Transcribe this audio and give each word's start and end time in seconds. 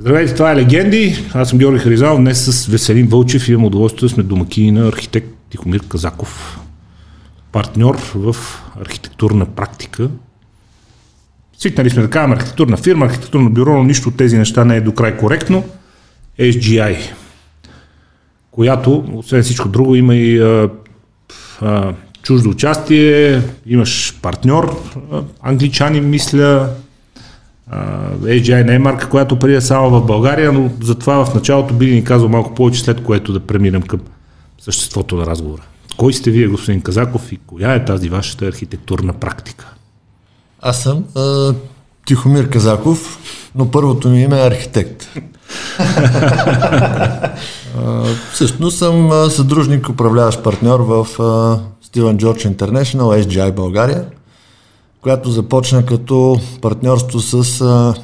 Здравейте, 0.00 0.34
това 0.34 0.52
е 0.52 0.56
Легенди. 0.56 1.24
Аз 1.34 1.48
съм 1.48 1.58
Георги 1.58 1.78
Харизал. 1.78 2.16
Днес 2.16 2.44
с 2.44 2.66
Веселин 2.66 3.06
Вълчев 3.06 3.48
имам 3.48 3.64
удоволствие 3.64 4.08
да 4.08 4.14
сме 4.14 4.22
домакини 4.22 4.70
на 4.70 4.88
архитект 4.88 5.28
Тихомир 5.50 5.80
Казаков. 5.88 6.60
Партньор 7.52 7.98
в 8.14 8.36
архитектурна 8.80 9.46
практика. 9.46 10.10
Свикнали 11.58 11.90
сме 11.90 12.02
да 12.02 12.10
кажем 12.10 12.32
архитектурна 12.32 12.76
фирма, 12.76 13.06
архитектурно 13.06 13.50
бюро, 13.50 13.76
но 13.76 13.84
нищо 13.84 14.08
от 14.08 14.16
тези 14.16 14.38
неща 14.38 14.64
не 14.64 14.76
е 14.76 14.80
до 14.80 14.94
край 14.94 15.16
коректно. 15.16 15.64
SGI, 16.40 16.96
която, 18.50 19.04
освен 19.14 19.42
всичко 19.42 19.68
друго, 19.68 19.94
има 19.94 20.16
и 20.16 20.38
а, 20.38 20.70
а, 21.60 21.94
чуждо 22.22 22.50
участие, 22.50 23.42
имаш 23.66 24.18
партньор, 24.22 24.92
англичани, 25.40 26.00
мисля, 26.00 26.68
AGI 27.72 28.64
не 28.64 28.74
е 28.74 28.78
марка, 28.78 29.08
която 29.08 29.38
преди 29.38 29.54
е 29.54 29.60
само 29.60 29.90
в 29.90 30.06
България, 30.06 30.52
но 30.52 30.70
затова 30.82 31.24
в 31.24 31.34
началото 31.34 31.74
би 31.74 31.94
ни 31.94 32.04
казал 32.04 32.28
малко 32.28 32.54
повече, 32.54 32.80
след 32.80 33.02
което 33.02 33.32
да 33.32 33.40
преминем 33.40 33.82
към 33.82 34.00
съществото 34.58 35.16
на 35.16 35.26
разговора. 35.26 35.62
Кой 35.96 36.12
сте 36.12 36.30
вие, 36.30 36.46
господин 36.46 36.80
Казаков, 36.80 37.32
и 37.32 37.36
коя 37.46 37.74
е 37.74 37.84
тази 37.84 38.08
вашата 38.08 38.46
архитектурна 38.46 39.12
практика? 39.12 39.74
Аз 40.60 40.82
съм 40.82 41.04
а, 41.16 41.54
Тихомир 42.06 42.50
Казаков, 42.50 43.18
но 43.54 43.70
първото 43.70 44.08
ми 44.08 44.22
име 44.22 44.40
е 44.40 44.46
архитект. 44.46 45.08
а, 45.78 47.32
всъщност 48.32 48.78
съм 48.78 49.10
съдружник, 49.30 49.88
управляващ 49.88 50.42
партньор 50.42 50.80
в 50.80 51.06
Стивен 51.82 52.18
Джордж 52.18 52.44
International, 52.44 53.24
SGI 53.24 53.52
България– 53.52 54.04
която 55.02 55.30
започна 55.30 55.86
като 55.86 56.40
партньорство 56.60 57.20
с 57.20 57.60
а, 57.60 57.94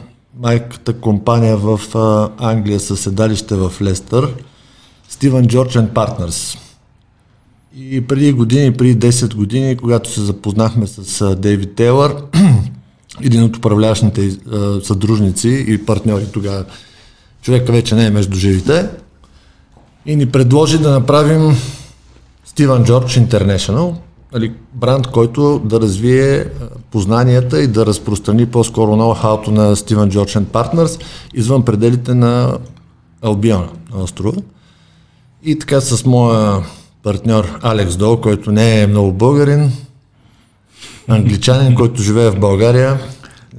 майката 0.41 0.93
компания 0.93 1.57
в 1.57 1.81
а, 1.95 2.31
Англия 2.51 2.81
със 2.81 3.01
седалище 3.01 3.55
в 3.55 3.73
Лестър, 3.83 4.35
Стивен 5.09 5.47
Джордж 5.47 5.77
Partners. 5.77 6.59
И 7.77 8.07
преди 8.07 8.33
години, 8.33 8.73
преди 8.73 8.99
10 9.13 9.35
години, 9.35 9.77
когато 9.77 10.11
се 10.11 10.21
запознахме 10.21 10.87
с 10.87 11.21
а, 11.21 11.37
Дейвид 11.37 11.75
Тейлър, 11.75 12.17
един 13.23 13.43
от 13.43 13.57
управляващите 13.57 14.39
а, 14.53 14.81
съдружници 14.81 15.65
и 15.69 15.85
партньори 15.85 16.27
тогава, 16.33 16.65
човека 17.43 17.73
вече 17.73 17.95
не 17.95 18.07
е 18.07 18.11
между 18.11 18.37
живите, 18.37 18.89
и 20.07 20.17
ни 20.17 20.27
предложи 20.27 20.79
да 20.79 20.91
направим 20.91 21.57
Стивен 22.45 22.85
Джордж 22.85 23.19
International, 23.19 23.95
нали, 24.35 24.53
бранд, 24.75 25.07
който 25.07 25.63
да 25.65 25.81
развие 25.81 26.45
познанията 26.91 27.63
и 27.63 27.67
да 27.67 27.87
разпространи 27.87 28.47
по-скоро 28.47 28.97
ноу-хауто 28.97 29.49
на 29.49 29.77
Стивен 29.77 30.11
Джордж 30.11 30.37
Partners 30.37 31.03
извън 31.35 31.65
пределите 31.65 32.15
на 32.15 32.59
Албиона, 33.23 33.69
на 33.95 34.03
острова. 34.03 34.43
И 35.45 35.59
така 35.59 35.81
с 35.81 36.05
моя 36.05 36.63
партньор 37.03 37.59
Алекс 37.63 37.97
Дол, 37.97 38.21
който 38.21 38.53
не 38.53 38.83
е 38.83 38.87
много 38.87 39.13
българин, 39.13 39.73
англичанин, 41.09 41.75
който 41.75 42.03
живее 42.03 42.31
в 42.31 42.41
България, 42.41 42.99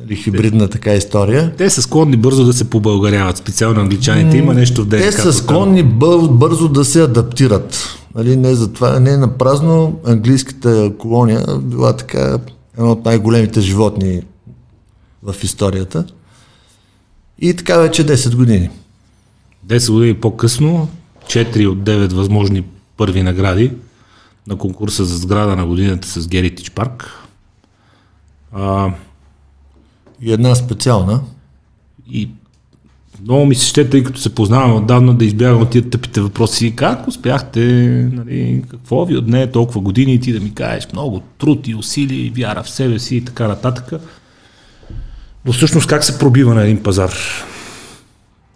или 0.05 0.15
хибридна 0.15 0.67
така 0.67 0.93
история. 0.93 1.53
Те 1.57 1.69
са 1.69 1.81
склонни 1.81 2.17
бързо 2.17 2.45
да 2.45 2.53
се 2.53 2.69
побългаряват, 2.69 3.37
специално 3.37 3.81
англичаните. 3.81 4.37
Има 4.37 4.53
нещо 4.53 4.83
в 4.83 4.85
ДНК. 4.85 5.03
Те 5.03 5.11
са 5.11 5.33
склонни 5.33 5.83
бързо 6.29 6.69
да 6.69 6.85
се 6.85 7.01
адаптират. 7.03 7.97
Нали, 8.15 8.35
не 8.35 8.55
за 8.55 8.73
това, 8.73 8.99
не 8.99 9.17
на 9.17 9.37
празно. 9.37 9.99
Английската 10.05 10.93
колония 10.97 11.45
била 11.61 11.97
така 11.97 12.39
едно 12.77 12.91
от 12.91 13.05
най-големите 13.05 13.61
животни 13.61 14.21
в 15.23 15.35
историята. 15.43 16.05
И 17.39 17.55
така 17.55 17.77
вече 17.77 18.05
10 18.05 18.35
години. 18.35 18.69
10 19.67 19.91
години 19.91 20.13
по-късно, 20.13 20.89
4 21.25 21.67
от 21.67 21.77
9 21.77 22.13
възможни 22.13 22.63
първи 22.97 23.23
награди 23.23 23.73
на 24.47 24.57
конкурса 24.57 25.05
за 25.05 25.17
сграда 25.17 25.55
на 25.55 25.65
годината 25.65 26.07
с 26.07 26.27
Геритич 26.27 26.71
парк. 26.71 27.11
А, 28.51 28.93
и 30.21 30.31
една 30.31 30.55
специална. 30.55 31.21
И 32.09 32.29
много 33.21 33.45
ми 33.45 33.55
се 33.55 33.67
ще, 33.67 33.89
тъй 33.89 34.03
като 34.03 34.19
се 34.19 34.35
познавам 34.35 34.75
отдавна, 34.75 35.13
да 35.13 35.25
избягам 35.25 35.61
от 35.61 35.69
тия 35.69 35.89
тъпите 35.89 36.21
въпроси. 36.21 36.75
Как 36.75 37.07
успяхте, 37.07 37.61
нали, 38.13 38.63
какво 38.69 39.05
ви 39.05 39.17
отне 39.17 39.51
толкова 39.51 39.81
години 39.81 40.13
и 40.13 40.19
ти 40.19 40.33
да 40.33 40.39
ми 40.39 40.53
кажеш 40.53 40.87
много 40.93 41.21
труд 41.37 41.67
и 41.67 41.75
усилия 41.75 42.25
и 42.25 42.29
вяра 42.29 42.63
в 42.63 42.69
себе 42.69 42.99
си 42.99 43.15
и 43.15 43.25
така 43.25 43.47
нататък. 43.47 44.01
Но 45.45 45.53
всъщност 45.53 45.87
как 45.87 46.03
се 46.03 46.19
пробива 46.19 46.53
на 46.55 46.63
един 46.63 46.83
пазар? 46.83 47.13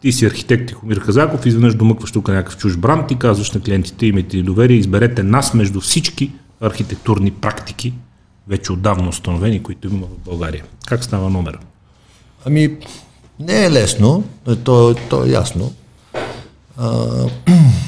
Ти 0.01 0.11
си 0.11 0.25
архитект 0.25 0.67
Тихомир 0.67 0.99
Казаков, 0.99 1.45
изведнъж 1.45 1.75
домъкваш 1.75 2.11
тук 2.11 2.27
някакъв 2.27 2.57
чуж 2.57 2.77
бранд 2.77 3.11
и 3.11 3.15
казваш 3.15 3.51
на 3.51 3.61
клиентите, 3.61 4.05
имайте 4.05 4.37
ни 4.37 4.43
доверие, 4.43 4.77
изберете 4.77 5.23
нас 5.23 5.53
между 5.53 5.81
всички 5.81 6.31
архитектурни 6.61 7.31
практики, 7.31 7.93
вече 8.47 8.71
отдавна 8.71 9.09
установени, 9.09 9.63
които 9.63 9.87
има 9.87 10.05
в 10.05 10.25
България. 10.25 10.63
Как 10.87 11.03
става 11.03 11.29
номера? 11.29 11.59
Ами, 12.45 12.77
не 13.39 13.66
е 13.66 13.72
лесно, 13.72 14.23
то, 14.63 14.95
то 15.09 15.25
е 15.25 15.29
ясно. 15.29 15.72
А, 16.77 17.05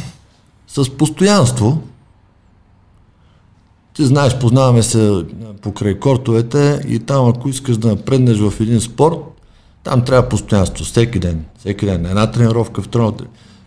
с 0.68 0.98
постоянство, 0.98 1.82
ти 3.94 4.06
знаеш, 4.06 4.40
познаваме 4.40 4.84
се 4.84 5.26
покрай 5.62 6.00
кортовете 6.00 6.82
и 6.88 7.00
там, 7.00 7.30
ако 7.30 7.50
искаш 7.50 7.78
да 7.78 7.88
напреднеш 7.88 8.38
в 8.38 8.54
един 8.60 8.82
спорт, 8.82 9.18
там 9.84 10.06
трябва 10.06 10.30
постоянство, 10.30 10.86
всеки 10.86 11.20
ден, 11.20 11.46
всеки 11.60 11.86
ден, 11.86 12.06
една 12.06 12.32
тренировка, 12.32 12.82
втора 12.82 13.14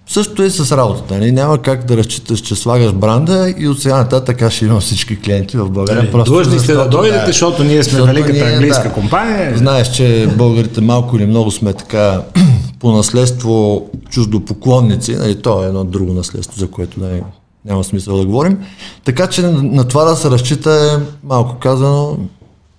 Също 0.07 0.43
е 0.43 0.51
с 0.51 0.77
работата. 0.77 1.15
Не? 1.15 1.21
Нали? 1.21 1.33
Няма 1.33 1.59
как 1.59 1.85
да 1.85 1.97
разчиташ, 1.97 2.41
че 2.41 2.55
слагаш 2.55 2.93
бранда 2.93 3.55
и 3.59 3.69
от 3.69 3.83
сега 3.83 3.97
нататък 3.97 4.43
аз 4.43 4.53
ще 4.53 4.65
имам 4.65 4.81
всички 4.81 5.21
клиенти 5.21 5.57
в 5.57 5.71
България. 5.71 6.03
Дали, 6.03 6.13
просто 6.13 6.33
длъжни 6.33 6.59
сте 6.59 6.75
да 6.75 6.89
дойдете, 6.89 7.21
да, 7.21 7.27
защото 7.27 7.65
ние 7.65 7.85
сме 7.85 8.03
великата 8.03 8.33
ние, 8.33 8.55
английска 8.55 8.89
да, 8.89 8.95
компания. 8.95 9.59
Знаеш, 9.59 9.91
че 9.91 10.29
българите 10.37 10.81
малко 10.81 11.17
или 11.17 11.27
много 11.27 11.51
сме 11.51 11.73
така 11.73 12.23
по 12.81 12.93
наследство 12.93 13.87
чуждопоклонници. 14.11 15.17
Нали? 15.17 15.43
То 15.43 15.65
е 15.65 15.67
едно 15.67 15.85
друго 15.85 16.13
наследство, 16.13 16.59
за 16.59 16.71
което 16.71 17.01
да, 17.01 17.21
няма 17.65 17.85
смисъл 17.85 18.19
да 18.19 18.27
говорим. 18.27 18.59
Така 19.05 19.27
че 19.27 19.43
на, 19.43 19.63
на 19.63 19.89
това 19.89 20.05
да 20.05 20.17
се 20.17 20.31
разчита 20.31 20.71
е 20.71 21.27
малко 21.27 21.59
казано 21.59 22.19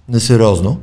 несериозно. 0.10 0.78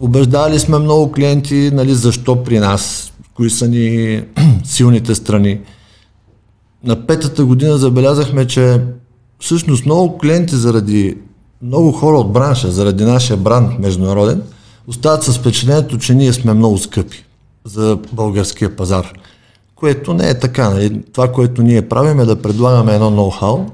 Убеждали 0.00 0.58
сме 0.58 0.78
много 0.78 1.12
клиенти, 1.12 1.70
нали, 1.72 1.94
защо 1.94 2.44
при 2.44 2.58
нас 2.58 3.12
кои 3.34 3.50
са 3.50 3.68
ни 3.68 4.22
силните 4.64 5.14
страни. 5.14 5.60
На 6.84 7.06
петата 7.06 7.44
година 7.44 7.78
забелязахме, 7.78 8.46
че 8.46 8.80
всъщност 9.40 9.86
много 9.86 10.18
клиенти 10.18 10.56
заради 10.56 11.16
много 11.62 11.92
хора 11.92 12.18
от 12.18 12.32
бранша, 12.32 12.70
заради 12.70 13.04
нашия 13.04 13.36
бранд 13.36 13.78
международен, 13.78 14.42
остават 14.86 15.22
с 15.22 15.38
впечатлението, 15.38 15.98
че 15.98 16.14
ние 16.14 16.32
сме 16.32 16.54
много 16.54 16.78
скъпи 16.78 17.24
за 17.64 17.98
българския 18.12 18.76
пазар. 18.76 19.12
Което 19.74 20.14
не 20.14 20.28
е 20.28 20.38
така. 20.38 20.70
Нали? 20.70 21.02
Това, 21.12 21.32
което 21.32 21.62
ние 21.62 21.88
правим 21.88 22.20
е 22.20 22.24
да 22.24 22.42
предлагаме 22.42 22.94
едно 22.94 23.10
ноу-хау, 23.10 23.70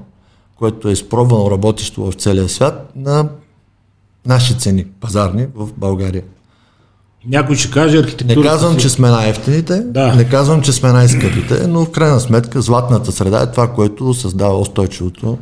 което 0.55 0.89
е 0.89 0.91
изпробвано 0.91 1.51
работещо 1.51 2.11
в 2.11 2.13
целия 2.13 2.49
свят 2.49 2.91
на 2.95 3.29
наши 4.25 4.57
цени, 4.57 4.85
пазарни 4.85 5.47
в 5.55 5.69
България. 5.77 6.23
Някой 7.27 7.55
ще 7.55 7.71
каже 7.71 7.97
архитектурата. 7.97 8.39
Не 8.39 8.47
казвам, 8.47 8.77
че 8.77 8.89
сме 8.89 9.09
най-ефтините, 9.09 9.79
да. 9.79 10.15
не 10.15 10.29
казвам, 10.29 10.61
че 10.61 10.71
сме 10.71 10.91
най-скъпите, 10.91 11.67
но 11.67 11.85
в 11.85 11.91
крайна 11.91 12.19
сметка 12.19 12.61
златната 12.61 13.11
среда 13.11 13.41
е 13.41 13.51
това, 13.51 13.67
което 13.67 14.13
създава 14.13 14.59
устойчивото. 14.59 15.37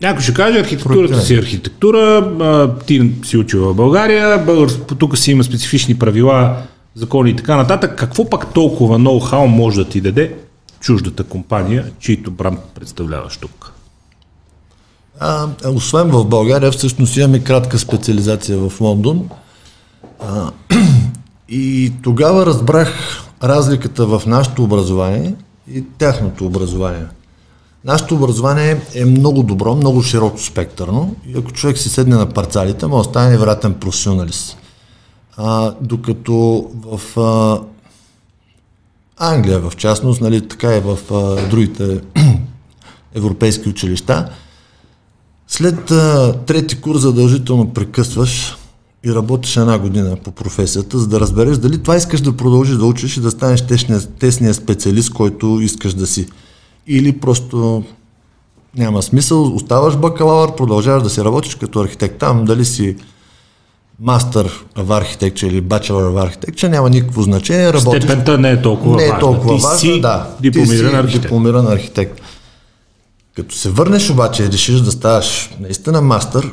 Някой 0.00 0.22
ще 0.22 0.34
каже, 0.34 0.60
архитектурата 0.60 1.20
си 1.20 1.34
е 1.34 1.38
архитектура, 1.38 2.74
ти 2.86 3.12
си 3.24 3.36
учил 3.36 3.68
в 3.68 3.74
България, 3.74 4.38
българ, 4.38 4.70
тук 4.98 5.18
си 5.18 5.30
има 5.30 5.44
специфични 5.44 5.98
правила, 5.98 6.56
закони 6.94 7.30
и 7.30 7.36
така 7.36 7.56
нататък. 7.56 7.98
Какво 7.98 8.30
пък 8.30 8.52
толкова 8.54 8.98
ноу-хау 8.98 9.46
може 9.46 9.84
да 9.84 9.88
ти 9.88 10.00
даде 10.00 10.34
чуждата 10.80 11.24
компания, 11.24 11.90
чието 11.98 12.30
бранд 12.30 12.60
представляваш 12.74 13.36
тук? 13.36 13.72
А, 15.20 15.46
освен 15.74 16.08
в 16.08 16.24
България, 16.24 16.70
всъщност 16.72 17.16
имаме 17.16 17.38
кратка 17.38 17.78
специализация 17.78 18.58
в 18.58 18.80
Лондон– 18.80 19.28
и 21.48 21.92
тогава 22.02 22.46
разбрах 22.46 23.22
разликата 23.42 24.06
в 24.06 24.22
нашето 24.26 24.64
образование 24.64 25.34
и 25.72 25.84
тяхното 25.98 26.46
образование. 26.46 27.06
Нашето 27.84 28.14
образование 28.14 28.80
е 28.94 29.04
много 29.04 29.42
добро, 29.42 29.74
много 29.74 30.02
широко 30.02 30.40
спектърно 30.40 31.16
и 31.26 31.38
ако 31.38 31.52
човек 31.52 31.78
си 31.78 31.88
седне 31.88 32.16
на 32.16 32.28
парцалите, 32.28 32.86
може 32.86 33.08
да 33.08 33.10
стане 33.10 33.30
невероятен 33.30 33.74
професионалист. 33.74 34.56
А, 35.36 35.74
докато 35.80 36.66
в 36.74 37.20
а, 37.20 37.60
Англия, 39.16 39.58
в 39.60 39.76
частност, 39.76 40.20
нали, 40.20 40.48
така 40.48 40.76
и 40.76 40.80
в 40.80 40.98
а, 41.10 41.48
другите 41.48 42.00
европейски 43.14 43.68
училища, 43.68 44.30
след 45.48 45.90
а, 45.90 46.36
трети 46.46 46.80
курс 46.80 47.00
задължително 47.00 47.72
прекъсваш 47.72 48.56
и 49.06 49.14
работиш 49.14 49.56
една 49.56 49.78
година 49.78 50.16
по 50.24 50.30
професията, 50.30 50.98
за 50.98 51.08
да 51.08 51.20
разбереш 51.20 51.56
дали 51.56 51.82
това 51.82 51.96
искаш 51.96 52.20
да 52.20 52.36
продължиш 52.36 52.76
да 52.76 52.84
учиш 52.84 53.16
и 53.16 53.20
да 53.20 53.30
станеш 53.30 53.66
тесния, 53.66 54.00
тесния 54.00 54.54
специалист, 54.54 55.12
който 55.12 55.58
искаш 55.62 55.94
да 55.94 56.06
си. 56.06 56.28
Или 56.86 57.12
просто 57.12 57.84
няма 58.76 59.02
смисъл, 59.02 59.54
оставаш 59.54 59.96
бакалавър, 59.96 60.54
продължаваш 60.54 61.02
да 61.02 61.10
си 61.10 61.24
работиш 61.24 61.54
като 61.54 61.80
архитект 61.80 62.18
там, 62.18 62.44
дали 62.44 62.64
си 62.64 62.96
мастър 64.00 64.64
в 64.76 64.92
архитектча 64.92 65.46
или 65.46 65.60
бачелър 65.60 66.10
в 66.10 66.16
архитектча, 66.16 66.68
няма 66.68 66.90
никакво 66.90 67.22
значение. 67.22 67.72
Работиш... 67.72 68.02
Степента 68.02 68.38
не 68.38 68.50
е 68.50 68.62
толкова 68.62 68.96
не 68.96 69.04
е 69.04 69.18
толкова 69.18 69.52
важна. 69.52 69.78
Ти 69.78 69.86
важна, 69.86 69.94
си 69.94 70.00
да. 70.00 70.30
дипломиран 70.40 70.78
ти 70.78 70.90
си 70.90 70.96
архитект. 70.96 71.22
дипломиран 71.22 71.66
архитект. 71.66 72.20
Като 73.36 73.54
се 73.54 73.70
върнеш 73.70 74.10
обаче 74.10 74.42
и 74.42 74.48
решиш 74.48 74.80
да 74.80 74.90
ставаш 74.90 75.50
наистина 75.60 76.02
мастър, 76.02 76.50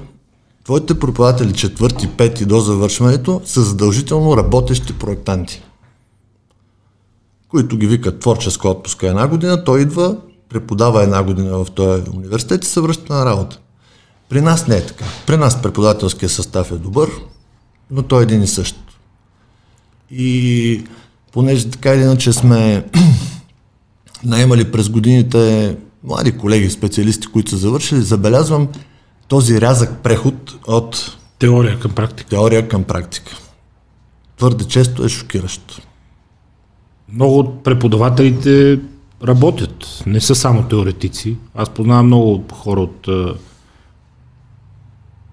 твоите 0.64 1.00
преподаватели 1.00 1.54
четвърти, 1.54 2.08
пети 2.08 2.46
до 2.46 2.60
завършването 2.60 3.42
са 3.46 3.62
задължително 3.62 4.38
работещи 4.38 4.94
проектанти, 4.94 5.64
които 7.48 7.78
ги 7.78 7.88
викат 7.88 8.20
творческа 8.20 8.70
отпуска 8.70 9.08
една 9.08 9.28
година, 9.28 9.64
той 9.64 9.82
идва, 9.82 10.18
преподава 10.50 11.04
една 11.04 11.24
година 11.24 11.58
в 11.58 11.72
този 11.72 12.04
университет 12.16 12.64
и 12.64 12.68
се 12.68 12.82
връща 12.82 13.14
на 13.14 13.26
работа. 13.26 13.60
При 14.30 14.42
нас 14.42 14.68
не 14.68 14.76
е 14.76 14.86
така. 14.86 15.06
При 15.28 15.38
нас 15.38 15.62
преподавателския 15.62 16.30
състав 16.30 16.72
е 16.72 16.76
добър, 16.76 17.10
но 17.92 18.04
той 18.04 18.22
е 18.22 18.24
един 18.24 18.44
и 18.44 18.48
същ. 18.48 18.76
И 20.12 20.84
понеже 21.32 21.70
така 21.70 21.94
или 21.94 22.02
иначе 22.02 22.34
сме 22.34 22.86
наемали 24.24 24.72
през 24.72 24.90
годините 24.90 25.76
млади 26.04 26.38
колеги, 26.38 26.70
специалисти, 26.70 27.28
които 27.28 27.52
са 27.52 27.58
завършили, 27.58 28.02
забелязвам 28.02 28.68
този 29.30 29.62
рязък 29.62 29.98
преход 30.04 30.56
от 30.68 31.18
теория 31.40 31.80
към 31.80 31.92
практика. 31.92 32.30
Теория 32.30 32.68
към 32.68 32.84
практика. 32.84 33.32
Твърде 34.38 34.64
често 34.64 35.06
е 35.06 35.10
шокиращо. 35.10 35.82
Много 37.14 37.40
от 37.40 37.64
преподавателите 37.64 38.80
работят, 39.28 40.04
не 40.06 40.20
са 40.20 40.36
само 40.36 40.64
теоретици. 40.64 41.38
Аз 41.56 41.70
познавам 41.70 42.06
много 42.06 42.44
хора 42.54 42.82
от 42.82 43.08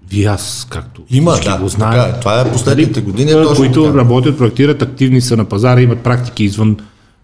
ВИАС, 0.09 0.67
както 0.69 1.01
Има, 1.09 1.39
да, 1.43 1.59
го 1.59 1.67
знаем. 1.67 2.01
Така, 2.01 2.17
е. 2.17 2.19
това 2.19 2.41
е 2.41 2.51
последните 2.51 2.99
нали, 2.99 3.11
години. 3.11 3.31
Точно 3.31 3.55
които 3.55 3.83
така. 3.83 3.97
работят, 3.97 4.37
проектират, 4.37 4.81
активни 4.81 5.21
са 5.21 5.37
на 5.37 5.45
пазара, 5.45 5.81
имат 5.81 5.99
практики 5.99 6.43
извън 6.43 6.77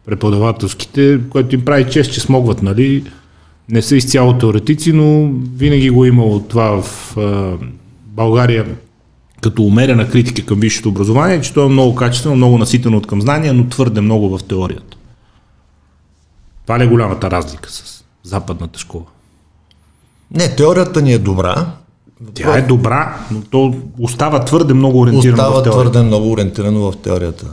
преподавателските, 0.06 1.20
което 1.30 1.56
им 1.56 1.66
прави 1.66 1.92
чест, 1.92 2.14
че 2.14 2.22
смогват, 2.22 2.62
нали? 2.62 3.12
Не 3.70 3.82
са 3.82 3.96
изцяло 3.96 4.38
теоретици, 4.38 4.94
но 4.94 5.32
винаги 5.56 5.90
го 5.90 6.06
е 6.06 6.08
имало 6.08 6.40
това 6.40 6.82
в 6.82 7.18
а, 7.18 7.58
България 8.06 8.66
като 9.42 9.64
умерена 9.64 10.10
критика 10.10 10.46
към 10.46 10.60
висшето 10.60 10.90
образование, 10.90 11.42
че 11.42 11.54
то 11.54 11.66
е 11.66 11.70
много 11.70 11.96
качествено, 11.96 12.36
много 12.36 12.58
наситено 12.58 12.98
от 12.98 13.08
към 13.08 13.22
знания, 13.22 13.54
но 13.54 13.68
твърде 13.68 14.02
много 14.02 14.38
в 14.38 14.44
теорията. 14.44 14.98
Това 16.66 16.80
ли 16.80 16.84
е 16.84 16.88
голямата 16.88 17.32
разлика 17.32 17.72
с 17.72 18.04
западната 18.24 18.80
школа? 18.80 19.04
Не, 20.32 20.56
теорията 20.56 21.02
ни 21.02 21.14
е 21.14 21.20
добра, 21.20 21.66
тя 22.34 22.58
е 22.58 22.62
добра, 22.62 23.18
но 23.32 23.42
то 23.42 23.76
остава 24.00 24.46
твърде 24.46 24.74
много 24.74 25.00
ориентирано 25.00 25.34
остава 25.34 25.50
в 25.50 25.64
теорията. 25.64 25.70
Остава 25.70 25.84
твърде 25.84 26.08
много 26.08 26.32
ориентирано 26.32 26.92
в 26.92 26.98
теорията. 26.98 27.46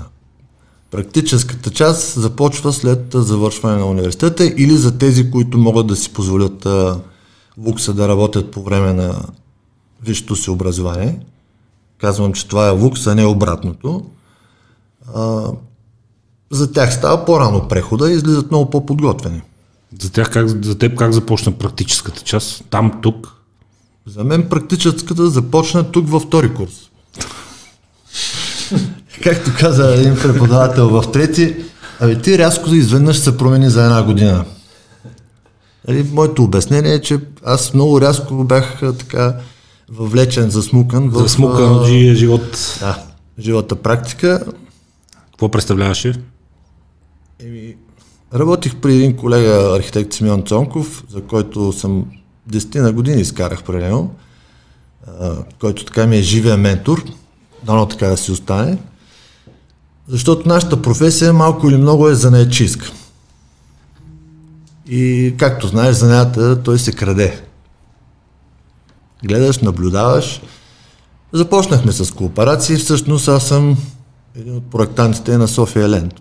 Практическата 0.90 1.70
част 1.70 2.20
започва 2.20 2.72
след 2.72 3.06
завършване 3.14 3.76
на 3.76 3.87
университета 3.87 4.44
или 4.44 4.76
за 4.76 4.98
тези, 4.98 5.31
които 5.31 5.58
могат 5.58 5.87
да 5.87 5.96
си 5.96 6.12
позволят 6.12 6.66
лукса 7.58 7.94
да 7.94 8.08
работят 8.08 8.50
по 8.50 8.62
време 8.62 8.92
на 8.92 9.22
висшето 10.02 10.37
си 10.37 10.50
образование. 10.50 11.20
Казвам, 11.98 12.32
че 12.32 12.48
това 12.48 12.69
е 12.69 12.70
лукс, 12.70 13.06
а 13.06 13.14
не 13.14 13.26
обратното. 13.26 14.06
А, 15.14 15.44
за 16.50 16.72
тях 16.72 16.94
става 16.94 17.25
по-рано 17.25 17.69
прехода 17.69 18.10
и 18.10 18.14
излизат 18.14 18.50
много 18.50 18.70
по-подготвени. 18.70 19.42
За, 20.02 20.12
тях 20.12 20.31
как, 20.31 20.64
за 20.64 20.78
теб 20.78 20.98
как 20.98 21.12
започна 21.12 21.52
практическата 21.52 22.22
част? 22.22 22.64
Там, 22.70 23.00
тук? 23.02 23.37
За 24.06 24.25
мен 24.25 24.48
практическата 24.48 25.31
започна 25.31 25.92
тук 25.92 26.08
във 26.08 26.22
втори 26.22 26.54
курс. 26.54 26.90
Както 29.22 29.50
каза 29.58 29.94
един 29.94 30.14
преподавател 30.14 30.88
в 30.88 31.12
трети, 31.12 31.56
ами 32.00 32.22
ти 32.22 32.38
рязко 32.38 32.75
изведнъж 32.75 33.19
се 33.19 33.37
промени 33.37 33.70
за 33.70 33.84
една 33.84 34.02
година. 34.02 34.44
Нали, 35.88 36.06
моето 36.12 36.44
обяснение 36.44 36.94
е, 36.94 37.00
че 37.00 37.19
аз 37.44 37.75
много 37.75 38.00
рязко 38.00 38.44
бях 38.44 38.81
така 38.81 39.37
въвлечен, 39.90 40.50
засмукан. 40.50 41.08
В, 41.08 41.19
засмукан 41.19 41.76
от 41.76 41.87
живот. 42.14 42.78
Да, 42.81 43.02
живата 43.38 43.76
практика. 43.76 44.44
Какво 45.31 45.49
представляваше? 45.49 46.14
Еми, 47.40 47.76
работих 48.34 48.76
при 48.76 48.94
един 48.94 49.16
колега, 49.16 49.76
архитект 49.76 50.12
Симеон 50.12 50.43
Цонков, 50.43 51.05
за 51.11 51.20
който 51.20 51.73
съм 51.73 52.05
10 52.50 52.81
на 52.81 52.93
години 52.93 53.20
изкарах 53.20 53.62
при 53.62 53.76
него, 53.76 54.14
който 55.61 55.84
така 55.84 56.06
ми 56.06 56.16
е 56.16 56.23
живия 56.23 56.56
ментор, 56.56 57.05
дано 57.62 57.87
така 57.87 58.06
да 58.06 58.16
си 58.16 58.32
остане, 58.32 58.78
защото 60.10 60.48
нашата 60.48 60.82
професия 60.82 61.32
малко 61.32 61.68
или 61.68 61.76
много 61.76 62.08
е 62.08 62.14
занаячийска. 62.14 62.92
И 64.88 65.34
както 65.38 65.66
знаеш, 65.66 65.96
занята 65.96 66.62
той 66.62 66.78
се 66.78 66.92
краде. 66.92 67.42
Гледаш, 69.24 69.58
наблюдаваш. 69.58 70.40
Започнахме 71.32 71.92
с 71.92 72.14
кооперации. 72.14 72.76
Всъщност 72.76 73.28
аз 73.28 73.48
съм 73.48 73.76
един 74.36 74.56
от 74.56 74.70
проектантите 74.70 75.38
на 75.38 75.48
София 75.48 75.88
Ленд. 75.88 76.14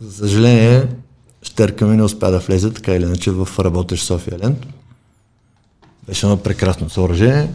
За 0.00 0.12
съжаление, 0.12 0.88
Щерка 1.42 1.86
ми 1.86 1.96
не 1.96 2.02
успя 2.02 2.30
да 2.30 2.38
влезе 2.38 2.72
така 2.72 2.94
или 2.94 3.04
иначе 3.04 3.30
в 3.30 3.48
работещ 3.58 4.06
София 4.06 4.38
Ленд. 4.38 4.66
Беше 6.06 6.26
едно 6.26 6.36
прекрасно 6.36 6.90
съоръжение. 6.90 7.50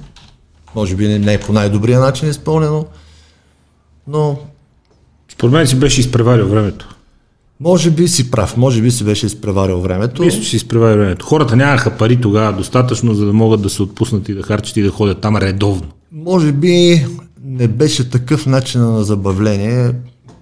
Може 0.76 0.96
би 0.96 1.08
не 1.08 1.34
е 1.34 1.40
по 1.40 1.54
най-добрия 1.54 2.00
начин 2.00 2.30
изпълнено, 2.30 2.86
но... 4.10 4.40
Според 5.32 5.54
мен 5.54 5.68
си 5.68 5.80
беше 5.80 6.02
изпреварил 6.02 6.48
времето. 6.48 6.96
Може 7.60 7.92
би 7.92 8.08
си 8.08 8.32
прав, 8.32 8.58
може 8.58 8.82
би 8.82 8.92
си 8.92 9.04
беше 9.04 9.26
изпреварил 9.26 9.80
времето. 9.80 10.24
Мисля, 10.24 10.42
че 10.42 10.50
си 10.50 10.56
изпреварил 10.56 10.98
времето. 10.98 11.26
Хората 11.26 11.56
нямаха 11.56 11.98
пари 11.98 12.22
тогава 12.22 12.54
достатъчно, 12.54 13.14
за 13.14 13.26
да 13.26 13.34
могат 13.34 13.62
да 13.62 13.70
се 13.70 13.84
отпуснат 13.84 14.30
и 14.30 14.34
да 14.34 14.44
харчат 14.44 14.78
и 14.78 14.82
да 14.82 14.90
ходят 14.90 15.22
там 15.22 15.38
редовно. 15.38 15.88
Може 16.12 16.52
би 16.52 17.06
не 17.44 17.68
беше 17.68 18.10
такъв 18.10 18.46
начин 18.46 18.82
на 18.82 19.04
забавление 19.04 19.94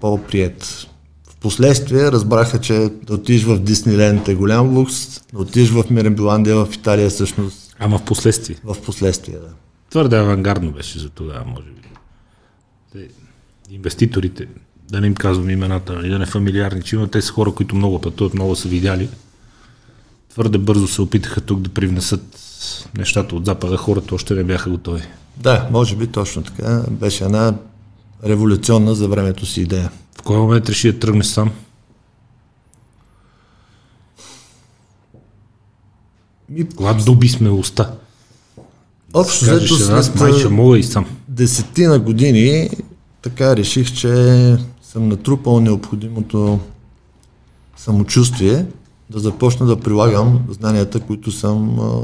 по-прият. 0.01 0.87
Впоследствие 1.29 2.11
разбраха, 2.11 2.61
че 2.61 2.89
да 3.03 3.13
отидеш 3.13 3.43
в 3.43 3.59
Дисниленд 3.59 4.27
е 4.27 4.35
голям 4.35 4.77
лукс, 4.77 5.21
да 5.33 5.39
отидеш 5.39 5.69
в 5.69 5.83
Миренбиландия 5.89 6.55
в 6.55 6.67
Италия 6.73 7.09
всъщност. 7.09 7.75
Ама 7.79 7.97
в 7.97 8.03
последствие? 8.03 8.55
В 8.63 8.81
последствие, 8.85 9.35
да. 9.35 9.49
Твърде 9.89 10.17
авангардно 10.17 10.71
беше 10.71 10.99
за 10.99 11.09
тогава, 11.09 11.45
може 11.45 11.67
би. 11.67 11.77
Те, 13.67 13.75
инвеститорите, 13.75 14.47
да 14.89 15.01
не 15.01 15.07
им 15.07 15.15
казвам 15.15 15.49
имената, 15.49 16.01
и 16.03 16.09
да 16.09 16.19
не 16.19 16.25
фамилиарничи, 16.25 16.95
но 16.95 17.07
те 17.07 17.21
са 17.21 17.31
хора, 17.31 17.51
които 17.51 17.75
много 17.75 18.01
пътуват, 18.01 18.33
много 18.33 18.55
са 18.55 18.67
видяли. 18.67 19.09
Твърде 20.29 20.57
бързо 20.57 20.87
се 20.87 21.01
опитаха 21.01 21.41
тук 21.41 21.61
да 21.61 21.69
привнесат 21.69 22.39
нещата 22.97 23.35
от 23.35 23.45
Запада, 23.45 23.77
хората 23.77 24.15
още 24.15 24.33
не 24.33 24.43
бяха 24.43 24.69
готови. 24.69 25.01
Да, 25.37 25.67
може 25.71 25.95
би 25.95 26.07
точно 26.07 26.43
така. 26.43 26.83
Беше 26.91 27.23
една 27.23 27.53
революционна 28.25 28.95
за 28.95 29.07
времето 29.07 29.45
си 29.45 29.61
идея. 29.61 29.91
В 30.19 30.21
кой 30.21 30.37
момент 30.37 30.69
реши 30.69 30.91
да 30.91 30.99
тръгнеш 30.99 31.25
сам? 31.25 31.51
Ми... 36.49 36.69
Когато 36.69 37.05
доби 37.05 37.29
смелостта. 37.29 37.91
Общо 39.13 39.45
взето 39.45 39.75
след 39.75 40.15
майча 40.15 40.49
мога 40.49 40.79
и 40.79 40.83
сам. 40.83 41.05
Десетина 41.27 41.99
години 41.99 42.69
така 43.29 43.55
реших, 43.55 43.93
че 43.93 44.57
съм 44.81 45.07
натрупал 45.07 45.59
необходимото 45.59 46.59
самочувствие 47.77 48.65
да 49.09 49.19
започна 49.19 49.65
да 49.65 49.79
прилагам 49.79 50.39
знанията, 50.49 50.99
които 50.99 51.31
съм 51.31 51.79
а, 51.79 52.01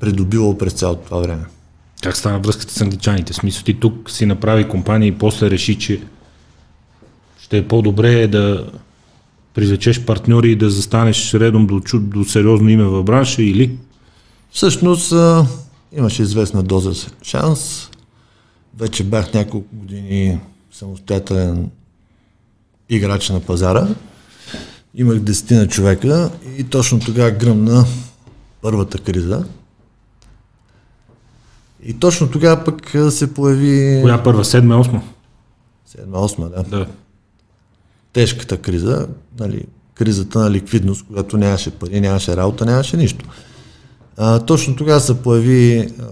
придобивал 0.00 0.58
през 0.58 0.72
цялото 0.72 1.04
това 1.04 1.18
време. 1.18 1.44
Как 2.02 2.16
стана 2.16 2.38
връзката 2.38 2.72
с 2.72 2.80
англичаните? 2.80 3.32
Смисъл 3.32 3.64
ти 3.64 3.80
тук 3.80 4.10
си 4.10 4.26
направи 4.26 4.68
компания 4.68 5.08
и 5.08 5.18
после 5.18 5.50
реши, 5.50 5.78
че 5.78 6.02
ще 7.40 7.58
е 7.58 7.68
по-добре 7.68 8.26
да 8.26 8.66
привлечеш 9.54 10.04
партньори 10.04 10.50
и 10.52 10.56
да 10.56 10.70
застанеш 10.70 11.34
редом 11.34 11.66
до, 11.66 11.80
до 11.94 12.24
сериозно 12.24 12.68
име 12.68 12.84
в 12.84 13.02
бранша 13.02 13.42
или? 13.42 13.76
Всъщност 14.50 15.12
а, 15.12 15.46
имаше 15.96 16.22
известна 16.22 16.62
доза 16.62 17.08
шанс. 17.22 17.91
Вече 18.78 19.04
бях 19.04 19.34
няколко 19.34 19.76
години 19.76 20.40
самостоятелен 20.72 21.70
играч 22.88 23.30
на 23.30 23.40
пазара. 23.40 23.88
Имах 24.94 25.18
десетина 25.18 25.68
човека 25.68 26.30
и 26.58 26.64
точно 26.64 27.00
тогава 27.00 27.30
гръмна 27.30 27.84
първата 28.62 28.98
криза. 28.98 29.44
И 31.84 31.94
точно 31.94 32.30
тогава 32.30 32.64
пък 32.64 32.96
се 33.10 33.34
появи... 33.34 34.02
Коя 34.02 34.22
първа? 34.22 34.44
Седма, 34.44 34.76
осма? 34.76 35.02
Седма, 35.86 36.18
осма, 36.18 36.48
да. 36.48 36.62
Да. 36.62 36.86
Тежката 38.12 38.58
криза, 38.58 39.08
нали, 39.38 39.66
кризата 39.94 40.38
на 40.38 40.50
ликвидност, 40.50 41.06
когато 41.06 41.36
нямаше 41.36 41.70
пари, 41.70 42.00
нямаше 42.00 42.36
работа, 42.36 42.64
нямаше 42.64 42.96
нищо. 42.96 43.24
А, 44.16 44.40
точно 44.40 44.76
тогава 44.76 45.00
се 45.00 45.22
появи 45.22 45.78
а, 46.00 46.04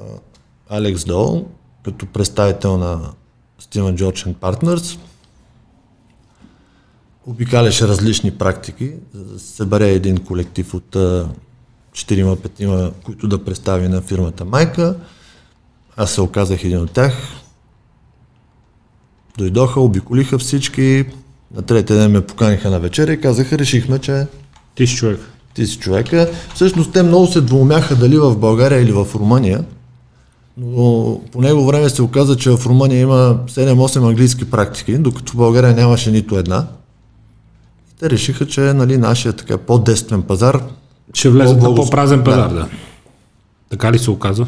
Алекс 0.77 1.05
Дол, 1.05 1.49
като 1.85 2.07
представител 2.07 2.79
на 2.79 3.01
Steven 3.63 3.95
George 3.95 4.35
Partners. 4.35 4.99
Обикаляше 7.27 7.89
различни 7.89 8.31
практики, 8.31 8.93
за 9.15 9.25
да 9.25 9.39
се 9.39 9.47
събере 9.47 9.91
един 9.91 10.19
колектив 10.19 10.75
от 10.75 10.97
4-5, 11.93 12.93
които 13.03 13.29
да 13.29 13.45
представи 13.45 13.89
на 13.89 14.01
фирмата 14.01 14.45
Майка. 14.45 14.97
Аз 15.97 16.13
се 16.13 16.21
оказах 16.21 16.65
един 16.65 16.81
от 16.81 16.91
тях. 16.91 17.15
Дойдоха, 19.39 19.81
обиколиха 19.81 20.39
всички. 20.39 21.05
На 21.55 21.63
третия 21.63 21.97
ден 21.99 22.11
ме 22.11 22.27
поканиха 22.27 22.71
на 22.71 22.81
вечеря 22.81 23.13
и 23.13 23.21
казаха, 23.21 23.59
решихме, 23.59 23.99
че 23.99 24.27
ти 24.75 24.87
си 24.87 24.97
човек. 24.97 25.21
Ти 25.55 25.67
си 25.67 25.79
човека. 25.79 26.31
Всъщност 26.55 26.93
те 26.93 27.03
много 27.03 27.27
се 27.27 27.41
двумяха 27.41 27.97
дали 27.97 28.19
в 28.19 28.37
България 28.37 28.81
или 28.81 28.93
в 28.93 29.07
Румъния. 29.15 29.65
Но 30.63 31.21
по 31.33 31.41
него 31.41 31.67
време 31.67 31.89
се 31.89 32.03
оказа, 32.03 32.37
че 32.37 32.51
в 32.51 32.67
Румъния 32.67 33.01
има 33.01 33.39
7-8 33.47 34.09
английски 34.09 34.51
практики, 34.51 34.99
докато 34.99 35.33
в 35.33 35.37
България 35.37 35.75
нямаше 35.75 36.11
нито 36.11 36.39
една. 36.39 36.67
И 37.91 37.99
те 37.99 38.11
решиха, 38.11 38.47
че 38.47 38.61
нали, 38.61 38.97
нашия 38.97 39.33
така 39.33 39.59
по-действен 39.59 40.23
пазар 40.23 40.63
ще 41.15 41.29
влезат 41.29 41.63
на 41.63 41.75
по-празен 41.75 42.25
пазар, 42.25 42.49
да. 42.49 42.55
да. 42.55 42.69
Така 43.71 43.93
ли 43.93 43.99
се 43.99 44.11
оказва? 44.11 44.47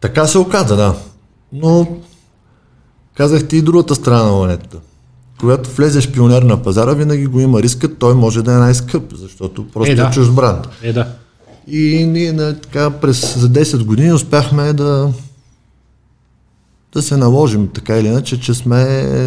Така 0.00 0.26
се 0.26 0.38
оказа, 0.38 0.76
да. 0.76 0.94
Но 1.52 1.86
казах 3.14 3.48
ти 3.48 3.56
и 3.56 3.62
другата 3.62 3.94
страна 3.94 4.22
на 4.22 4.32
монетата. 4.32 4.78
Когато 5.40 5.70
влезеш 5.70 6.12
пионер 6.12 6.42
на 6.42 6.62
пазара, 6.62 6.94
винаги 6.94 7.26
го 7.26 7.40
има 7.40 7.62
риска, 7.62 7.94
той 7.94 8.14
може 8.14 8.42
да 8.42 8.52
е 8.52 8.56
най-скъп, 8.56 9.14
защото 9.14 9.68
просто 9.68 9.92
е, 9.92 9.94
да. 9.94 10.06
е 10.06 10.10
чуж 10.10 10.30
бранд. 10.30 10.68
Е, 10.82 10.92
да. 10.92 11.06
И 11.66 12.06
ние 12.06 12.32
на, 12.32 12.60
така, 12.60 12.90
през, 12.90 13.38
за 13.38 13.48
10 13.48 13.84
години 13.84 14.12
успяхме 14.12 14.72
да, 14.72 15.12
да 16.92 17.02
се 17.02 17.16
наложим 17.16 17.68
така 17.68 17.98
или 17.98 18.06
иначе, 18.06 18.40
че 18.40 18.54
сме 18.54 18.82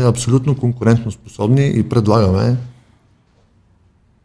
абсолютно 0.06 0.58
конкурентно 0.58 1.12
способни 1.12 1.68
и 1.76 1.90
предлагаме 1.90 2.58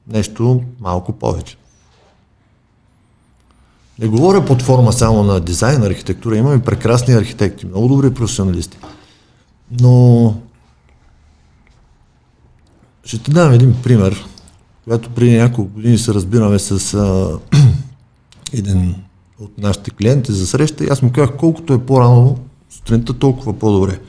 нещо 0.08 0.62
малко 0.80 1.12
повече. 1.12 1.56
Не 3.98 4.06
говоря 4.06 4.44
под 4.44 4.62
форма 4.62 4.92
само 4.92 5.22
на 5.22 5.40
дизайн, 5.40 5.82
архитектура. 5.82 6.36
Имаме 6.36 6.62
прекрасни 6.62 7.14
архитекти, 7.14 7.66
много 7.66 7.88
добри 7.88 8.14
професионалисти. 8.14 8.78
Но 9.80 10.34
ще 13.04 13.18
ти 13.18 13.30
дам 13.30 13.52
един 13.52 13.74
пример, 13.82 14.26
когато 14.84 15.10
преди 15.10 15.36
няколко 15.36 15.70
години 15.70 15.98
се 15.98 16.14
разбираме 16.14 16.58
с 16.58 16.94
а, 16.94 17.38
един 18.58 18.94
от 19.40 19.58
нашите 19.58 19.90
клиенти 19.90 20.32
за 20.32 20.46
среща 20.46 20.84
и 20.84 20.88
аз 20.88 21.02
му 21.02 21.12
казах, 21.12 21.36
колкото 21.36 21.72
е 21.72 21.86
по-рано 21.86 22.38
сутринта, 22.70 23.12
толкова 23.12 23.58
по-добре. 23.58 24.00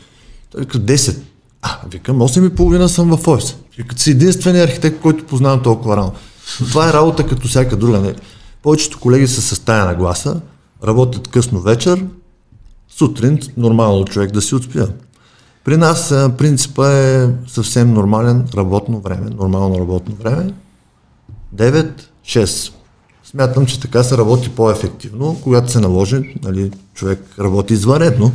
Той 0.51 0.61
вика 0.61 0.79
10. 0.79 1.17
А, 1.61 1.79
викам, 1.91 2.19
8 2.19 2.51
и 2.51 2.55
половина 2.55 2.89
съм 2.89 3.17
в 3.17 3.27
офис. 3.27 3.55
Вика, 3.77 3.99
си 3.99 4.11
единствения 4.11 4.63
архитект, 4.63 5.01
който 5.01 5.25
познавам 5.25 5.63
толкова 5.63 5.97
рано. 5.97 6.13
Но 6.61 6.67
това 6.67 6.89
е 6.89 6.93
работа 6.93 7.27
като 7.27 7.47
всяка 7.47 7.77
друга. 7.77 7.99
Не? 7.99 8.15
Повечето 8.63 8.99
колеги 8.99 9.27
са 9.27 9.41
с 9.41 9.59
тая 9.59 9.95
гласа, 9.95 10.41
работят 10.83 11.27
късно 11.27 11.61
вечер, 11.61 12.05
сутрин 12.89 13.39
нормално 13.57 14.05
човек 14.05 14.31
да 14.31 14.41
си 14.41 14.55
отспива. 14.55 14.87
При 15.63 15.77
нас 15.77 16.09
принципа 16.37 16.91
е 16.91 17.29
съвсем 17.47 17.93
нормален 17.93 18.47
работно 18.55 18.99
време, 18.99 19.29
нормално 19.29 19.79
работно 19.79 20.15
време. 20.15 20.53
9-6. 21.55 22.73
Смятам, 23.35 23.65
че 23.65 23.79
така 23.79 24.03
се 24.03 24.17
работи 24.17 24.49
по-ефективно, 24.49 25.37
когато 25.43 25.71
се 25.71 25.79
наложи, 25.79 26.35
нали, 26.43 26.71
човек 26.93 27.19
работи 27.39 27.73
извънредно. 27.73 28.31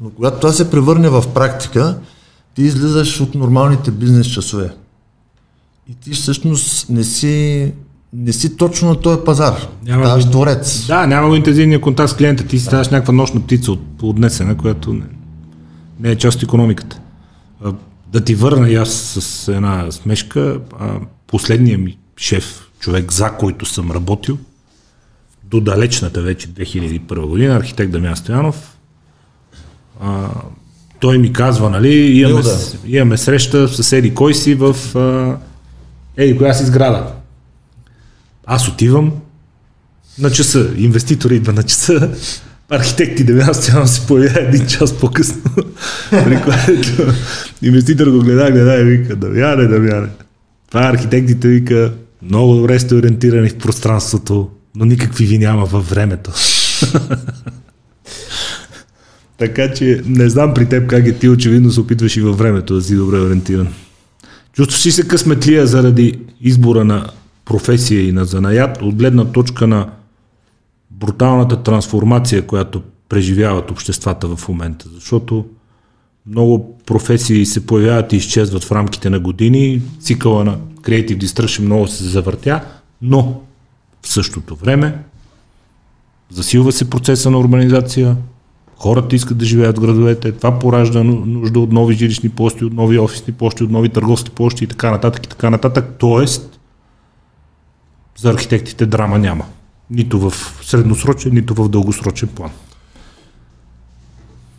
Но 0.00 0.10
когато 0.10 0.40
това 0.40 0.52
се 0.52 0.70
превърне 0.70 1.08
в 1.08 1.24
практика, 1.34 1.98
ти 2.54 2.62
излизаш 2.62 3.20
от 3.20 3.34
нормалните 3.34 3.90
бизнес 3.90 4.26
часове. 4.26 4.70
И 5.88 5.94
ти 5.94 6.10
всъщност 6.10 6.88
не 6.88 7.04
си 7.04 7.72
не 8.12 8.32
си 8.32 8.56
точно 8.56 8.88
на 8.88 9.00
този 9.00 9.20
пазар. 9.24 9.68
Няма 9.86 10.04
Ставаш 10.04 10.24
го, 10.24 10.30
творец. 10.30 10.86
Да, 10.86 11.06
няма 11.06 11.28
го 11.28 11.34
интензивния 11.34 11.80
контакт 11.80 12.10
с 12.10 12.16
клиента. 12.16 12.46
Ти 12.46 12.58
си 12.58 12.64
ставаш 12.64 12.88
някаква 12.88 13.14
нощна 13.14 13.40
птица 13.40 13.72
от, 13.72 14.02
отнесена, 14.02 14.56
която 14.56 14.92
не, 14.92 15.04
не 16.00 16.10
е 16.10 16.16
част 16.16 16.36
от 16.36 16.42
економиката. 16.42 17.00
Да 18.12 18.20
ти 18.20 18.34
върна 18.34 18.70
и 18.70 18.74
аз 18.74 18.90
с 18.90 19.48
една 19.48 19.90
смешка. 19.90 20.60
Последният 21.26 21.80
ми 21.80 21.98
шеф, 22.16 22.69
човек 22.80 23.12
за 23.12 23.30
който 23.38 23.66
съм 23.66 23.90
работил, 23.90 24.38
до 25.44 25.60
далечната 25.60 26.22
вече 26.22 26.48
2001 26.48 27.26
година, 27.26 27.56
архитект 27.56 27.92
Дамян 27.92 28.16
Стоянов, 28.16 28.76
а, 30.00 30.28
той 31.00 31.18
ми 31.18 31.32
казва, 31.32 31.70
нали, 31.70 32.18
имаме, 32.20 32.42
имаме 32.86 33.16
среща 33.16 33.68
в 33.68 33.76
съседи 33.76 34.14
кой 34.14 34.34
си 34.34 34.54
в 34.54 34.76
а, 34.98 35.36
еди 36.16 36.38
коя 36.38 36.54
си 36.54 36.64
сграда. 36.64 37.12
Аз 38.46 38.68
отивам 38.68 39.12
на 40.18 40.30
часа, 40.30 40.70
инвеститор 40.76 41.30
идва 41.30 41.52
на 41.52 41.62
часа, 41.62 42.10
архитекти 42.70 43.24
да 43.24 43.54
Стоянов 43.54 43.90
се 43.90 44.06
появява 44.06 44.40
един 44.40 44.66
час 44.66 44.98
по-късно, 44.98 45.42
при 46.10 46.42
което 46.42 47.12
инвеститор 47.62 48.06
го 48.06 48.18
гледа, 48.18 48.50
гледа 48.50 48.80
и 48.80 48.84
вика, 48.84 49.16
Дамяне, 49.16 49.66
Дамяне. 49.66 50.08
Това 50.68 50.82
архитектите 50.82 51.48
вика, 51.48 51.92
много 52.22 52.54
добре 52.54 52.78
сте 52.78 52.94
ориентирани 52.94 53.48
в 53.48 53.58
пространството, 53.58 54.50
но 54.76 54.84
никакви 54.84 55.26
ви 55.26 55.38
няма 55.38 55.64
във 55.64 55.90
времето. 55.90 56.32
така 59.38 59.74
че 59.74 60.02
не 60.06 60.28
знам 60.28 60.54
при 60.54 60.68
теб 60.68 60.90
как 60.90 61.06
е 61.06 61.12
ти 61.12 61.28
очевидно 61.28 61.70
се 61.70 61.80
опитваш 61.80 62.16
и 62.16 62.20
във 62.20 62.38
времето 62.38 62.74
да 62.74 62.82
си 62.82 62.96
добре 62.96 63.16
ориентиран. 63.16 63.68
Чувстваш 64.52 64.80
си 64.80 64.92
се 64.92 65.08
късметлия 65.08 65.66
заради 65.66 66.18
избора 66.40 66.84
на 66.84 67.10
професия 67.44 68.08
и 68.08 68.12
на 68.12 68.24
занаят 68.24 68.82
от 68.82 68.94
гледна 68.94 69.24
точка 69.24 69.66
на 69.66 69.90
бруталната 70.90 71.62
трансформация, 71.62 72.46
която 72.46 72.82
преживяват 73.08 73.70
обществата 73.70 74.36
в 74.36 74.48
момента. 74.48 74.86
Защото 74.94 75.44
много 76.26 76.78
професии 76.86 77.46
се 77.46 77.66
появяват 77.66 78.12
и 78.12 78.16
изчезват 78.16 78.64
в 78.64 78.72
рамките 78.72 79.10
на 79.10 79.20
години, 79.20 79.82
цикъла 80.00 80.44
на 80.44 80.58
Creative 80.80 81.24
Destruction 81.24 81.60
много 81.60 81.88
се 81.88 82.04
завъртя, 82.04 82.60
но 83.02 83.40
в 84.02 84.08
същото 84.08 84.56
време 84.56 84.98
засилва 86.30 86.72
се 86.72 86.90
процеса 86.90 87.30
на 87.30 87.38
урбанизация, 87.38 88.16
хората 88.76 89.16
искат 89.16 89.38
да 89.38 89.44
живеят 89.44 89.78
в 89.78 89.80
градовете, 89.80 90.32
това 90.32 90.58
поражда 90.58 91.04
нужда 91.04 91.60
от 91.60 91.72
нови 91.72 91.94
жилищни 91.94 92.28
площи, 92.28 92.64
от 92.64 92.72
нови 92.72 92.98
офисни 92.98 93.32
площи, 93.32 93.64
от 93.64 93.70
нови 93.70 93.88
търговски 93.88 94.30
площи 94.30 94.64
и 94.64 94.66
така 94.66 94.90
нататък 94.90 95.26
и 95.26 95.28
така 95.28 95.50
нататък. 95.50 95.94
Тоест, 95.98 96.60
за 98.16 98.30
архитектите 98.30 98.86
драма 98.86 99.18
няма. 99.18 99.44
Нито 99.90 100.30
в 100.30 100.32
средносрочен, 100.62 101.34
нито 101.34 101.54
в 101.54 101.68
дългосрочен 101.68 102.28
план. 102.28 102.50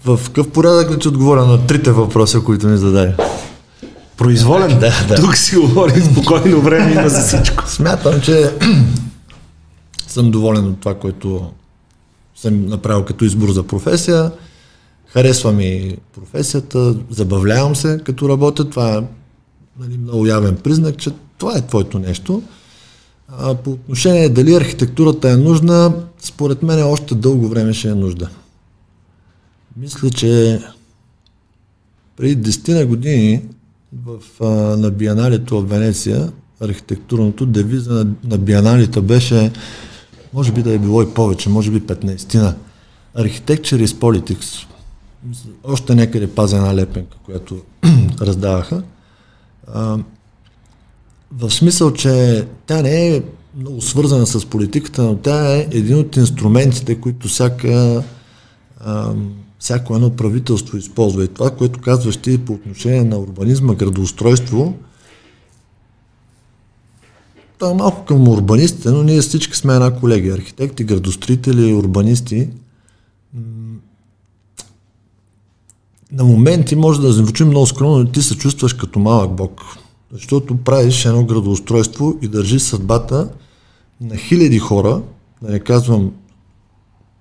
В 0.05 0.19
какъв 0.25 0.51
порядък 0.51 0.91
ли 0.91 0.99
ти 0.99 1.07
отговоря 1.07 1.45
на 1.45 1.67
трите 1.67 1.91
въпроса, 1.91 2.41
които 2.41 2.67
ми 2.67 2.77
зададе? 2.77 3.15
Произволен? 4.17 4.79
Да, 4.79 4.93
да. 5.07 5.15
Тук 5.15 5.37
си 5.37 5.55
говорим 5.55 6.03
спокойно 6.03 6.61
време 6.61 6.91
има 6.91 7.09
за 7.09 7.21
всичко. 7.21 7.63
Смятам, 7.67 8.21
че 8.21 8.51
съм 10.07 10.31
доволен 10.31 10.67
от 10.67 10.79
това, 10.79 10.93
което 10.95 11.51
съм 12.35 12.65
направил 12.65 13.05
като 13.05 13.25
избор 13.25 13.51
за 13.51 13.63
професия. 13.63 14.31
Харесва 15.07 15.51
ми 15.51 15.97
професията, 16.15 16.95
забавлявам 17.09 17.75
се 17.75 17.99
като 18.05 18.29
работя. 18.29 18.69
Това 18.69 18.97
е 18.97 19.01
нали, 19.79 19.97
много 19.97 20.25
явен 20.25 20.55
признак, 20.55 20.97
че 20.97 21.11
това 21.37 21.57
е 21.57 21.67
твоето 21.67 21.99
нещо. 21.99 22.41
А 23.37 23.55
по 23.55 23.71
отношение 23.71 24.29
дали 24.29 24.53
архитектурата 24.55 25.29
е 25.29 25.37
нужна, 25.37 25.93
според 26.19 26.63
мен 26.63 26.83
още 26.83 27.15
дълго 27.15 27.47
време 27.47 27.73
ще 27.73 27.89
е 27.89 27.95
нужда. 27.95 28.29
Мисля, 29.77 30.09
че 30.09 30.61
преди 32.17 32.51
10 32.51 32.79
на 32.79 32.85
години 32.85 33.41
в, 34.05 34.19
а, 34.41 34.45
на 34.77 34.91
бианалито 34.91 35.61
в 35.61 35.69
Венеция, 35.69 36.31
архитектурното 36.59 37.45
девиза 37.45 37.93
на, 37.93 38.07
на 38.23 38.37
бианалите 38.37 39.01
беше, 39.01 39.51
може 40.33 40.51
би 40.51 40.63
да 40.63 40.73
е 40.73 40.77
било 40.77 41.01
и 41.01 41.13
повече, 41.13 41.49
може 41.49 41.71
би 41.71 41.81
15-тина. 41.81 42.55
Architecture 43.17 43.85
is 43.85 43.85
politics. 43.85 44.65
Още 45.63 45.95
някъде 45.95 46.27
пазя 46.27 46.57
една 46.57 46.75
лепенка, 46.75 47.17
която 47.25 47.61
раздаваха. 48.21 48.83
А, 49.67 49.97
в 51.31 51.51
смисъл, 51.51 51.93
че 51.93 52.45
тя 52.65 52.81
не 52.81 53.15
е 53.15 53.21
много 53.57 53.81
свързана 53.81 54.27
с 54.27 54.45
политиката, 54.45 55.03
но 55.03 55.15
тя 55.15 55.55
е 55.55 55.67
един 55.71 55.97
от 55.97 56.15
инструментите, 56.15 57.01
които 57.01 57.27
всяка, 57.27 58.03
а, 58.79 59.13
всяко 59.61 59.95
едно 59.95 60.09
правителство 60.09 60.77
използва. 60.77 61.23
И 61.23 61.27
това, 61.27 61.51
което 61.51 61.81
казваш 61.81 62.17
ти 62.17 62.45
по 62.45 62.53
отношение 62.53 63.03
на 63.03 63.17
урбанизма, 63.17 63.73
градоустройство, 63.73 64.73
това 67.59 67.71
е 67.71 67.75
малко 67.75 68.05
към 68.05 68.27
урбанистите, 68.27 68.89
но 68.89 69.03
ние 69.03 69.21
всички 69.21 69.57
сме 69.57 69.73
една 69.73 69.95
колегия. 69.95 70.33
Архитекти, 70.33 70.83
градостроители, 70.83 71.73
урбанисти. 71.73 72.49
На 76.11 76.23
моменти 76.23 76.75
може 76.75 77.01
да 77.01 77.11
звучи 77.11 77.43
много 77.43 77.67
скромно, 77.67 77.97
но 77.97 78.05
ти 78.05 78.21
се 78.21 78.37
чувстваш 78.37 78.73
като 78.73 78.99
малък 78.99 79.35
бог. 79.35 79.61
Защото 80.13 80.57
правиш 80.57 81.05
едно 81.05 81.25
градоустройство 81.25 82.17
и 82.21 82.27
държиш 82.27 82.61
съдбата 82.61 83.29
на 84.01 84.17
хиляди 84.17 84.59
хора, 84.59 85.01
да 85.41 85.51
не 85.51 85.59
казвам 85.59 86.11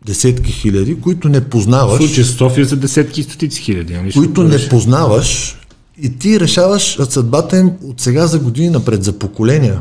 десетки 0.06 0.52
хиляди, 0.52 1.00
които 1.00 1.28
не 1.28 1.40
познаваш. 1.40 1.94
В 1.94 2.02
случай 2.02 2.24
с 2.24 2.32
София 2.32 2.64
за 2.64 2.76
десетки 2.76 3.20
и 3.20 3.24
стотици 3.24 3.62
хиляди. 3.62 3.94
Ами 3.94 4.12
които 4.12 4.42
не 4.42 4.68
познаваш 4.68 5.56
и 6.02 6.18
ти 6.18 6.40
решаваш 6.40 6.98
съдбата 7.08 7.58
им 7.58 7.72
от 7.84 8.00
сега 8.00 8.26
за 8.26 8.38
години 8.38 8.70
напред, 8.70 9.04
за 9.04 9.12
поколения. 9.12 9.80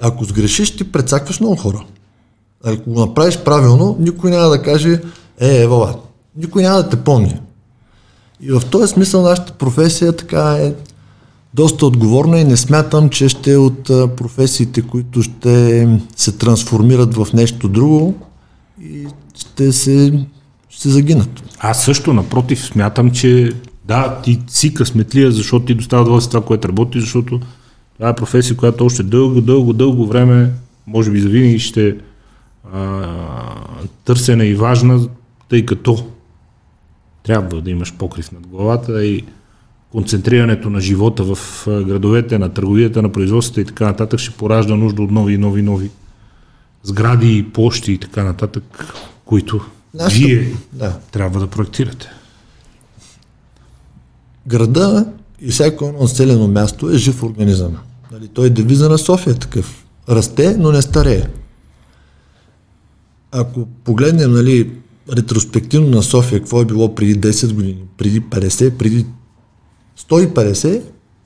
Ако 0.00 0.24
сгрешиш, 0.24 0.76
ти 0.76 0.92
прецакваш 0.92 1.40
много 1.40 1.56
хора. 1.56 1.84
Ако 2.64 2.90
го 2.90 3.00
направиш 3.00 3.38
правилно, 3.38 3.96
никой 4.00 4.30
няма 4.30 4.48
да 4.48 4.62
каже, 4.62 5.00
е, 5.40 5.62
Евала, 5.62 5.98
никой 6.36 6.62
няма 6.62 6.76
да 6.76 6.88
те 6.88 6.96
помни. 6.96 7.40
И 8.40 8.52
в 8.52 8.62
този 8.70 8.92
смисъл 8.92 9.22
нашата 9.22 9.52
професия 9.52 10.12
така 10.16 10.52
е 10.52 10.74
доста 11.54 11.86
отговорна 11.86 12.38
и 12.38 12.44
не 12.44 12.56
смятам, 12.56 13.08
че 13.08 13.28
ще 13.28 13.52
е 13.52 13.56
от 13.56 13.84
професиите, 14.16 14.82
които 14.82 15.22
ще 15.22 15.88
се 16.16 16.32
трансформират 16.32 17.14
в 17.14 17.26
нещо 17.34 17.68
друго 17.68 18.14
и 18.82 19.06
ще 19.52 19.72
се 19.72 20.26
ще 20.68 20.88
загинат. 20.88 21.54
Аз 21.58 21.84
също, 21.84 22.12
напротив, 22.12 22.64
смятам, 22.64 23.10
че 23.10 23.52
да, 23.84 24.20
ти 24.24 24.40
си 24.48 24.74
късметлия, 24.74 25.30
защото 25.30 25.66
ти 25.66 25.74
достава 25.74 26.02
удоволствие 26.02 26.30
това, 26.30 26.46
което 26.46 26.68
работи, 26.68 27.00
защото 27.00 27.40
това 27.96 28.08
е 28.08 28.14
професия, 28.14 28.56
която 28.56 28.84
още 28.84 29.02
дълго, 29.02 29.40
дълго, 29.40 29.72
дълго 29.72 30.06
време, 30.06 30.50
може 30.86 31.10
би 31.10 31.20
завинаги 31.20 31.58
ще 31.58 31.96
а, 32.72 33.08
търсена 34.04 34.44
и 34.44 34.54
важна, 34.54 35.08
тъй 35.48 35.66
като 35.66 36.06
трябва 37.22 37.60
да 37.60 37.70
имаш 37.70 37.94
покрив 37.94 38.32
над 38.32 38.46
главата 38.46 39.04
и 39.04 39.24
концентрирането 39.90 40.70
на 40.70 40.80
живота 40.80 41.34
в 41.34 41.66
градовете, 41.66 42.38
на 42.38 42.48
търговията, 42.48 43.02
на 43.02 43.12
производството 43.12 43.60
и 43.60 43.64
така 43.64 43.84
нататък 43.84 44.20
ще 44.20 44.30
поражда 44.30 44.74
нужда 44.74 45.02
от 45.02 45.10
нови 45.10 45.34
и 45.34 45.38
нови, 45.38 45.62
нови 45.62 45.90
сгради, 46.82 47.46
площи 47.52 47.92
и 47.92 47.98
така 47.98 48.24
нататък, 48.24 48.94
които 49.32 49.60
Нашто, 49.94 50.18
вие 50.18 50.56
да. 50.72 50.98
трябва 51.12 51.40
да 51.40 51.46
проектирате. 51.46 52.08
Града 54.46 55.06
и 55.40 55.48
всяко 55.48 55.84
едно 55.84 56.00
населено 56.00 56.48
място 56.48 56.90
е 56.90 56.96
жив 56.96 57.22
организъм. 57.22 57.76
Нали, 58.12 58.28
той 58.28 58.46
е 58.46 58.50
девиза 58.50 58.88
на 58.88 58.98
София 58.98 59.34
такъв. 59.34 59.86
Расте, 60.08 60.56
но 60.58 60.72
не 60.72 60.82
старее. 60.82 61.28
Ако 63.30 63.66
погледнем 63.84 64.32
нали, 64.32 64.70
ретроспективно 65.12 65.88
на 65.88 66.02
София, 66.02 66.38
какво 66.38 66.60
е 66.62 66.64
било 66.64 66.94
преди 66.94 67.20
10 67.20 67.54
години, 67.54 67.84
преди 67.98 68.22
50, 68.22 68.76
преди 68.76 69.06
150, 70.00 70.82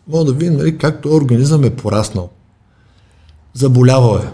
мога 0.09 0.25
да 0.25 0.33
видим 0.33 0.57
нали, 0.57 0.79
как 0.79 1.03
този 1.03 1.15
организъм 1.15 1.65
е 1.65 1.77
пораснал. 1.77 2.31
Заболявал 3.55 4.19
е, 4.19 4.29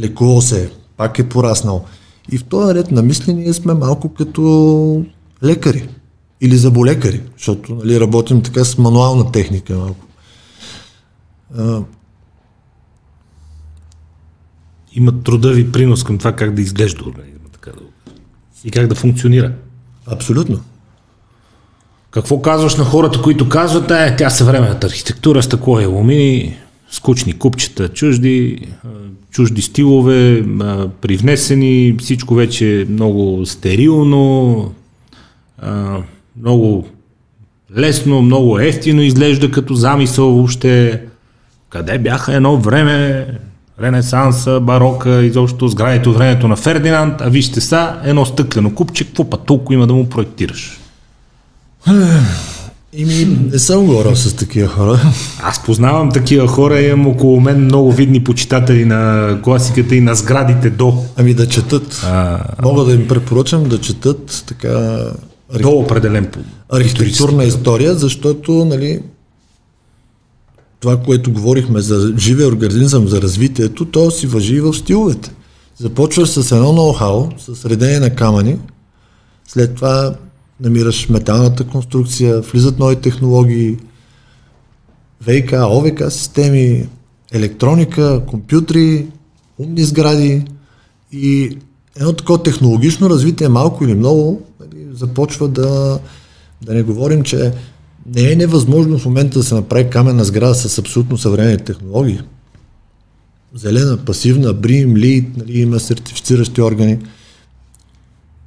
лекувал 0.00 0.40
се 0.40 0.64
е, 0.64 0.70
пак 0.96 1.18
е 1.18 1.28
пораснал. 1.28 1.84
И 2.32 2.38
в 2.38 2.44
този 2.44 2.74
ред 2.74 2.90
на 2.90 3.02
мисли 3.02 3.34
ние 3.34 3.52
сме 3.52 3.74
малко 3.74 4.14
като 4.14 5.04
лекари 5.44 5.88
или 6.40 6.56
заболекари, 6.56 7.22
защото 7.36 7.74
нали, 7.74 8.00
работим 8.00 8.42
така 8.42 8.64
с 8.64 8.78
мануална 8.78 9.32
техника 9.32 9.74
малко. 9.76 10.06
А... 11.58 11.82
Има 14.92 15.22
трудови 15.22 15.72
принос 15.72 16.04
към 16.04 16.18
това 16.18 16.32
как 16.32 16.54
да 16.54 16.62
изглежда 16.62 17.04
организма, 17.04 17.48
така 17.52 17.70
да 17.70 17.82
и 18.64 18.70
как 18.70 18.86
да 18.86 18.94
функционира. 18.94 19.52
Абсолютно. 20.06 20.60
Какво 22.10 22.42
казваш 22.42 22.76
на 22.76 22.84
хората, 22.84 23.22
които 23.22 23.48
казват, 23.48 23.90
е, 23.90 24.16
тя 24.18 24.30
съвременната 24.30 24.86
архитектура, 24.86 25.42
стъкло 25.42 25.80
и 25.80 25.84
алумини, 25.84 26.56
скучни 26.90 27.38
купчета, 27.38 27.88
чужди, 27.88 28.68
чужди 29.30 29.62
стилове, 29.62 30.44
привнесени, 31.00 31.96
всичко 31.98 32.34
вече 32.34 32.80
е 32.80 32.84
много 32.84 33.46
стерилно, 33.46 34.72
много 36.40 36.88
лесно, 37.76 38.22
много 38.22 38.58
ефтино 38.58 39.02
изглежда 39.02 39.50
като 39.50 39.74
замисъл 39.74 40.30
въобще. 40.30 41.02
Къде 41.70 41.98
бяха 41.98 42.34
едно 42.34 42.56
време 42.56 43.26
Ренесанса, 43.82 44.60
барока, 44.60 45.24
изобщо 45.24 45.68
сградите 45.68 46.08
от 46.08 46.16
времето 46.16 46.48
на 46.48 46.56
Фердинанд, 46.56 47.20
а 47.20 47.28
вижте 47.28 47.60
са 47.60 47.96
едно 48.04 48.24
стъклено 48.24 48.74
купче, 48.74 49.04
какво 49.04 49.30
па 49.30 49.36
толкова 49.36 49.74
има 49.74 49.86
да 49.86 49.94
му 49.94 50.08
проектираш? 50.08 50.80
Ими, 52.92 53.38
не 53.52 53.58
съм 53.58 53.86
говорил 53.86 54.16
с 54.16 54.36
такива 54.36 54.68
хора. 54.68 55.00
Аз 55.42 55.62
познавам 55.64 56.12
такива 56.12 56.48
хора, 56.48 56.80
имам 56.80 57.06
около 57.06 57.40
мен 57.40 57.64
много 57.64 57.92
видни 57.92 58.24
почитатели 58.24 58.84
на 58.84 59.40
класиката 59.42 59.94
и 59.94 60.00
на 60.00 60.14
сградите 60.14 60.70
до. 60.70 61.04
Ами 61.16 61.34
да 61.34 61.48
четат. 61.48 62.00
А... 62.04 62.40
Мога 62.62 62.84
да 62.84 62.92
им 62.92 63.08
препоръчам 63.08 63.64
да 63.64 63.80
четат 63.80 64.44
така... 64.46 65.04
До 65.60 65.70
определен 65.70 66.30
Архитектурна 66.72 67.44
история, 67.44 67.94
защото, 67.94 68.52
нали, 68.64 69.00
това, 70.80 70.96
което 70.96 71.32
говорихме 71.32 71.80
за 71.80 72.14
живия 72.18 72.48
организъм, 72.48 73.08
за 73.08 73.22
развитието, 73.22 73.84
то 73.84 74.10
си 74.10 74.26
въжи 74.26 74.54
и 74.54 74.60
в 74.60 74.74
стиловете. 74.74 75.30
Започваш 75.78 76.28
с 76.28 76.52
едно 76.52 76.72
ноу-хау, 76.72 77.38
с 77.38 77.64
редение 77.64 78.00
на 78.00 78.10
камъни, 78.10 78.56
след 79.48 79.74
това 79.74 80.14
намираш 80.60 81.08
металната 81.08 81.64
конструкция, 81.64 82.40
влизат 82.40 82.78
нови 82.78 82.96
технологии, 82.96 83.76
ВК, 85.20 85.52
ОВК 85.52 86.12
системи, 86.12 86.88
електроника, 87.32 88.22
компютри, 88.26 89.06
умни 89.58 89.84
сгради 89.84 90.44
и 91.12 91.58
едно 91.96 92.12
такова 92.12 92.42
технологично 92.42 93.10
развитие, 93.10 93.48
малко 93.48 93.84
или 93.84 93.94
много, 93.94 94.42
нали, 94.60 94.86
започва 94.92 95.48
да, 95.48 95.98
да 96.62 96.74
не 96.74 96.82
говорим, 96.82 97.22
че 97.22 97.52
не 98.14 98.32
е 98.32 98.36
невъзможно 98.36 98.98
в 98.98 99.04
момента 99.04 99.38
да 99.38 99.44
се 99.44 99.54
направи 99.54 99.90
каменна 99.90 100.24
сграда 100.24 100.54
с 100.54 100.78
абсолютно 100.78 101.18
съвременни 101.18 101.58
технологии. 101.58 102.20
Зелена, 103.54 103.96
пасивна, 103.96 104.52
брим, 104.52 104.96
лид, 104.96 105.36
нали, 105.36 105.60
има 105.60 105.80
сертифициращи 105.80 106.62
органи 106.62 106.98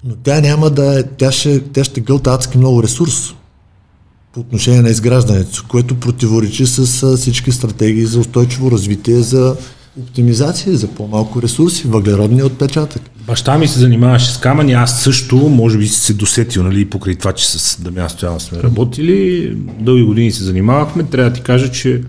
но 0.04 0.16
тя 0.24 0.42
няма 0.42 0.70
да 0.70 1.00
е, 1.00 1.04
тя 1.04 1.32
ще, 1.32 1.60
тя 1.60 1.84
ще 1.84 2.02
гълта 2.02 2.34
адски 2.34 2.58
много 2.58 2.84
ресурс 2.84 3.34
по 4.34 4.40
отношение 4.40 4.82
на 4.82 4.90
изграждането, 4.90 5.66
което 5.68 6.00
противоречи 6.00 6.66
с 6.66 7.18
всички 7.18 7.52
стратегии 7.52 8.06
за 8.06 8.20
устойчиво 8.20 8.72
развитие, 8.72 9.16
за 9.16 9.56
оптимизация, 10.00 10.78
за 10.78 10.88
по-малко 10.88 11.42
ресурси, 11.42 11.88
въглеродния 11.88 12.46
отпечатък. 12.46 13.02
Баща 13.28 13.58
ми 13.58 13.68
се 13.68 13.80
занимаваше 13.80 14.34
с 14.34 14.38
камъни, 14.38 14.74
аз 14.74 15.04
също, 15.04 15.36
може 15.36 15.78
би 15.78 15.88
се 15.88 16.14
досетил, 16.14 16.64
нали, 16.64 16.90
покрай 16.90 17.16
това, 17.16 17.34
че 17.34 17.50
с 17.50 17.82
Дамян 17.82 18.10
Стоян 18.10 18.40
сме 18.40 18.64
работили, 18.64 19.50
дълги 19.80 20.04
години 20.04 20.32
се 20.32 20.44
занимавахме. 20.44 21.04
Трябва 21.04 21.30
да 21.30 21.36
ти 21.36 21.42
кажа, 21.42 21.72
че 21.72 22.02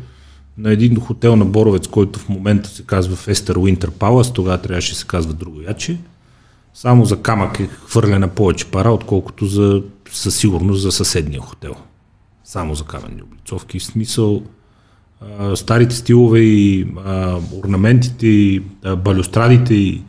на 0.59 0.72
един 0.72 1.00
хотел 1.00 1.37
на 1.37 1.44
Боровец, 1.44 1.87
който 1.87 2.18
в 2.18 2.28
момента 2.28 2.68
се 2.68 2.83
казва 2.83 3.16
Fester 3.16 3.55
Winter 3.55 3.90
Palace, 3.90 4.35
тогава 4.35 4.59
трябваше 4.59 4.92
да 4.92 4.98
се 4.98 5.07
казва 5.07 5.33
друго 5.33 5.61
яче, 5.68 5.96
само 6.74 7.04
за 7.04 7.22
камък 7.22 7.61
е 7.61 7.68
хвърлена 7.87 8.28
повече 8.28 8.64
пара, 8.64 8.90
отколкото 8.90 9.46
за, 9.46 9.82
със 10.12 10.37
сигурност 10.37 10.82
за 10.82 10.92
съседния 10.92 11.40
хотел. 11.40 11.74
Само 12.44 12.74
за 12.74 12.85
каменни 12.85 13.22
облицовки. 13.22 13.78
В 13.78 13.85
смисъл, 13.85 14.42
а, 15.38 15.56
старите 15.56 15.94
стилове 15.94 16.40
и 16.40 16.87
а, 17.04 17.38
орнаментите, 17.64 18.26
и 18.26 18.62
а, 18.85 18.96
балюстрадите, 18.96 19.74
и 19.74 20.02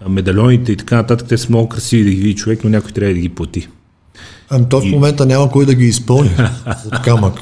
а, 0.00 0.08
медальоните 0.08 0.72
и 0.72 0.76
така 0.76 0.96
нататък, 0.96 1.28
те 1.28 1.38
са 1.38 1.46
много 1.48 1.68
красиви 1.68 2.04
да 2.04 2.10
ги 2.10 2.16
види 2.16 2.34
човек, 2.34 2.64
но 2.64 2.70
някой 2.70 2.90
трябва 2.90 3.14
да 3.14 3.20
ги 3.20 3.28
плати. 3.28 3.68
Ами 4.50 4.66
то 4.68 4.80
в 4.80 4.84
и... 4.84 4.90
момента 4.90 5.26
няма 5.26 5.50
кой 5.50 5.66
да 5.66 5.74
ги 5.74 5.84
изпълни 5.84 6.30
от 6.86 7.02
камък. 7.02 7.34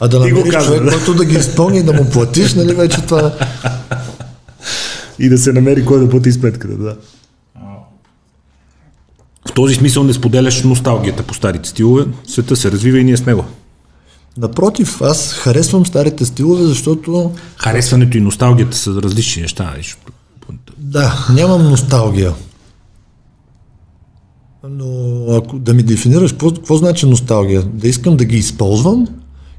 А 0.00 0.08
да 0.08 0.18
намериш 0.18 0.64
човек, 0.64 0.82
който 0.88 1.14
да 1.14 1.24
ги 1.24 1.34
изпълни 1.34 1.78
и 1.78 1.82
да 1.82 1.92
му 1.92 2.10
платиш, 2.10 2.54
нали 2.54 2.74
вече 2.74 3.02
това 3.02 3.32
и 5.18 5.28
да 5.28 5.38
се 5.38 5.52
намери 5.52 5.84
кой 5.84 6.00
да 6.00 6.10
плати 6.10 6.32
сметката, 6.32 6.76
да. 6.76 6.96
В 9.48 9.52
този 9.54 9.74
смисъл 9.74 10.04
не 10.04 10.12
споделяш 10.12 10.62
носталгията 10.62 11.22
по 11.22 11.34
старите 11.34 11.68
стилове, 11.68 12.04
света 12.26 12.56
се 12.56 12.70
развива 12.70 12.98
и 12.98 13.04
ние 13.04 13.16
с 13.16 13.26
него. 13.26 13.44
Напротив, 14.38 15.02
аз 15.02 15.32
харесвам 15.32 15.86
старите 15.86 16.24
стилове, 16.24 16.64
защото... 16.64 17.32
Харесването 17.56 18.18
и 18.18 18.20
носталгията 18.20 18.76
са 18.76 18.90
различни 18.90 19.42
неща. 19.42 19.74
Да, 20.78 21.26
нямам 21.34 21.70
носталгия. 21.70 22.32
Но 24.68 25.24
ако 25.36 25.58
да 25.58 25.74
ми 25.74 25.82
дефинираш, 25.82 26.32
какво, 26.32 26.50
какво 26.50 26.76
значи 26.76 27.06
носталгия? 27.06 27.62
Да 27.62 27.88
искам 27.88 28.16
да 28.16 28.24
ги 28.24 28.36
използвам 28.36 29.08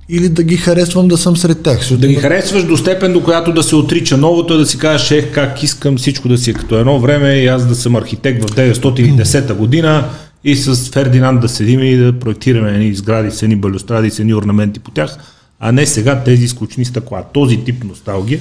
или 0.10 0.30
да 0.30 0.44
ги 0.44 0.58
харесвам 0.58 1.08
да 1.08 1.18
съм 1.18 1.38
сред 1.38 1.62
тях? 1.64 1.80
Да 1.92 2.08
ги 2.08 2.16
харесваш 2.16 2.64
до 2.64 2.78
степен, 2.78 3.14
до 3.14 3.24
която 3.24 3.54
да 3.54 3.64
се 3.64 3.76
отрича 3.76 4.18
новото, 4.18 4.58
да 4.58 4.66
си 4.66 4.78
кажеш, 4.78 5.12
ех, 5.12 5.34
как 5.34 5.64
искам 5.64 5.98
всичко 5.98 6.28
да 6.28 6.38
си 6.38 6.50
е 6.50 6.54
като 6.54 6.80
едно 6.80 7.00
време 7.00 7.34
и 7.34 7.48
аз 7.48 7.68
да 7.68 7.76
съм 7.76 7.96
архитект 7.96 8.50
в 8.50 8.56
910 8.56 9.54
година 9.54 10.10
и 10.44 10.56
с 10.56 10.92
Фердинанд 10.92 11.42
да 11.42 11.50
седим 11.50 11.84
и 11.84 11.98
да 11.98 12.20
проектираме 12.20 12.72
едни 12.72 12.96
сгради 12.96 13.32
с 13.32 13.44
едни 13.44 13.56
балюстради, 13.56 14.12
с 14.12 14.20
едни 14.20 14.34
орнаменти 14.34 14.80
по 14.80 14.92
тях, 14.92 15.18
а 15.60 15.72
не 15.72 15.86
сега 15.86 16.24
тези 16.24 16.48
скучни 16.48 16.86
стъкла. 16.86 17.24
Този 17.34 17.58
тип 17.58 17.84
носталгия. 17.84 18.40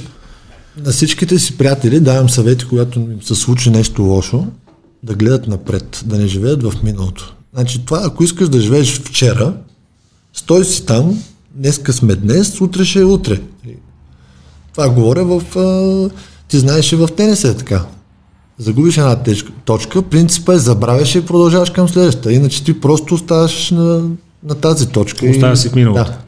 На 0.84 0.92
всичките 0.92 1.38
си 1.38 1.58
приятели 1.58 2.00
давам 2.00 2.30
съвети, 2.30 2.64
когато 2.68 3.00
им 3.00 3.22
се 3.22 3.34
случи 3.34 3.70
нещо 3.70 4.02
лошо, 4.02 4.46
да 5.02 5.14
гледат 5.14 5.46
напред, 5.48 6.02
да 6.06 6.18
не 6.18 6.26
живеят 6.26 6.62
в 6.62 6.72
миналото. 6.82 7.34
Значи 7.54 7.80
това, 7.84 8.00
ако 8.04 8.24
искаш 8.24 8.48
да 8.48 8.60
живееш 8.60 9.00
вчера, 9.00 9.54
стой 10.32 10.64
си 10.64 10.86
там, 10.86 11.22
днеска 11.54 11.92
сме 11.92 12.14
днес, 12.14 12.60
утре 12.60 12.84
ще 12.84 13.00
е 13.00 13.04
утре. 13.04 13.40
Това 14.72 14.88
говоря 14.88 15.24
в... 15.24 15.58
А, 15.58 16.10
ти 16.48 16.58
знаеш 16.58 16.92
и 16.92 16.96
в 16.96 17.08
тенис 17.16 17.44
е 17.44 17.56
така. 17.56 17.84
Загубиш 18.58 18.96
една 18.96 19.22
тежка, 19.22 19.52
точка, 19.64 20.02
принципа 20.02 20.54
е 20.54 20.58
забравяш 20.58 21.14
и 21.14 21.26
продължаваш 21.26 21.70
към 21.70 21.88
следващата. 21.88 22.32
Иначе 22.32 22.64
ти 22.64 22.80
просто 22.80 23.14
оставаш 23.14 23.70
на, 23.70 24.02
на 24.44 24.54
тази 24.54 24.88
точка. 24.88 25.26
Оставаш 25.26 25.58
си 25.58 25.68
в 25.68 25.74
миналото. 25.74 26.04
Да. 26.04 26.18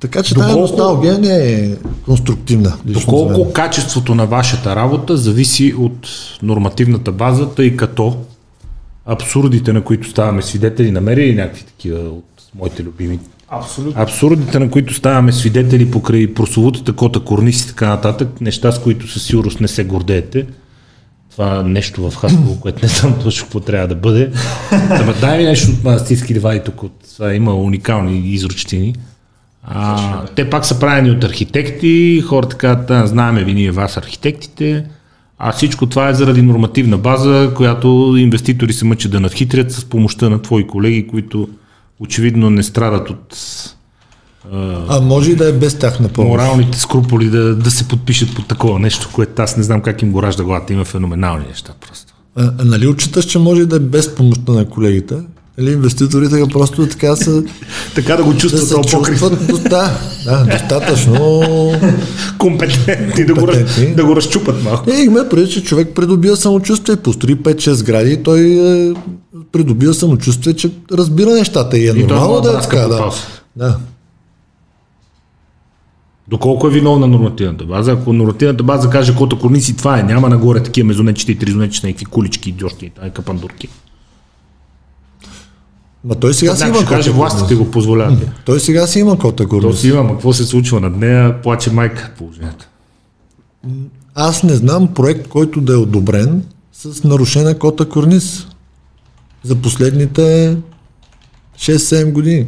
Така 0.00 0.22
че 0.22 0.34
доколко, 0.34 0.54
тази 0.54 0.60
носталгия 0.60 1.18
не 1.18 1.52
е 1.52 1.76
конструктивна. 2.04 2.76
Доколко 2.84 3.52
качеството 3.52 4.14
на 4.14 4.26
вашата 4.26 4.76
работа 4.76 5.16
зависи 5.16 5.74
от 5.78 6.08
нормативната 6.42 7.12
база, 7.12 7.48
тъй 7.48 7.76
като 7.76 8.16
абсурдите, 9.08 9.72
на 9.72 9.82
които 9.82 10.08
ставаме 10.08 10.42
свидетели, 10.42 10.90
намери 10.90 11.28
и 11.28 11.34
някакви 11.34 11.62
такива 11.62 12.00
от 12.00 12.42
моите 12.54 12.82
любими. 12.82 13.18
Абсолютно. 13.48 14.02
Абсурдите, 14.02 14.58
на 14.58 14.70
които 14.70 14.94
ставаме 14.94 15.32
свидетели 15.32 15.90
покрай 15.90 16.34
прословутата 16.34 16.92
кота 16.92 17.20
корниси 17.20 17.64
и 17.64 17.68
така 17.68 17.88
нататък, 17.88 18.40
неща, 18.40 18.72
с 18.72 18.82
които 18.82 19.08
със 19.08 19.22
сигурност 19.22 19.60
не 19.60 19.68
се 19.68 19.84
гордеете. 19.84 20.46
Това 21.30 21.62
нещо 21.62 22.10
в 22.10 22.16
Хасково, 22.16 22.60
което 22.60 22.78
не 22.82 22.88
знам 22.88 23.14
точно 23.22 23.44
какво 23.44 23.60
трябва 23.60 23.88
да 23.88 23.94
бъде. 23.94 24.30
Ама 24.90 25.14
дай 25.20 25.38
ми 25.38 25.44
нещо 25.44 25.70
от 25.70 25.84
манастирски 25.84 26.34
ливади 26.34 26.60
тук. 26.60 26.82
От, 26.82 26.94
има 27.34 27.54
уникални 27.54 28.18
изручтини. 28.18 28.94
А, 29.62 30.26
те 30.26 30.50
пак 30.50 30.66
са 30.66 30.80
правени 30.80 31.10
от 31.10 31.24
архитекти, 31.24 32.22
хората 32.26 32.56
казват, 32.56 33.08
знаеме 33.08 33.44
ви 33.44 33.54
ние 33.54 33.70
вас 33.70 33.96
архитектите, 33.96 34.84
а 35.38 35.52
всичко 35.52 35.86
това 35.86 36.08
е 36.08 36.14
заради 36.14 36.42
нормативна 36.42 36.98
база, 36.98 37.52
която 37.56 38.14
инвеститори 38.18 38.72
се 38.72 38.84
мъчат 38.84 39.12
да 39.12 39.20
надхитрят 39.20 39.72
с 39.72 39.84
помощта 39.84 40.28
на 40.28 40.42
твои 40.42 40.66
колеги, 40.66 41.06
които 41.08 41.48
очевидно 42.00 42.50
не 42.50 42.62
страдат 42.62 43.10
от 43.10 43.36
а, 44.52 45.00
може 45.00 45.30
и 45.30 45.36
да 45.36 45.48
е 45.48 45.52
без 45.52 45.78
тях 45.78 46.00
на 46.00 46.08
помощ. 46.08 46.28
Моралните 46.28 46.78
скруполи 46.78 47.30
да, 47.30 47.54
да 47.54 47.70
се 47.70 47.88
подпишат 47.88 48.34
по 48.34 48.42
такова 48.42 48.78
нещо, 48.78 49.10
което 49.12 49.42
аз 49.42 49.56
не 49.56 49.62
знам 49.62 49.80
как 49.80 50.02
им 50.02 50.12
го 50.12 50.22
ражда 50.22 50.44
главата. 50.44 50.72
Има 50.72 50.84
феноменални 50.84 51.46
неща 51.48 51.72
просто. 51.86 52.14
А, 52.36 52.52
а 52.58 52.64
нали 52.64 52.86
отчиташ, 52.86 53.24
че 53.24 53.38
може 53.38 53.66
да 53.66 53.76
е 53.76 53.80
без 53.80 54.14
помощта 54.14 54.52
на 54.52 54.68
колегите? 54.68 55.14
Или 55.60 55.72
инвеститорите 55.72 56.44
просто 56.52 56.86
така 56.86 57.16
са... 57.16 57.44
така 57.94 58.16
да 58.16 58.24
го 58.24 58.36
чувстват 58.36 58.60
да 58.60 58.66
се 58.66 58.96
чувстват, 58.96 59.62
да, 59.62 59.98
да, 60.24 60.44
достатъчно 60.44 61.42
компетентни, 62.38 63.24
да, 63.24 63.34
го, 63.34 63.46
да 63.96 64.04
го 64.04 64.16
разчупат 64.16 64.64
малко. 64.64 64.90
Е, 64.90 65.00
има 65.00 65.28
преди, 65.30 65.50
че 65.50 65.64
човек 65.64 65.88
придобива 65.94 66.36
самочувствие, 66.36 66.96
построи 66.96 67.36
5-6 67.36 67.72
сгради 67.72 68.12
и 68.12 68.22
той 68.22 68.40
е, 68.40 68.94
придобива 69.52 69.94
самочувствие, 69.94 70.54
че 70.54 70.70
разбира 70.92 71.30
нещата 71.30 71.78
и 71.78 71.88
е 71.88 71.90
и 71.90 72.04
нормално 72.04 72.40
да 72.40 72.50
е 72.50 72.60
така. 72.60 72.88
Да. 72.88 73.10
да. 73.56 73.76
Доколко 76.28 76.66
е 76.66 76.70
виновна 76.70 77.06
нормативната 77.06 77.64
база? 77.64 77.92
Ако 77.92 78.12
нормативната 78.12 78.64
база 78.64 78.90
каже 78.90 79.14
кота 79.14 79.36
корници, 79.36 79.76
това 79.76 79.98
е, 79.98 80.02
няма 80.02 80.28
нагоре 80.28 80.62
такива 80.62 80.86
мезонечета 80.86 81.32
и 81.32 81.38
тризонечета, 81.38 81.86
някакви 81.86 82.04
кулички, 82.04 82.48
идиощи, 82.48 82.90
капандурки. 83.14 83.68
Ма 86.04 86.14
той 86.14 86.34
сега 86.34 86.56
си 86.56 86.64
има 86.68 86.86
кота 86.86 87.10
властите 87.10 87.54
го 87.54 87.70
позволяват. 87.70 88.18
Той 88.44 88.60
сега 88.60 88.86
си 88.86 88.98
има 88.98 89.18
кота 89.18 89.44
горница. 89.44 89.70
То 89.70 89.76
си 89.76 89.88
има, 89.88 90.02
ма 90.02 90.10
какво 90.10 90.32
се 90.32 90.44
случва 90.44 90.80
над 90.80 90.96
нея, 90.96 91.42
плаче 91.42 91.70
майка 91.70 92.10
положението. 92.18 92.68
Аз 94.14 94.42
не 94.42 94.54
знам 94.54 94.94
проект, 94.94 95.28
който 95.28 95.60
да 95.60 95.72
е 95.72 95.76
одобрен 95.76 96.42
с 96.72 97.04
нарушена 97.04 97.58
кота 97.58 97.84
корниз 97.84 98.46
за 99.42 99.56
последните 99.56 100.56
6-7 101.58 102.12
години. 102.12 102.46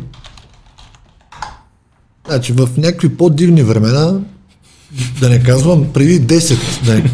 Значи 2.27 2.53
в 2.53 2.69
някакви 2.77 3.17
по-дивни 3.17 3.63
времена, 3.63 4.21
да 5.21 5.29
не 5.29 5.43
казвам 5.43 5.93
преди 5.93 6.21
10, 6.21 6.85
да 6.85 6.95
не, 6.95 7.11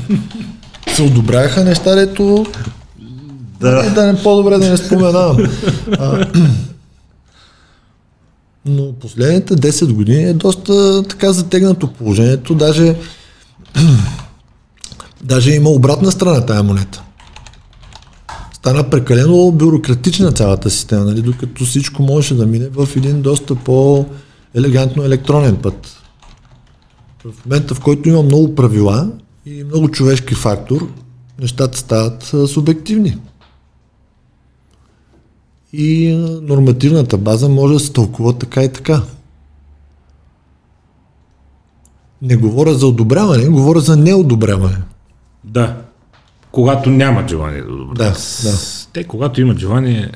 се 0.95 1.03
одобряха 1.03 1.65
неща, 1.65 1.95
дето 1.95 2.47
да. 3.61 3.83
Не, 3.83 3.91
да 3.91 4.07
не 4.13 4.23
по-добре 4.23 4.59
да 4.59 4.71
не 4.71 4.77
споменавам. 4.77 5.37
А, 5.99 6.27
но 8.67 8.93
последните 8.93 9.57
10 9.57 9.93
години 9.93 10.25
е 10.25 10.35
доста 10.35 11.03
така 11.03 11.33
затегнато 11.33 11.93
положението. 11.93 12.55
Даже, 12.55 12.97
даже 15.25 15.51
има 15.51 15.71
обратна 15.71 16.13
страна 16.13 16.47
тая 16.47 16.63
монета. 16.63 17.03
Стана 18.53 18.91
прекалено 18.91 19.53
бюрократична 19.53 20.33
цялата 20.33 20.71
система, 20.71 21.05
нали, 21.05 21.23
докато 21.23 21.65
всичко 21.65 22.03
можеше 22.03 22.35
да 22.35 22.47
мине 22.47 22.69
в 22.69 22.89
един 22.97 23.23
доста 23.23 23.55
по-елегантно 23.55 25.05
електронен 25.05 25.57
път. 25.57 25.97
В 27.25 27.47
момента, 27.47 27.75
в 27.75 27.81
който 27.81 28.09
има 28.09 28.23
много 28.23 28.55
правила 28.55 29.11
и 29.47 29.65
много 29.65 29.89
човешки 29.89 30.35
фактор, 30.35 30.89
нещата 31.41 31.79
стават 31.79 32.35
субективни 32.47 33.17
и 35.77 36.17
нормативната 36.43 37.19
база 37.19 37.49
може 37.49 37.75
да 37.75 37.81
се 37.81 37.93
тълкува 37.93 38.33
така 38.33 38.63
и 38.65 38.73
така. 38.73 39.03
Не 42.23 42.37
говоря 42.37 42.75
за 42.75 42.87
одобряване, 42.87 43.49
говоря 43.49 43.81
за 43.81 43.97
неодобряване. 43.97 44.79
Да. 45.45 45.77
Когато 46.51 46.91
няма 46.91 47.29
желание 47.29 47.63
да 47.63 47.73
одобряват. 47.73 47.99
Да, 48.43 48.51
да. 48.51 48.57
Те, 48.93 49.05
когато 49.05 49.41
имат 49.41 49.59
желание, 49.59 50.11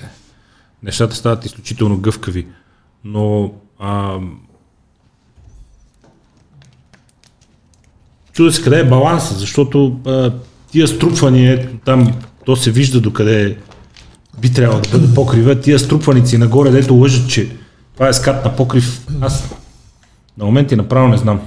нещата 0.83 1.17
стават 1.17 1.45
изключително 1.45 1.97
гъвкави. 1.99 2.47
Но 3.05 3.53
а, 3.79 4.19
чуда 8.33 8.53
се 8.53 8.63
къде 8.63 8.81
е 8.81 8.89
баланса, 8.89 9.35
защото 9.35 10.01
а, 10.07 10.33
тия 10.71 10.89
струпвания, 10.89 11.71
там 11.85 12.15
то 12.45 12.57
се 12.57 12.71
вижда 12.71 13.01
докъде 13.01 13.59
би 14.41 14.53
трябвало 14.53 14.81
да 14.81 14.99
бъде 14.99 15.15
покрива. 15.15 15.61
Тия 15.61 15.79
струпваници 15.79 16.39
нагоре, 16.39 16.71
дето 16.71 16.95
лъжат, 16.95 17.31
че 17.31 17.49
това 17.95 18.09
е 18.09 18.13
скат 18.13 18.45
на 18.45 18.57
покрив. 18.57 19.07
Аз 19.21 19.49
на 20.39 20.45
моменти 20.45 20.77
направо 20.77 21.09
не 21.09 21.17
знам. 21.17 21.41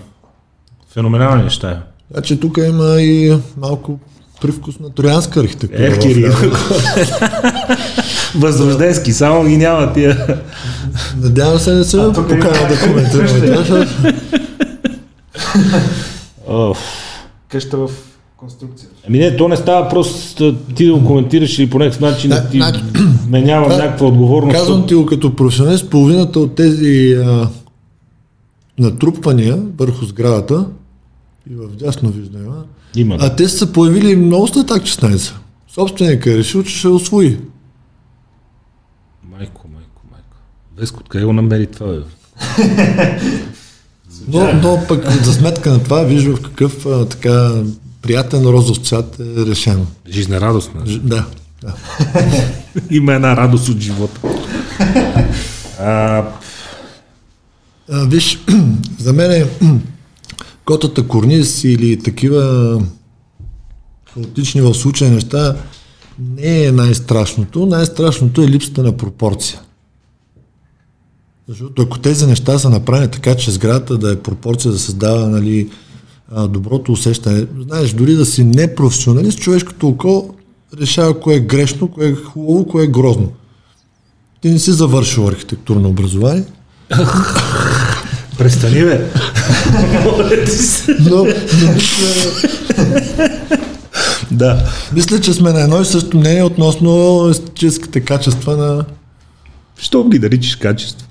Феноменални 0.93 1.43
неща 1.43 1.71
е. 1.71 1.77
Значи 2.11 2.39
тук 2.39 2.57
има 2.57 3.01
и 3.01 3.37
малко 3.57 3.99
привкус 4.41 4.79
на 4.79 4.89
троянска 4.89 5.39
архитектура. 5.39 5.87
Ех, 5.87 5.99
Кирил. 5.99 6.33
Възрожденски, 8.35 9.13
само 9.13 9.43
ги 9.43 9.57
няма 9.57 9.93
тия. 9.93 10.41
Надявам 11.17 11.59
се 11.59 11.71
да 11.71 11.85
се 11.85 11.97
покана 11.97 12.67
да 12.69 12.79
коментираме. 12.83 13.87
Къща 17.49 17.77
в 17.77 17.89
конструкция. 18.43 18.89
Ами 19.07 19.19
не, 19.19 19.37
то 19.37 19.47
не 19.47 19.57
става 19.57 19.89
просто 19.89 20.55
ти 20.75 20.85
да 20.85 20.93
го 20.93 21.05
коментираш 21.05 21.59
или 21.59 21.69
по 21.69 21.79
някакъв 21.79 21.99
начин 21.99 22.29
да, 22.29 22.49
ти 22.49 22.57
значи, 22.57 22.81
вменявам 23.27 23.69
някаква 23.69 24.07
отговорност. 24.07 24.55
Казвам 24.55 24.87
ти 24.87 24.95
го 24.95 25.05
като 25.05 25.35
професионалист, 25.35 25.89
половината 25.89 26.39
от 26.39 26.55
тези 26.55 27.13
а, 27.13 27.49
натрупвания 28.79 29.63
върху 29.77 30.05
сградата 30.05 30.65
и 31.51 31.55
в 31.55 31.67
дясно 31.67 32.09
виждане, 32.09 32.47
има, 32.95 33.17
да. 33.17 33.25
а 33.25 33.35
те 33.35 33.49
са 33.49 33.71
появили 33.71 34.15
много 34.15 34.47
след 34.47 34.67
так 34.67 34.83
16. 34.83 35.33
Собственика 35.73 36.31
е 36.31 36.37
решил, 36.37 36.63
че 36.63 36.77
ще 36.77 36.87
освои. 36.87 37.37
Майко, 39.31 39.67
майко, 39.73 40.01
майко. 40.11 40.37
Веско, 40.77 40.99
откъде 40.99 41.25
го 41.25 41.33
намери 41.33 41.67
това, 41.67 41.87
бе? 41.87 42.01
но, 44.27 44.53
но 44.53 44.79
пък 44.87 45.11
за 45.11 45.33
сметка 45.33 45.71
на 45.71 45.83
това 45.83 46.03
вижда 46.03 46.35
в 46.35 46.41
какъв 46.41 46.85
а, 46.85 47.05
така 47.05 47.63
приятен 48.03 48.45
розов 48.45 48.77
цвят 48.77 49.19
е 49.19 49.45
решено. 49.45 49.85
Жизнерадостна. 50.09 50.83
Да. 50.85 51.25
да. 51.61 51.73
Има 52.91 53.13
една 53.13 53.37
радост 53.37 53.69
от 53.69 53.79
живота. 53.79 54.19
А, 55.79 56.23
А, 57.91 58.05
виж, 58.05 58.39
за 58.99 59.13
мен 59.13 59.31
е 59.31 59.45
котата 60.65 61.07
корниз 61.07 61.63
или 61.63 61.99
такива 61.99 62.81
хаотични 64.13 64.61
в 64.61 64.73
случая 64.73 65.11
неща 65.11 65.55
не 66.19 66.63
е 66.63 66.71
най-страшното. 66.71 67.65
Най-страшното 67.65 68.41
е 68.41 68.47
липсата 68.47 68.83
на 68.83 68.97
пропорция. 68.97 69.61
Защото 71.47 71.81
ако 71.81 71.99
тези 71.99 72.25
неща 72.25 72.59
са 72.59 72.69
направени 72.69 73.11
така, 73.11 73.35
че 73.35 73.51
сградата 73.51 73.97
да 73.97 74.11
е 74.11 74.19
пропорция 74.19 74.71
да 74.71 74.79
създава 74.79 75.27
нали, 75.27 75.69
а, 76.31 76.47
доброто 76.47 76.91
усещане, 76.91 77.45
знаеш, 77.61 77.91
дори 77.91 78.13
да 78.13 78.25
си 78.25 78.43
непрофесионалист, 78.43 79.39
човешкото 79.39 79.87
око 79.87 80.35
решава 80.81 81.19
кое 81.19 81.35
е 81.35 81.39
грешно, 81.39 81.87
кое 81.87 82.07
е 82.07 82.15
хубаво, 82.15 82.67
кое 82.67 82.83
е 82.83 82.87
грозно. 82.87 83.31
Ти 84.41 84.49
не 84.49 84.59
си 84.59 84.71
завършил 84.71 85.27
архитектурно 85.27 85.89
образование, 85.89 86.43
престани, 88.37 88.83
бе. 88.83 89.09
Но, 90.99 91.17
но 91.61 91.73
мисля, 91.73 92.31
да. 94.31 94.69
мисля, 94.93 95.21
че 95.21 95.33
сме 95.33 95.51
на 95.51 95.61
едно 95.61 95.81
и 95.81 95.85
също 95.85 96.17
мнение 96.17 96.43
относно 96.43 97.27
естетическите 97.29 97.99
качества 98.01 98.57
на 98.57 98.85
Що 99.77 100.03
ги 100.03 100.19
наричаш 100.19 100.55
качество? 100.55 101.07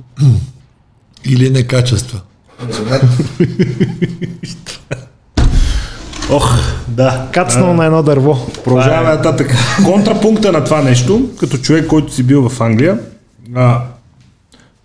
или 1.25 1.51
некачества. 1.51 2.20
Ох, 6.31 6.59
да. 6.88 7.29
Кацнал 7.33 7.75
на 7.75 7.87
едно 7.87 8.03
дърво. 8.03 8.46
Продължаваме 8.64 9.09
нататък. 9.09 9.55
Контрапункта 9.85 10.53
на 10.53 10.64
това 10.64 10.83
нещо, 10.83 11.29
като 11.40 11.59
човек, 11.59 11.87
който 11.87 12.12
си 12.12 12.22
бил 12.22 12.48
в 12.48 12.61
Англия, 12.61 12.98
а, 13.55 13.81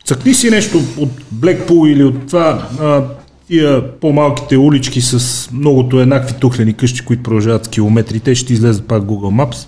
цъкни 0.05 0.33
си 0.33 0.49
нещо 0.49 0.81
от 0.97 1.09
Блекпул 1.31 1.87
или 1.87 2.03
от 2.03 2.27
това, 2.27 2.67
а, 2.81 3.01
тия 3.47 3.99
по-малките 3.99 4.57
улички 4.57 5.01
с 5.01 5.49
многото 5.51 5.99
еднакви 5.99 6.33
тухлени 6.33 6.73
къщи, 6.73 7.05
които 7.05 7.23
продължават 7.23 7.65
с 7.65 7.67
километри, 7.67 8.19
те 8.19 8.35
ще 8.35 8.53
излезат 8.53 8.87
пак 8.87 9.03
Google 9.03 9.45
Maps. 9.45 9.67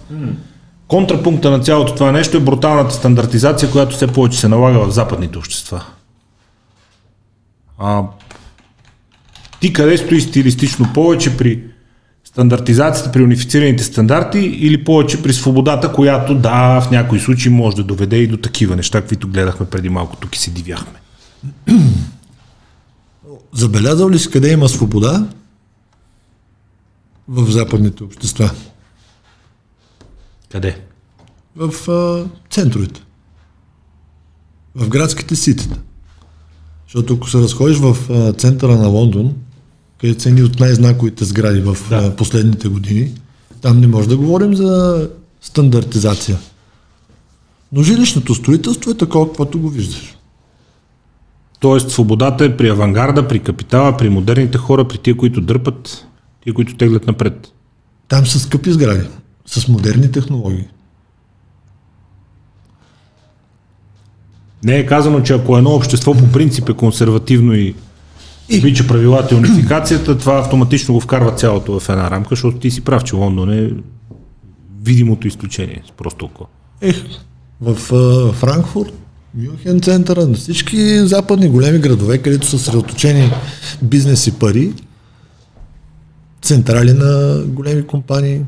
Контрапункта 0.87 1.51
на 1.51 1.59
цялото 1.59 1.95
това 1.95 2.11
нещо 2.11 2.37
е 2.37 2.39
бруталната 2.39 2.93
стандартизация, 2.93 3.71
която 3.71 3.95
все 3.95 4.07
повече 4.07 4.39
се 4.39 4.47
налага 4.47 4.79
в 4.79 4.91
западните 4.91 5.37
общества. 5.37 5.83
А, 7.79 8.03
ти 9.59 9.73
къде 9.73 9.97
стои 9.97 10.21
стилистично 10.21 10.93
повече 10.93 11.37
при 11.37 11.63
стандартизацията, 12.23 13.11
при 13.11 13.23
унифицираните 13.23 13.83
стандарти 13.83 14.39
или 14.39 14.83
повече 14.83 15.23
при 15.23 15.33
свободата, 15.33 15.93
която 15.93 16.35
да, 16.35 16.81
в 16.81 16.91
някои 16.91 17.19
случаи 17.19 17.51
може 17.51 17.75
да 17.75 17.83
доведе 17.83 18.17
и 18.17 18.27
до 18.27 18.37
такива 18.37 18.75
неща, 18.75 19.01
които 19.01 19.27
гледахме 19.27 19.65
преди 19.65 19.89
малко 19.89 20.15
тук 20.15 20.35
и 20.35 20.39
се 20.39 20.51
дивяхме. 20.51 20.99
Забелязал 23.53 24.09
ли 24.09 24.19
си 24.19 24.31
къде 24.31 24.51
има 24.51 24.69
свобода 24.69 25.27
в 27.27 27.51
западните 27.51 28.03
общества? 28.03 28.51
Къде? 30.51 30.81
В 31.55 31.91
а, 31.91 32.25
центровете. 32.49 33.01
В 34.75 34.89
градските 34.89 35.35
ситета. 35.35 35.79
Защото 36.89 37.13
ако 37.13 37.29
се 37.29 37.37
разходиш 37.37 37.77
в 37.77 37.97
а, 38.09 38.33
центъра 38.33 38.77
на 38.77 38.87
Лондон, 38.87 39.33
където 40.01 40.23
са 40.23 40.29
едни 40.29 40.43
от 40.43 40.59
най-знаковите 40.59 41.25
сгради 41.25 41.61
в 41.61 41.77
Да. 41.89 41.97
а, 41.97 42.15
последните 42.15 42.67
години, 42.67 43.11
там 43.61 43.79
не 43.79 43.87
може 43.87 44.09
да 44.09 44.17
говорим 44.17 44.55
за 44.55 45.09
стандартизация. 45.41 46.37
Но 47.71 47.83
жилищното 47.83 48.35
строителство 48.35 48.91
е 48.91 48.97
такова, 48.97 49.27
каквото 49.27 49.59
го 49.59 49.69
виждаш. 49.69 50.17
Тоест 51.59 51.89
свободата 51.91 52.45
е 52.45 52.57
при 52.57 52.69
авангарда, 52.69 53.27
при 53.27 53.39
капитала, 53.39 53.97
при 53.97 54.09
модерните 54.09 54.57
хора, 54.57 54.87
при 54.87 54.97
тия, 54.97 55.17
които 55.17 55.41
дърпат, 55.41 56.05
тия, 56.43 56.53
които 56.53 56.75
теглят 56.75 57.07
напред. 57.07 57.53
Там 58.07 58.25
са 58.25 58.39
скъпи 58.39 58.71
сгради, 58.71 59.07
с 59.45 59.67
модерни 59.67 60.11
технологии. 60.11 60.67
Не 64.63 64.77
е 64.77 64.85
казано, 64.85 65.21
че 65.21 65.33
ако 65.33 65.57
едно 65.57 65.69
общество 65.69 66.13
по 66.13 66.31
принцип 66.31 66.69
е 66.69 66.73
консервативно 66.73 67.53
и 67.53 67.75
обича 68.57 68.87
правилата 68.87 69.35
и 69.35 69.37
унификацията, 69.37 70.17
това 70.17 70.39
автоматично 70.39 70.93
го 70.93 70.99
вкарва 70.99 71.35
цялото 71.35 71.79
в 71.79 71.89
една 71.89 72.11
рамка, 72.11 72.29
защото 72.29 72.57
ти 72.57 72.71
си 72.71 72.81
прав, 72.81 73.03
че 73.03 73.15
Лондон 73.15 73.53
е 73.53 73.71
видимото 74.83 75.27
изключение, 75.27 75.83
просто 75.97 76.25
око. 76.25 76.47
Ех, 76.81 77.03
в 77.61 77.93
а, 77.93 78.33
Франкфурт, 78.33 78.93
Мюнхен 79.35 79.81
центъра, 79.81 80.27
на 80.27 80.33
всички 80.33 80.99
западни 80.99 81.49
големи 81.49 81.79
градове, 81.79 82.17
където 82.17 82.47
са 82.47 82.59
средоточени 82.59 83.31
бизнес 83.81 84.27
и 84.27 84.31
пари, 84.31 84.73
централи 86.41 86.93
на 86.93 87.43
големи 87.45 87.87
компании. 87.87 88.41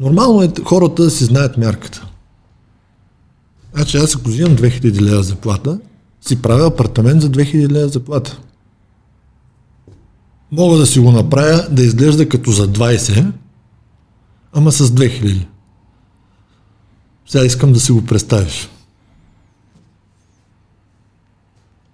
Нормално 0.00 0.42
е 0.42 0.50
хората 0.64 1.02
да 1.02 1.10
си 1.10 1.24
знаят 1.24 1.56
мярката. 1.56 2.06
Значи 3.74 3.96
аз 3.96 4.16
ако 4.16 4.28
взимам 4.28 4.56
2000 4.56 5.00
лева 5.00 5.22
заплата, 5.22 5.80
си 6.20 6.42
правя 6.42 6.66
апартамент 6.66 7.22
за 7.22 7.30
2000 7.30 7.70
лева 7.70 7.88
заплата. 7.88 8.40
Мога 10.52 10.76
да 10.76 10.86
си 10.86 10.98
го 10.98 11.12
направя 11.12 11.68
да 11.70 11.82
изглежда 11.82 12.28
като 12.28 12.50
за 12.50 12.68
20, 12.68 13.32
ама 14.52 14.72
с 14.72 14.90
2000. 14.90 15.46
Сега 17.26 17.44
искам 17.44 17.72
да 17.72 17.80
си 17.80 17.92
го 17.92 18.06
представиш. 18.06 18.68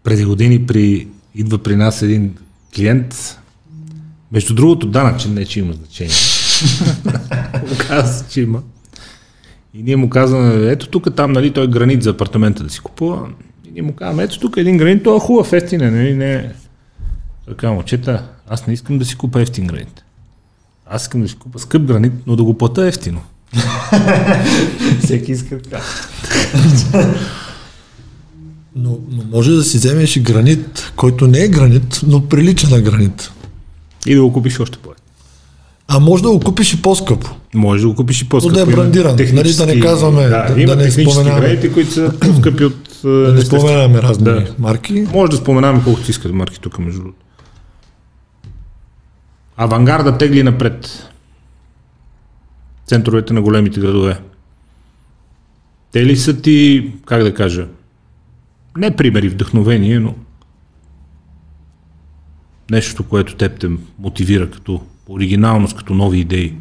Преди 0.03 0.25
години 0.25 0.67
при, 0.67 1.09
идва 1.35 1.59
при 1.59 1.77
нас 1.77 2.03
един 2.03 2.37
клиент, 2.75 3.39
между 4.33 4.55
другото 4.55 4.87
данъчен, 4.87 5.35
не 5.35 5.47
че 5.47 5.61
има 5.61 5.73
значение. 5.73 6.15
Оказва 7.73 8.09
се, 8.09 8.25
че 8.29 8.41
има. 8.41 8.63
И 9.75 9.83
ние 9.83 9.97
му 9.97 10.11
казваме, 10.11 10.71
ето 10.71 10.89
тук 10.89 11.17
там, 11.17 11.33
нали, 11.33 11.53
той 11.53 11.65
е 11.65 11.69
гранит 11.69 12.03
за 12.03 12.11
апартамента 12.11 12.63
да 12.63 12.71
си 12.71 12.81
купува. 12.81 13.29
И 13.69 13.71
ние 13.71 13.83
му 13.83 13.93
казваме, 13.93 14.23
ето 14.23 14.41
тук 14.41 14.57
е 14.57 14.61
един 14.61 14.77
гранит, 14.77 15.05
той 15.05 15.17
е 15.17 15.21
хубав, 15.21 15.53
ефтин 15.53 15.81
е, 15.81 15.91
нали, 15.91 16.15
не. 16.15 16.53
Така, 17.49 17.73
момчета, 17.73 18.29
аз 18.49 18.67
не 18.67 18.73
искам 18.73 18.99
да 18.99 19.05
си 19.05 19.17
купа 19.17 19.43
ефтин 19.43 19.67
гранит. 19.67 20.05
Аз 20.87 21.03
искам 21.03 21.21
да 21.21 21.29
си 21.29 21.37
купа 21.37 21.59
скъп 21.59 21.83
гранит, 21.83 22.13
но 22.27 22.37
да 22.37 22.45
го 22.45 22.59
плата 22.59 22.87
ефтино. 22.87 23.21
Всеки 25.05 25.33
иска 25.33 25.63
така. 25.63 25.81
Но, 28.77 28.99
но 29.11 29.23
може 29.33 29.51
да 29.51 29.65
си 29.65 29.77
вземеш 29.77 30.17
и 30.17 30.21
гранит, 30.21 30.93
който 30.97 31.27
не 31.27 31.39
е 31.39 31.49
гранит, 31.49 32.01
но 32.07 32.29
прилича 32.29 32.69
на 32.69 32.81
гранит. 32.81 33.31
И 34.07 34.15
да 34.15 34.23
го 34.23 34.33
купиш 34.33 34.61
още 34.61 34.79
по 34.79 34.91
А 35.89 35.99
може 35.99 36.23
да 36.23 36.31
го 36.31 36.41
купиш 36.41 36.75
и 36.75 36.83
по-скъпо. 36.83 37.31
Може 37.55 37.83
да 37.83 37.89
го 37.89 37.95
купиш 37.95 38.23
и 38.23 38.29
по-скъпо. 38.29 38.55
да 38.55 38.63
е 38.63 38.67
брандиран, 38.67 39.17
нали, 39.33 39.55
да 39.55 39.67
не 39.67 39.81
казваме, 39.81 40.23
да, 40.23 40.55
да- 40.55 40.61
има 40.63 40.77
да 40.77 40.85
не 40.85 40.91
споменаваме. 40.91 41.41
гранити, 41.41 41.73
които 41.73 41.91
са 41.93 42.13
по-скъпи 42.21 42.65
от... 42.65 43.01
Да 43.05 43.33
не 43.33 43.41
споменаваме 43.41 44.03
разни 44.03 44.25
Да. 44.25 44.55
марки. 44.59 45.07
Може 45.13 45.31
да 45.31 45.37
споменаваме 45.37 45.85
колкото 45.85 46.11
искат 46.11 46.33
марки 46.33 46.61
тук, 46.61 46.79
между 46.79 47.01
другото. 47.01 47.19
Авангарда 49.57 50.19
тегли 50.19 50.43
напред. 50.43 51.09
Центровете 52.87 53.33
на 53.33 53.43
големите 53.43 53.81
градове. 53.81 54.21
Те 55.93 56.07
ли 56.07 56.17
са 56.17 56.41
ти, 56.41 56.91
как 57.07 57.23
да 57.23 57.35
кажа, 57.35 57.67
не 58.77 58.97
примери 58.97 59.29
вдъхновение, 59.29 60.01
но 60.01 60.15
нещо, 62.71 63.03
което 63.05 63.37
теб 63.37 63.61
те 63.61 63.69
мотивира 63.99 64.51
като 64.51 64.81
оригиналност, 65.09 65.77
като 65.77 65.95
нови 65.95 66.19
идеи? 66.19 66.55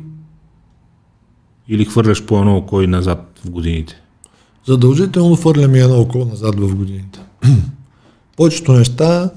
Или 1.68 1.86
хвърляш 1.86 2.24
по 2.24 2.40
едно 2.40 2.58
око 2.58 2.82
и 2.82 2.88
назад 2.88 3.40
в 3.46 3.50
годините? 3.50 4.02
Задължително 4.68 5.36
хвърляме 5.36 5.80
едно 5.80 6.02
око 6.02 6.18
назад 6.18 6.60
в 6.60 6.76
годините. 6.76 7.20
Повечето 8.38 8.74
неща, 8.74 9.32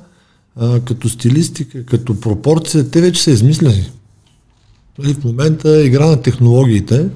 а, 0.56 0.80
като 0.80 1.08
стилистика, 1.08 1.84
като 1.84 2.20
пропорция, 2.20 2.90
те 2.90 3.00
вече 3.00 3.22
са 3.22 3.30
измислени. 3.30 3.90
Нали, 4.98 5.14
в 5.14 5.24
момента 5.24 5.84
игра 5.84 6.06
на 6.06 6.22
технологиите 6.22 7.08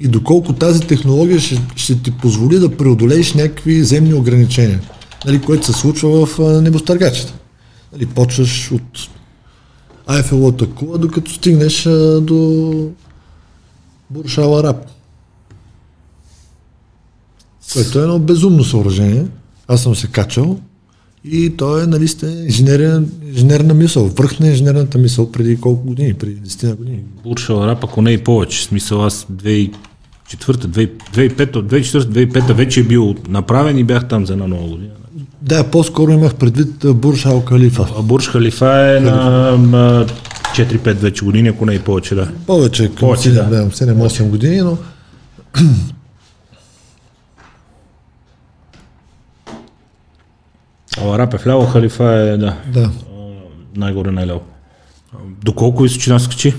и 0.00 0.08
доколко 0.08 0.52
тази 0.52 0.80
технология 0.80 1.40
ще, 1.40 1.62
ще 1.76 2.02
ти 2.02 2.10
позволи 2.10 2.58
да 2.58 2.76
преодолееш 2.76 3.34
някакви 3.34 3.84
земни 3.84 4.14
ограничения, 4.14 4.80
нали, 5.26 5.40
което 5.40 5.66
се 5.66 5.72
случва 5.72 6.26
в 6.26 6.38
небостъргачите. 6.62 7.34
Нали, 7.92 8.06
почваш 8.06 8.72
от 8.72 9.08
Айфелата 10.06 10.70
кула, 10.70 10.98
докато 10.98 11.30
стигнеш 11.30 11.86
а, 11.86 12.20
до 12.20 12.90
Буршал 14.10 14.58
Араб. 14.58 14.86
Което 17.72 17.98
е 17.98 18.02
едно 18.02 18.18
безумно 18.18 18.64
съоръжение. 18.64 19.26
Аз 19.68 19.82
съм 19.82 19.94
се 19.94 20.06
качал 20.06 20.58
и 21.24 21.56
то 21.56 21.78
е, 21.78 21.86
нали 21.86 22.08
сте, 22.08 22.26
инженерна 22.26 23.74
мисъл, 23.74 24.08
върх 24.08 24.40
на 24.40 24.46
инженерната 24.46 24.98
мисъл 24.98 25.32
преди 25.32 25.60
колко 25.60 25.86
години, 25.86 26.14
преди 26.14 26.40
10 26.40 26.76
години. 26.76 27.02
Буршал 27.22 27.66
рап, 27.66 27.84
ако 27.84 28.02
не 28.02 28.10
и 28.10 28.18
повече. 28.18 28.64
Смисъл 28.64 29.04
аз 29.04 29.26
2000 29.32 29.74
Четвърта, 30.28 30.68
2005, 30.68 31.52
2004-2005 31.52 32.52
вече 32.52 32.80
е 32.80 32.82
бил 32.82 33.14
направен 33.28 33.78
и 33.78 33.84
бях 33.84 34.08
там 34.08 34.26
за 34.26 34.32
една 34.32 34.46
нова 34.46 34.68
година. 34.68 34.92
Да, 35.42 35.64
по-скоро 35.64 36.10
имах 36.10 36.34
предвид 36.34 36.86
Бурж 36.96 37.26
Ал 37.26 37.44
Калифа. 37.44 37.86
А 37.98 38.02
Бурж 38.02 38.28
Халифа 38.28 38.96
е 38.96 39.00
на, 39.00 39.50
на 39.58 40.06
4-5 40.54 40.92
вече 40.92 41.24
години, 41.24 41.48
ако 41.48 41.66
не 41.66 41.74
и 41.74 41.78
повече, 41.78 42.14
да. 42.14 42.28
Повече 42.46 42.86
към 42.86 42.96
Повече, 42.96 43.30
7, 43.30 43.48
да. 43.48 43.64
да. 43.64 43.70
7-8 43.70 44.28
години, 44.28 44.60
но 44.60 44.76
А 50.98 51.18
Рапе 51.18 51.36
вляво, 51.36 51.66
Халифа 51.66 52.04
е, 52.04 52.36
да, 52.36 52.56
да. 52.72 52.90
най-горе 53.76 54.10
най-ляво. 54.10 54.40
Доколко 55.44 55.82
височина 55.82 56.20
скачи? 56.20 56.54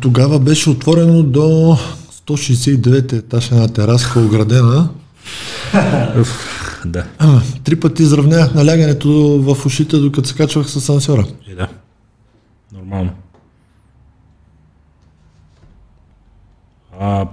Тогава 0.00 0.38
беше 0.38 0.70
отворено 0.70 1.22
до 1.22 1.78
169 2.26 3.12
етаж 3.12 3.50
една 3.50 3.68
тераска, 3.68 4.20
оградена. 4.20 4.88
Да. 6.86 7.06
Три 7.64 7.80
пъти 7.80 8.02
изравнях 8.02 8.54
налягането 8.54 9.10
в 9.42 9.66
ушите, 9.66 9.96
докато 9.96 10.28
се 10.28 10.34
качвах 10.34 10.70
с 10.70 10.76
асансьора. 10.76 11.26
Е, 11.48 11.54
да. 11.54 11.68
Нормално. 12.72 13.10
А, 17.00 17.26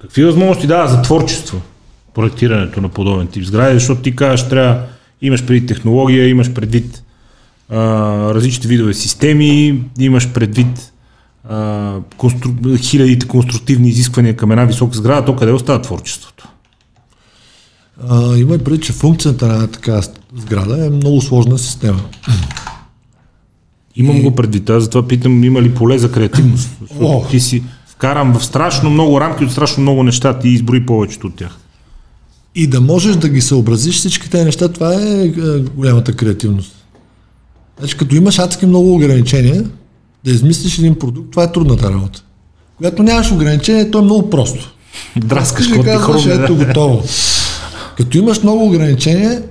какви 0.00 0.24
възможности 0.24 0.66
дава 0.66 0.88
за 0.88 1.02
творчество 1.02 1.60
проектирането 2.14 2.80
на 2.80 2.88
подобен 2.88 3.26
тип 3.26 3.44
сгради, 3.44 3.74
защото 3.74 4.02
ти 4.02 4.16
кажеш, 4.16 4.48
трябва, 4.48 4.86
имаш 5.22 5.46
предвид 5.46 5.68
технология, 5.68 6.28
имаш 6.28 6.52
предвид 6.52 7.04
а, 7.68 7.76
различни 8.34 8.68
видове 8.68 8.94
системи, 8.94 9.84
имаш 9.98 10.32
предвид 10.32 10.92
а, 11.48 11.96
констру... 12.16 12.50
хилядите 12.76 13.28
конструктивни 13.28 13.88
изисквания 13.88 14.36
към 14.36 14.50
една 14.50 14.64
висока 14.64 14.96
сграда, 14.96 15.24
то 15.24 15.36
къде 15.36 15.52
остава 15.52 15.82
творчеството? 15.82 16.48
А, 18.08 18.36
има 18.36 18.54
и 18.54 18.58
преди, 18.58 18.80
че 18.80 18.92
функцията 18.92 19.46
на 19.46 19.66
така 19.66 20.00
сграда 20.36 20.86
е 20.86 20.90
много 20.90 21.20
сложна 21.20 21.58
система. 21.58 22.00
Имам 23.96 24.22
го 24.22 24.34
предвид, 24.34 24.70
аз 24.70 24.82
затова 24.82 25.08
питам, 25.08 25.44
има 25.44 25.62
ли 25.62 25.74
поле 25.74 25.98
за 25.98 26.12
креативност? 26.12 26.70
О! 27.00 27.24
ти 27.30 27.40
си 27.40 27.62
вкарам 27.86 28.38
в 28.38 28.44
страшно 28.44 28.90
много 28.90 29.20
рамки 29.20 29.44
от 29.44 29.52
страшно 29.52 29.82
много 29.82 30.02
неща, 30.02 30.38
ти 30.38 30.48
изброи 30.48 30.86
повечето 30.86 31.26
от 31.26 31.34
тях. 31.34 31.58
И 32.54 32.66
да 32.66 32.80
можеш 32.80 33.16
да 33.16 33.28
ги 33.28 33.40
съобразиш 33.40 33.98
всички 33.98 34.30
тези 34.30 34.44
неща, 34.44 34.68
това 34.68 34.94
е, 34.94 35.26
е 35.26 35.32
голямата 35.76 36.16
креативност. 36.16 36.72
Значи, 37.78 37.96
като 37.96 38.16
имаш 38.16 38.38
адски 38.38 38.66
много 38.66 38.94
ограничения, 38.94 39.64
да 40.24 40.30
измислиш 40.30 40.78
един 40.78 40.98
продукт, 40.98 41.30
това 41.30 41.44
е 41.44 41.52
трудната 41.52 41.90
работа. 41.90 42.22
Когато 42.76 43.02
нямаш 43.02 43.32
ограничения, 43.32 43.90
то 43.90 43.98
е 43.98 44.02
много 44.02 44.30
просто. 44.30 44.74
Драскаш, 45.16 45.66
Ти 45.66 45.82
казваш, 45.82 46.26
ето 46.26 46.54
да. 46.54 46.66
готово. 46.66 47.02
Като 47.96 48.18
имаш 48.18 48.42
много 48.42 48.66
ограничения, 48.66 49.42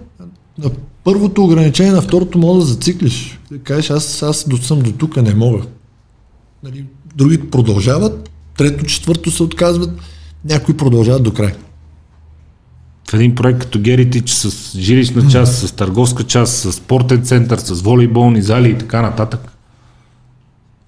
на 0.58 0.72
първото 1.04 1.44
ограничение, 1.44 1.92
на 1.92 2.02
второто 2.02 2.38
мога 2.38 2.60
да 2.60 2.66
зациклиш. 2.66 3.40
Да 3.52 3.60
кажеш, 3.60 3.90
аз, 3.90 4.24
аз 4.24 4.46
съм 4.62 4.80
до 4.80 4.92
тук, 4.92 5.18
не 5.18 5.36
мога. 5.36 5.62
Нали, 6.64 6.86
други 7.16 7.50
продължават, 7.50 8.30
трето, 8.58 8.86
четвърто 8.86 9.32
се 9.32 9.44
отказват, 9.44 9.90
някои 10.46 10.78
продължават 10.78 11.24
до 11.24 11.34
край. 11.34 11.54
В 13.10 13.14
един 13.14 13.36
проект 13.36 13.60
като 13.60 13.80
Геритич 13.80 14.30
с 14.30 14.78
жилищна 14.78 15.28
част, 15.32 15.68
с 15.68 15.72
търговска 15.72 16.24
част, 16.24 16.54
с 16.54 16.72
спортен 16.72 17.24
център, 17.24 17.58
с 17.58 17.82
волейболни 17.82 18.42
зали 18.42 18.70
и 18.70 18.78
така 18.78 19.02
нататък. 19.02 19.53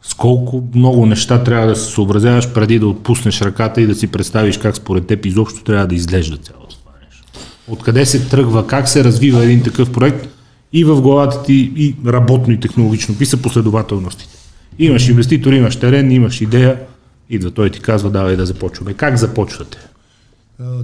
С 0.07 0.13
колко 0.13 0.63
много 0.75 1.05
неща 1.05 1.43
трябва 1.43 1.67
да 1.67 1.75
се 1.75 1.91
съобразяваш 1.91 2.53
преди 2.53 2.79
да 2.79 2.87
отпуснеш 2.87 3.41
ръката 3.41 3.81
и 3.81 3.87
да 3.87 3.95
си 3.95 4.07
представиш 4.07 4.57
как 4.57 4.75
според 4.75 5.07
теб 5.07 5.25
изобщо 5.25 5.63
трябва 5.63 5.87
да 5.87 5.95
изглежда 5.95 6.37
цялото 6.37 6.79
това 6.79 6.91
нещо. 7.05 7.23
Откъде 7.67 8.05
се 8.05 8.27
тръгва, 8.27 8.67
как 8.67 8.89
се 8.89 9.03
развива 9.03 9.43
един 9.43 9.63
такъв 9.63 9.91
проект 9.91 10.27
и 10.73 10.83
в 10.83 11.01
главата 11.01 11.43
ти 11.43 11.71
и 11.75 11.95
работно 12.07 12.53
и 12.53 12.59
технологично. 12.59 13.15
Са 13.25 13.37
последователностите? 13.37 14.35
Имаш 14.79 15.09
инвеститор, 15.09 15.53
имаш 15.53 15.75
терен, 15.75 16.11
имаш 16.11 16.41
идея, 16.41 16.79
идва 17.29 17.51
той 17.51 17.69
ти 17.69 17.79
казва, 17.79 18.09
давай 18.09 18.35
да 18.35 18.45
започваме. 18.45 18.93
Как 18.93 19.17
започвате? 19.17 19.77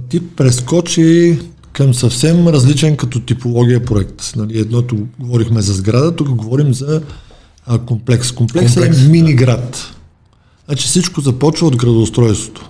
Ти 0.08 0.26
прескочи 0.26 1.38
към 1.72 1.94
съвсем 1.94 2.48
различен 2.48 2.96
като 2.96 3.20
типология 3.20 3.84
проект. 3.84 4.32
Нали, 4.36 4.58
едното 4.58 4.96
говорихме 5.18 5.60
за 5.60 5.72
сграда, 5.72 6.16
тук 6.16 6.28
говорим 6.28 6.74
за 6.74 7.02
а, 7.66 7.78
комплекс. 7.78 8.32
Комплекс, 8.32 8.74
Комплекс, 8.74 9.04
е 9.04 9.08
мини 9.08 9.34
град. 9.34 9.94
Значи 10.66 10.86
всичко 10.86 11.20
започва 11.20 11.66
от 11.66 11.76
градоустройството. 11.76 12.68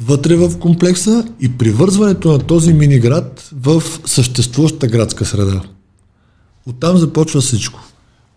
Вътре 0.00 0.36
в 0.36 0.58
комплекса 0.58 1.24
и 1.40 1.58
привързването 1.58 2.32
на 2.32 2.38
този 2.38 2.72
мини 2.72 2.98
град 2.98 3.50
в 3.52 3.82
съществуващата 4.04 4.86
градска 4.86 5.24
среда. 5.24 5.62
Оттам 6.66 6.96
започва 6.96 7.40
всичко. 7.40 7.80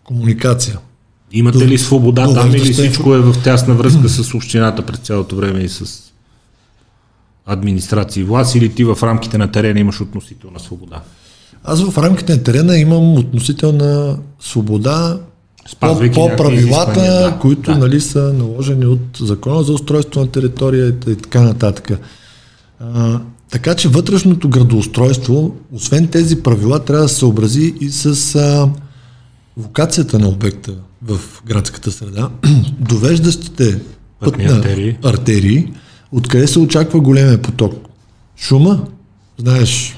Комуникация. 0.04 0.78
Имате 1.32 1.58
До- 1.58 1.66
ли 1.66 1.78
свобода 1.78 2.34
там 2.34 2.50
или 2.50 2.72
всичко 2.72 3.14
е 3.14 3.20
в 3.20 3.42
тясна 3.44 3.74
връзка 3.74 4.08
с 4.08 4.34
общината 4.34 4.86
през 4.86 4.98
цялото 4.98 5.36
време 5.36 5.60
и 5.60 5.68
с 5.68 6.02
администрация 7.46 8.20
и 8.20 8.24
власт 8.24 8.54
или 8.54 8.74
ти 8.74 8.84
в 8.84 8.98
рамките 9.02 9.38
на 9.38 9.52
терена 9.52 9.80
имаш 9.80 10.00
относителна 10.00 10.60
свобода? 10.60 11.02
Аз 11.64 11.90
в 11.90 11.98
рамките 11.98 12.36
на 12.36 12.42
терена 12.42 12.78
имам 12.78 13.14
относителна 13.14 14.18
свобода 14.40 15.20
Спазвайки 15.68 16.14
по 16.14 16.20
някакви 16.20 16.36
правилата, 16.36 17.00
да. 17.00 17.38
които 17.40 17.72
Да. 17.72 17.78
нали, 17.78 18.00
са 18.00 18.32
наложени 18.32 18.86
от 18.86 19.00
закона 19.20 19.62
за 19.62 19.72
устройство 19.72 20.20
на 20.20 20.26
територия 20.26 20.88
и 20.88 21.16
така 21.16 21.42
нататък. 21.42 21.90
А, 22.80 23.20
така 23.50 23.74
че 23.74 23.88
вътрешното 23.88 24.48
градоустройство, 24.48 25.56
освен 25.72 26.08
тези 26.08 26.42
правила, 26.42 26.84
трябва 26.84 27.02
да 27.02 27.08
се 27.08 27.14
съобрази 27.14 27.74
и 27.80 27.88
с 27.90 28.34
а, 28.34 28.68
локацията 29.56 30.18
на 30.18 30.28
обекта 30.28 30.72
в 31.02 31.20
градската 31.46 31.92
среда, 31.92 32.30
довеждащите 32.80 33.80
Пътни 34.20 34.44
артерии. 34.44 34.96
артерии, 35.04 35.72
откъде 36.12 36.46
се 36.46 36.58
очаква 36.58 37.00
големия 37.00 37.42
поток. 37.42 37.74
Шума, 38.36 38.84
знаеш, 39.38 39.96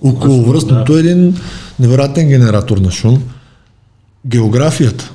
околовръстното 0.00 0.96
е 0.96 1.00
един 1.00 1.36
невероятен 1.80 2.28
генератор 2.28 2.78
на 2.78 2.90
шум. 2.90 3.22
Географията. 4.26 5.12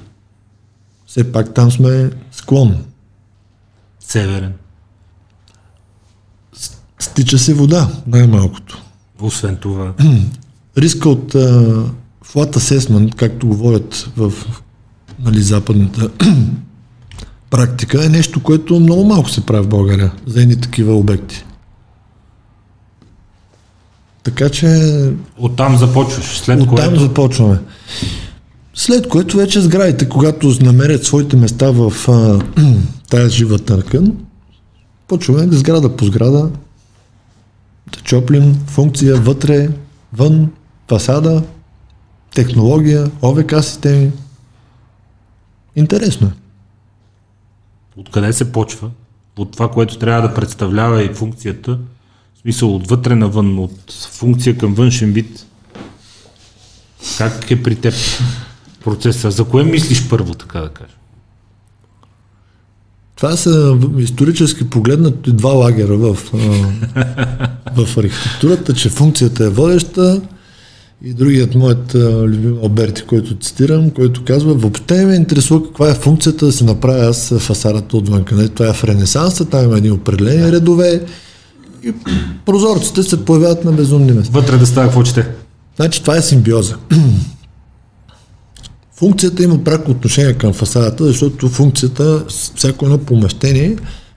Все 1.05 1.31
пак 1.31 1.53
там 1.53 1.71
сме 1.71 2.09
склон. 2.31 2.85
Северен. 3.99 4.53
Стича 6.99 7.37
се 7.37 7.53
вода, 7.53 7.89
най-малкото. 8.07 8.83
Освен 9.21 9.57
това. 9.57 9.93
Риска 10.77 11.09
от 11.09 11.35
а, 11.35 11.39
flat 12.25 12.57
assessment, 12.57 13.15
както 13.15 13.47
говорят 13.47 14.09
в 14.17 14.33
нали, 15.19 15.41
западната 15.41 16.09
практика, 17.49 18.05
е 18.05 18.09
нещо, 18.09 18.43
което 18.43 18.79
много 18.79 19.05
малко 19.05 19.29
се 19.29 19.45
прави 19.45 19.65
в 19.65 19.69
България 19.69 20.11
за 20.25 20.41
едни 20.41 20.61
такива 20.61 20.95
обекти. 20.95 21.45
Така 24.23 24.49
че 24.49 24.69
Оттам 25.37 25.77
започваш, 25.77 26.25
след 26.25 26.61
Оттам 26.61 26.75
което... 26.75 26.99
започваме. 26.99 27.59
След 28.79 29.07
което 29.07 29.37
вече 29.37 29.61
сградите, 29.61 30.09
когато 30.09 30.53
намерят 30.61 31.05
своите 31.05 31.35
места 31.35 31.71
в 31.71 31.93
а, 32.07 32.41
тая 33.09 33.29
жива 33.29 33.59
търкан, 33.59 34.17
почваме 35.07 35.55
сграда 35.55 35.95
по 35.95 36.05
сграда 36.05 36.49
да 37.91 37.99
чоплим 38.03 38.55
функция 38.67 39.15
вътре, 39.15 39.69
вън, 40.13 40.51
фасада, 40.89 41.43
технология, 42.35 43.11
ОВК 43.21 43.63
системи. 43.63 44.11
Интересно 45.75 46.27
е. 46.27 46.31
Откъде 47.97 48.33
се 48.33 48.51
почва? 48.51 48.89
От 49.37 49.51
това, 49.51 49.71
което 49.71 49.97
трябва 49.97 50.27
да 50.27 50.33
представлява 50.33 51.03
и 51.03 51.13
функцията, 51.13 51.79
в 52.35 52.39
смисъл 52.41 52.75
отвътре 52.75 53.15
навън, 53.15 53.59
от 53.59 53.93
функция 54.11 54.57
към 54.57 54.73
външен 54.73 55.11
вид. 55.11 55.45
Как 57.17 57.51
е 57.51 57.63
при 57.63 57.75
теб 57.75 57.93
процеса? 58.87 59.31
За 59.31 59.43
кое 59.43 59.63
мислиш 59.63 60.09
първо, 60.09 60.33
така 60.33 60.59
да 60.59 60.69
кажа? 60.69 60.93
Това 63.15 63.37
са 63.37 63.77
исторически 63.97 64.69
погледнато 64.69 65.33
два 65.33 65.49
лагера 65.49 65.97
в, 65.97 66.13
в 67.75 67.97
архитектурата, 67.97 68.73
че 68.73 68.89
функцията 68.89 69.45
е 69.45 69.49
водеща 69.49 70.21
и 71.03 71.13
другият 71.13 71.55
моят 71.55 71.95
любим 72.23 72.57
Алберти, 72.63 73.01
който 73.01 73.35
цитирам, 73.35 73.89
който 73.89 74.23
казва, 74.25 74.53
въобще 74.53 75.05
ме 75.05 75.15
интересува 75.15 75.63
каква 75.63 75.89
е 75.89 75.95
функцията 75.95 76.45
да 76.45 76.51
се 76.51 76.63
направя 76.63 77.05
аз 77.05 77.33
фасадата 77.39 77.97
отвън. 77.97 78.25
Нали, 78.31 78.49
Това 78.49 78.69
е 78.69 78.73
в 78.73 78.83
Ренесанса, 78.83 79.45
там 79.45 79.63
има 79.63 79.77
едни 79.77 79.91
определени 79.91 80.51
редове 80.51 81.01
и 81.83 81.93
прозорците 82.45 83.03
се 83.03 83.25
появяват 83.25 83.65
на 83.65 83.71
безумни 83.71 84.11
места. 84.11 84.39
Вътре 84.39 84.57
да 84.57 84.65
става 84.65 84.87
какво 84.87 85.03
чете? 85.03 85.27
Значи 85.75 86.01
това 86.01 86.17
е 86.17 86.21
симбиоза. 86.21 86.77
Функцията 88.97 89.43
има 89.43 89.63
пряко 89.63 89.91
отношение 89.91 90.33
към 90.33 90.53
фасадата, 90.53 91.05
защото 91.05 91.49
функцията, 91.49 92.25
всяко 92.55 92.85
едно 92.85 92.97
помещение 92.97 93.75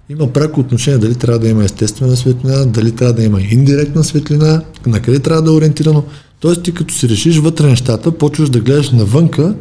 има 0.08 0.32
пряко 0.32 0.60
отношение 0.60 0.98
дали 0.98 1.14
трябва 1.14 1.38
да 1.38 1.48
има 1.48 1.64
естествена 1.64 2.16
светлина, 2.16 2.64
дали 2.64 2.92
трябва 2.92 3.14
да 3.14 3.24
има 3.24 3.40
индиректна 3.40 4.04
светлина, 4.04 4.62
на 4.86 5.02
къде 5.02 5.18
трябва 5.18 5.42
да 5.42 5.50
е 5.50 5.54
ориентирано. 5.54 6.04
Тоест 6.40 6.62
ти 6.62 6.74
като 6.74 6.94
си 6.94 7.08
решиш 7.08 7.38
вътре 7.38 7.66
нещата, 7.66 8.12
почваш 8.12 8.50
да 8.50 8.60
гледаш 8.60 8.90
навънка 8.90 9.54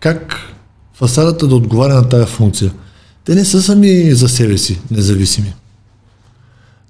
как 0.00 0.36
фасадата 0.94 1.46
да 1.46 1.54
отговаря 1.54 1.94
на 1.94 2.08
тази 2.08 2.26
функция. 2.26 2.72
Те 3.24 3.34
не 3.34 3.44
са 3.44 3.62
сами 3.62 4.14
за 4.14 4.28
себе 4.28 4.58
си 4.58 4.80
независими. 4.90 5.54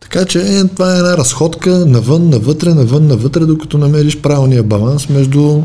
Така 0.00 0.24
че 0.24 0.40
е, 0.40 0.64
това 0.64 0.94
е 0.94 0.98
една 0.98 1.16
разходка 1.16 1.86
навън, 1.86 2.28
навътре, 2.28 2.74
навън, 2.74 3.06
навътре, 3.06 3.40
докато 3.40 3.78
намериш 3.78 4.20
правилния 4.20 4.62
баланс 4.62 5.08
между 5.08 5.62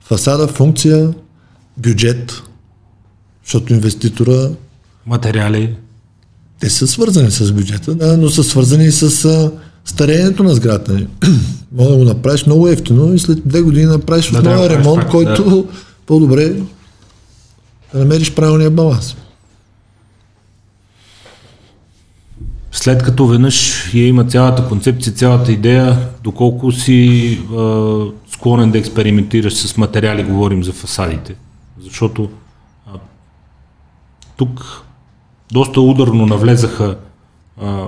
фасада, 0.00 0.46
функция, 0.46 1.12
бюджет, 1.78 2.42
защото 3.44 3.72
инвеститора, 3.72 4.50
Материали. 5.06 5.76
те 6.60 6.70
са 6.70 6.86
свързани 6.86 7.30
с 7.30 7.52
бюджета, 7.52 7.94
да, 7.94 8.16
но 8.16 8.28
са 8.28 8.44
свързани 8.44 8.84
и 8.84 8.92
с 8.92 9.24
а, 9.24 9.52
стареенето 9.84 10.42
на 10.42 10.54
сградата 10.54 10.92
ни. 10.92 11.06
Да 11.72 11.96
го 11.96 12.04
направиш 12.04 12.46
много 12.46 12.68
ефтино 12.68 13.14
и 13.14 13.18
след 13.18 13.48
две 13.48 13.62
години 13.62 13.86
направиш 13.86 14.30
Да, 14.30 14.38
основен 14.38 14.68
да, 14.68 14.70
ремонт, 14.70 15.00
пак, 15.00 15.10
който 15.10 15.68
по-добре 16.06 16.48
да 16.48 17.98
намериш 17.98 18.34
правилния 18.34 18.70
баланс. 18.70 19.16
След 22.72 23.02
като 23.02 23.26
веднъж 23.26 23.84
я 23.94 24.06
има 24.06 24.24
цялата 24.24 24.68
концепция, 24.68 25.12
цялата 25.12 25.52
идея, 25.52 26.08
доколко 26.24 26.72
си 26.72 27.40
а, 27.56 28.00
склонен 28.32 28.70
да 28.70 28.78
експериментираш 28.78 29.54
с 29.54 29.76
материали, 29.76 30.22
говорим 30.24 30.64
за 30.64 30.72
фасадите. 30.72 31.34
Защото 31.80 32.30
а, 32.86 32.90
тук 34.36 34.82
доста 35.52 35.80
ударно 35.80 36.26
навлезаха 36.26 36.96
а, 37.60 37.86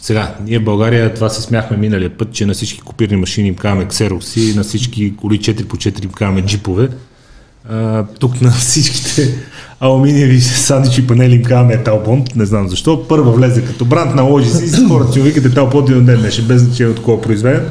сега, 0.00 0.34
ние 0.44 0.58
в 0.58 0.64
България 0.64 1.14
това 1.14 1.28
се 1.28 1.42
смяхме 1.42 1.76
миналия 1.76 2.16
път, 2.16 2.32
че 2.32 2.46
на 2.46 2.54
всички 2.54 2.80
копирни 2.80 3.16
машини 3.16 3.48
им 3.48 3.54
казваме 3.54 3.86
Xerox 3.86 4.40
и 4.40 4.56
на 4.56 4.62
всички 4.62 5.16
коли 5.16 5.38
4 5.38 5.64
по 5.64 5.76
4 5.76 6.04
им 6.04 6.10
казваме 6.10 6.42
джипове. 6.42 6.88
А, 7.68 8.04
тук 8.04 8.40
на 8.40 8.50
всичките 8.50 9.38
алуминиеви 9.80 10.40
сандичи 10.40 11.06
панели 11.06 11.34
им 11.34 11.42
казваме 11.42 11.82
Талбонд, 11.82 12.36
не 12.36 12.46
знам 12.46 12.68
защо. 12.68 13.08
Първа 13.08 13.32
влезе 13.32 13.64
като 13.64 13.84
бранд, 13.84 14.14
наложи 14.14 14.50
си 14.50 14.64
и 14.64 14.88
хората 14.88 15.12
си 15.12 15.20
викате 15.20 15.54
Талбонд 15.54 15.88
и 15.88 15.92
ден 15.92 16.20
днешен, 16.20 16.46
без 16.46 16.62
значение 16.62 16.92
от 16.92 17.02
кого 17.02 17.20
произведен. 17.20 17.68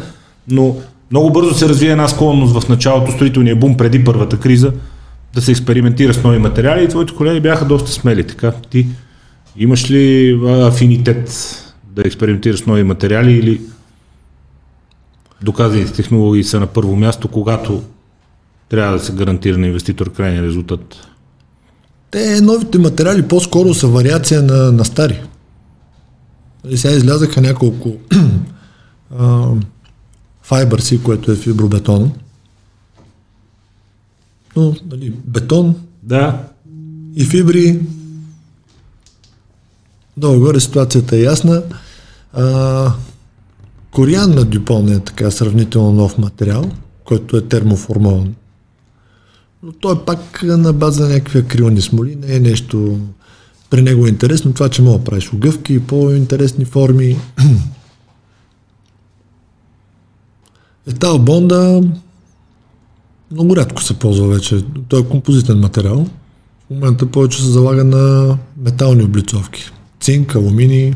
Но 0.48 0.76
много 1.12 1.32
бързо 1.32 1.54
се 1.54 1.70
развие 1.70 1.92
една 1.92 2.08
склонност 2.08 2.60
в 2.60 2.70
началото, 2.70 3.12
строителния 3.12 3.56
бум 3.56 3.78
преди 3.78 4.04
първата 4.04 4.40
криза, 4.40 4.72
да 5.38 5.42
се 5.42 5.52
експериментира 5.52 6.14
с 6.14 6.24
нови 6.24 6.38
материали 6.38 6.84
и 6.84 6.88
твоите 6.88 7.14
колеги 7.16 7.40
бяха 7.40 7.66
доста 7.66 7.92
смели. 7.92 8.28
Така, 8.28 8.52
ти 8.52 8.88
имаш 9.58 9.92
ли 9.92 10.40
афинитет 10.46 11.32
да 11.84 12.02
експериментираш 12.06 12.60
с 12.60 12.66
нови 12.66 12.84
материали 12.84 13.32
или 13.32 13.62
доказаните 15.42 15.94
технологии 15.94 16.44
са 16.44 16.60
на 16.60 16.68
първо 16.68 16.96
място, 16.96 17.28
когато 17.28 17.84
трябва 18.70 18.98
да 18.98 19.04
се 19.04 19.14
гарантира 19.14 19.58
на 19.58 19.68
инвеститор 19.68 20.12
крайния 20.12 20.44
резултат? 20.44 21.08
Те 22.12 22.42
новите 22.42 22.78
материали 22.78 23.28
по-скоро 23.28 23.74
са 23.74 23.88
вариация 23.88 24.44
на, 24.44 24.72
на 24.72 24.86
стари. 24.86 25.22
Нали, 26.66 26.78
сега 26.78 26.94
излязаха 26.94 27.42
няколко 27.42 27.96
файбърси, 30.42 31.04
което 31.04 31.32
е 31.32 31.36
фибробетон. 31.36 32.12
Но, 34.58 34.76
нали, 34.92 35.14
бетон 35.26 35.76
Да, 36.04 36.48
и 37.16 37.26
фибри. 37.26 37.80
Долу-горе 40.18 40.60
ситуацията 40.60 41.16
е 41.18 41.22
ясна. 41.22 41.64
А, 42.34 42.94
Кориан 43.92 44.36
на 44.36 44.46
Дюпон 44.46 44.90
е 44.90 45.00
така 45.00 45.32
сравнително 45.32 45.92
нов 45.92 46.18
материал, 46.18 46.72
който 47.06 47.38
е 47.38 47.42
термоформован. 47.42 48.36
Но 49.64 49.72
той 49.72 49.96
е 49.96 50.06
пак 50.06 50.44
на 50.44 50.74
база 50.74 51.04
на 51.04 51.10
някакви 51.10 51.40
акрилни 51.40 51.82
смоли, 51.82 52.16
не 52.16 52.36
е 52.36 52.40
нещо 52.40 53.00
при 53.70 53.82
него 53.82 54.06
е 54.06 54.10
интересно 54.10 54.54
това, 54.54 54.70
че 54.70 54.82
мога 54.82 54.98
да 54.98 55.04
правиш 55.04 55.34
огъвки 55.34 55.74
и 55.74 55.80
по-интересни 55.80 56.66
форми. 56.66 57.18
Етал 60.88 61.20
Бонда 61.20 61.82
много 63.32 63.56
рядко 63.56 63.84
се 63.84 64.00
ползва 64.00 64.28
вече. 64.28 64.64
Той 64.88 65.02
е 65.02 65.10
композитен 65.10 65.60
материал. 65.60 66.08
В 66.68 66.74
момента 66.74 67.12
повече 67.12 67.42
се 67.42 67.50
залага 67.50 67.84
на 67.84 68.38
метални 68.58 69.04
облицовки. 69.04 69.72
Цинк, 70.00 70.36
алуминий. 70.36 70.94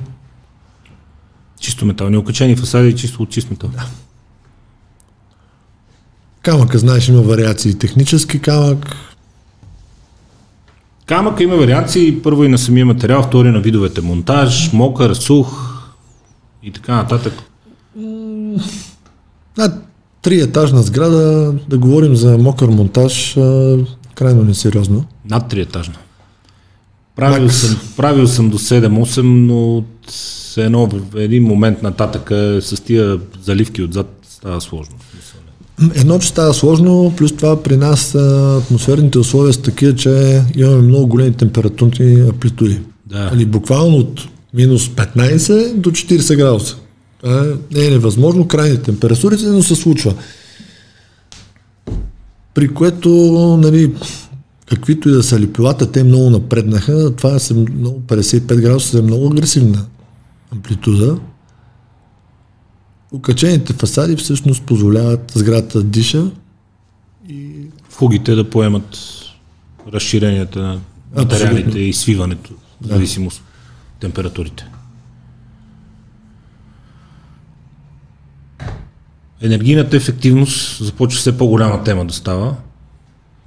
чисто 1.59 1.85
метални 1.85 2.17
окачени 2.17 2.55
фасади 2.55 2.89
и 2.89 2.95
чисто 2.95 3.23
от 3.23 3.29
чист 3.29 3.51
метал. 3.51 3.69
Да. 3.69 3.85
Камъка, 6.41 6.79
знаеш, 6.79 7.09
има 7.09 7.21
вариации. 7.21 7.77
Технически 7.77 8.39
камък. 8.39 8.95
Камъка 11.05 11.43
има 11.43 11.55
варианции, 11.55 12.21
първо 12.21 12.43
и 12.43 12.47
на 12.47 12.57
самия 12.57 12.85
материал, 12.85 13.23
втори 13.23 13.51
на 13.51 13.59
видовете 13.59 14.01
монтаж, 14.01 14.73
мокър, 14.73 15.13
сух 15.13 15.71
и 16.63 16.71
така 16.71 16.95
нататък. 16.95 17.33
Триетажна 20.21 20.83
сграда, 20.83 21.53
да 21.69 21.77
говорим 21.77 22.15
за 22.15 22.37
мокър 22.37 22.67
монтаж, 22.67 23.37
а, 23.37 23.77
крайно 24.15 24.43
несериозно. 24.43 25.05
Над 25.29 25.47
триетажна. 25.47 25.95
Правил 27.15 27.43
Макс. 27.43 27.55
съм, 27.55 27.79
правил 27.97 28.27
съм 28.27 28.49
до 28.49 28.59
7-8, 28.59 29.21
но 29.21 29.77
от 29.77 30.13
едно, 30.57 30.89
един 31.15 31.43
момент 31.43 31.83
нататък 31.83 32.31
е, 32.31 32.61
с 32.61 32.83
тия 32.83 33.19
заливки 33.43 33.83
отзад 33.83 34.19
става 34.29 34.61
сложно. 34.61 34.95
Едно, 35.95 36.19
че 36.19 36.27
става 36.27 36.53
сложно, 36.53 37.13
плюс 37.17 37.35
това 37.35 37.63
при 37.63 37.77
нас 37.77 38.15
атмосферните 38.15 39.19
условия 39.19 39.53
са 39.53 39.61
такива, 39.61 39.95
че 39.95 40.41
имаме 40.55 40.81
много 40.81 41.07
големи 41.07 41.33
температурни 41.33 42.21
амплитуди. 42.21 42.79
Да. 43.05 43.19
Нали, 43.19 43.45
буквално 43.45 43.97
от 43.97 44.21
минус 44.53 44.87
15 44.89 45.73
до 45.73 45.91
40 45.91 46.37
градуса. 46.37 46.75
Е- 47.25 47.85
е 47.87 47.89
невъзможно, 47.89 48.47
крайни 48.47 48.81
температурите, 48.81 49.45
но 49.45 49.63
се 49.63 49.75
случва. 49.75 50.15
При 52.53 52.73
което, 52.73 53.09
нали, 53.61 53.93
каквито 54.65 55.09
и 55.09 55.11
да 55.11 55.23
са 55.23 55.39
липилата, 55.39 55.91
те 55.91 56.03
много 56.03 56.29
напреднаха. 56.29 57.15
Това 57.15 57.29
е 57.29 57.53
много, 57.53 58.01
55 58.01 58.61
градуса 58.61 58.99
е 58.99 59.01
много 59.01 59.27
агресивна 59.27 59.85
амплитуда. 60.53 61.17
Окачените 63.11 63.73
фасади 63.73 64.15
всъщност 64.15 64.63
позволяват 64.63 65.31
сградата 65.35 65.77
да 65.77 65.83
диша 65.83 66.31
Фугите 67.89 68.35
да 68.35 68.49
поемат 68.49 68.97
разширенията 69.93 70.59
на 70.59 70.79
материалите 71.15 71.59
Абсолютно. 71.59 71.79
и 71.79 71.93
свиването, 71.93 72.53
в 72.81 72.87
зависимост 72.87 73.37
от 73.37 73.45
температурите. 73.99 74.67
Енергийната 79.41 79.97
ефективност 79.97 80.83
започва 80.83 81.19
все 81.19 81.37
по-голяма 81.37 81.83
тема 81.83 82.05
да 82.05 82.13
става. 82.13 82.55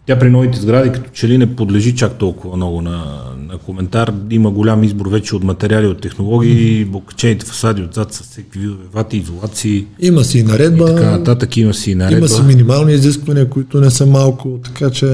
Тя 0.07 0.19
при 0.19 0.31
новите 0.31 0.61
сгради 0.61 0.93
като 0.93 1.11
че 1.11 1.29
ли 1.29 1.39
не 1.39 1.57
подлежи 1.57 1.97
чак 1.97 2.15
толкова 2.15 2.57
много 2.57 2.83
на, 2.83 3.23
на 3.49 3.59
коментар. 3.59 4.13
Има 4.31 4.51
голям 4.51 4.85
избор 4.85 5.09
вече 5.09 5.37
от 5.37 5.45
материали, 5.45 5.87
от 5.87 6.01
технологии, 6.01 6.85
блокчейните 6.85 7.47
фасади 7.47 7.83
отзад 7.83 8.13
с 8.13 8.23
всеки 8.23 8.59
видове 8.59 8.85
вати, 8.93 9.17
изолации 9.17 9.87
Има 10.01 10.25
си 10.25 10.39
и 10.39 10.43
наредба, 10.43 10.85
и 10.85 10.95
така 10.95 11.11
нататък. 11.11 11.57
Има 11.57 11.75
си 11.75 11.91
и 11.91 11.95
наредба. 11.95 12.19
има 12.19 12.29
си 12.29 12.43
минимални 12.43 12.93
изисквания, 12.93 13.51
които 13.51 13.81
не 13.81 13.91
са 13.91 14.07
малко, 14.07 14.59
така 14.65 14.91
че 14.91 15.07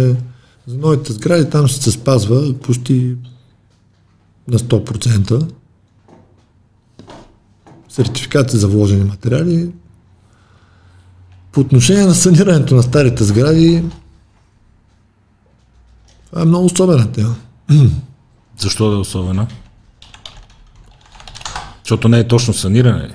за 0.67 0.77
новите 0.79 1.13
сгради 1.13 1.51
там 1.51 1.67
ще 1.67 1.83
се 1.83 1.91
спазва 1.91 2.55
почти 2.55 3.15
на 4.49 4.59
100%. 4.59 5.47
Сертификати 7.89 8.57
за 8.57 8.69
вложени 8.69 9.05
материали. 9.05 9.69
По 11.53 11.61
отношение 11.61 12.07
на 12.07 12.15
санирането 12.15 12.75
на 12.75 12.83
старите 12.83 13.25
сгради, 13.25 13.83
това 16.31 16.43
е 16.43 16.45
много 16.45 16.65
особена 16.65 17.13
тема. 17.13 17.35
Защо 18.59 18.91
да 18.91 18.97
е 18.97 18.99
особена? 18.99 19.47
Защото 21.85 22.09
не 22.09 22.19
е 22.19 22.29
точно 22.29 22.55
саниране. 22.55 23.11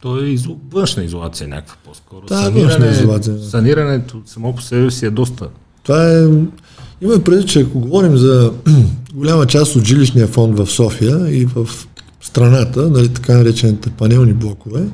То 0.00 0.22
е 0.22 0.26
изо... 0.26 0.56
външна 0.70 1.04
изолация 1.04 1.48
някаква 1.48 1.76
по-скоро. 1.84 2.26
Да, 2.26 2.50
външна 2.50 2.86
изолация. 2.86 3.38
Санирането 3.38 4.22
само 4.26 4.54
по 4.54 4.62
себе 4.62 4.90
си 4.90 5.06
е 5.06 5.10
доста. 5.10 5.48
Това 5.82 6.12
е... 6.12 6.24
Има 7.00 7.18
преди, 7.24 7.46
че 7.46 7.60
ако 7.60 7.80
говорим 7.80 8.16
за 8.16 8.52
голяма 9.14 9.46
част 9.46 9.76
от 9.76 9.84
жилищния 9.84 10.26
фонд 10.26 10.58
в 10.58 10.66
София 10.66 11.36
и 11.36 11.44
в 11.46 11.68
страната, 12.20 12.90
нали, 12.90 13.08
така 13.08 13.34
наречените 13.34 13.90
панелни 13.90 14.32
блокове, 14.32 14.88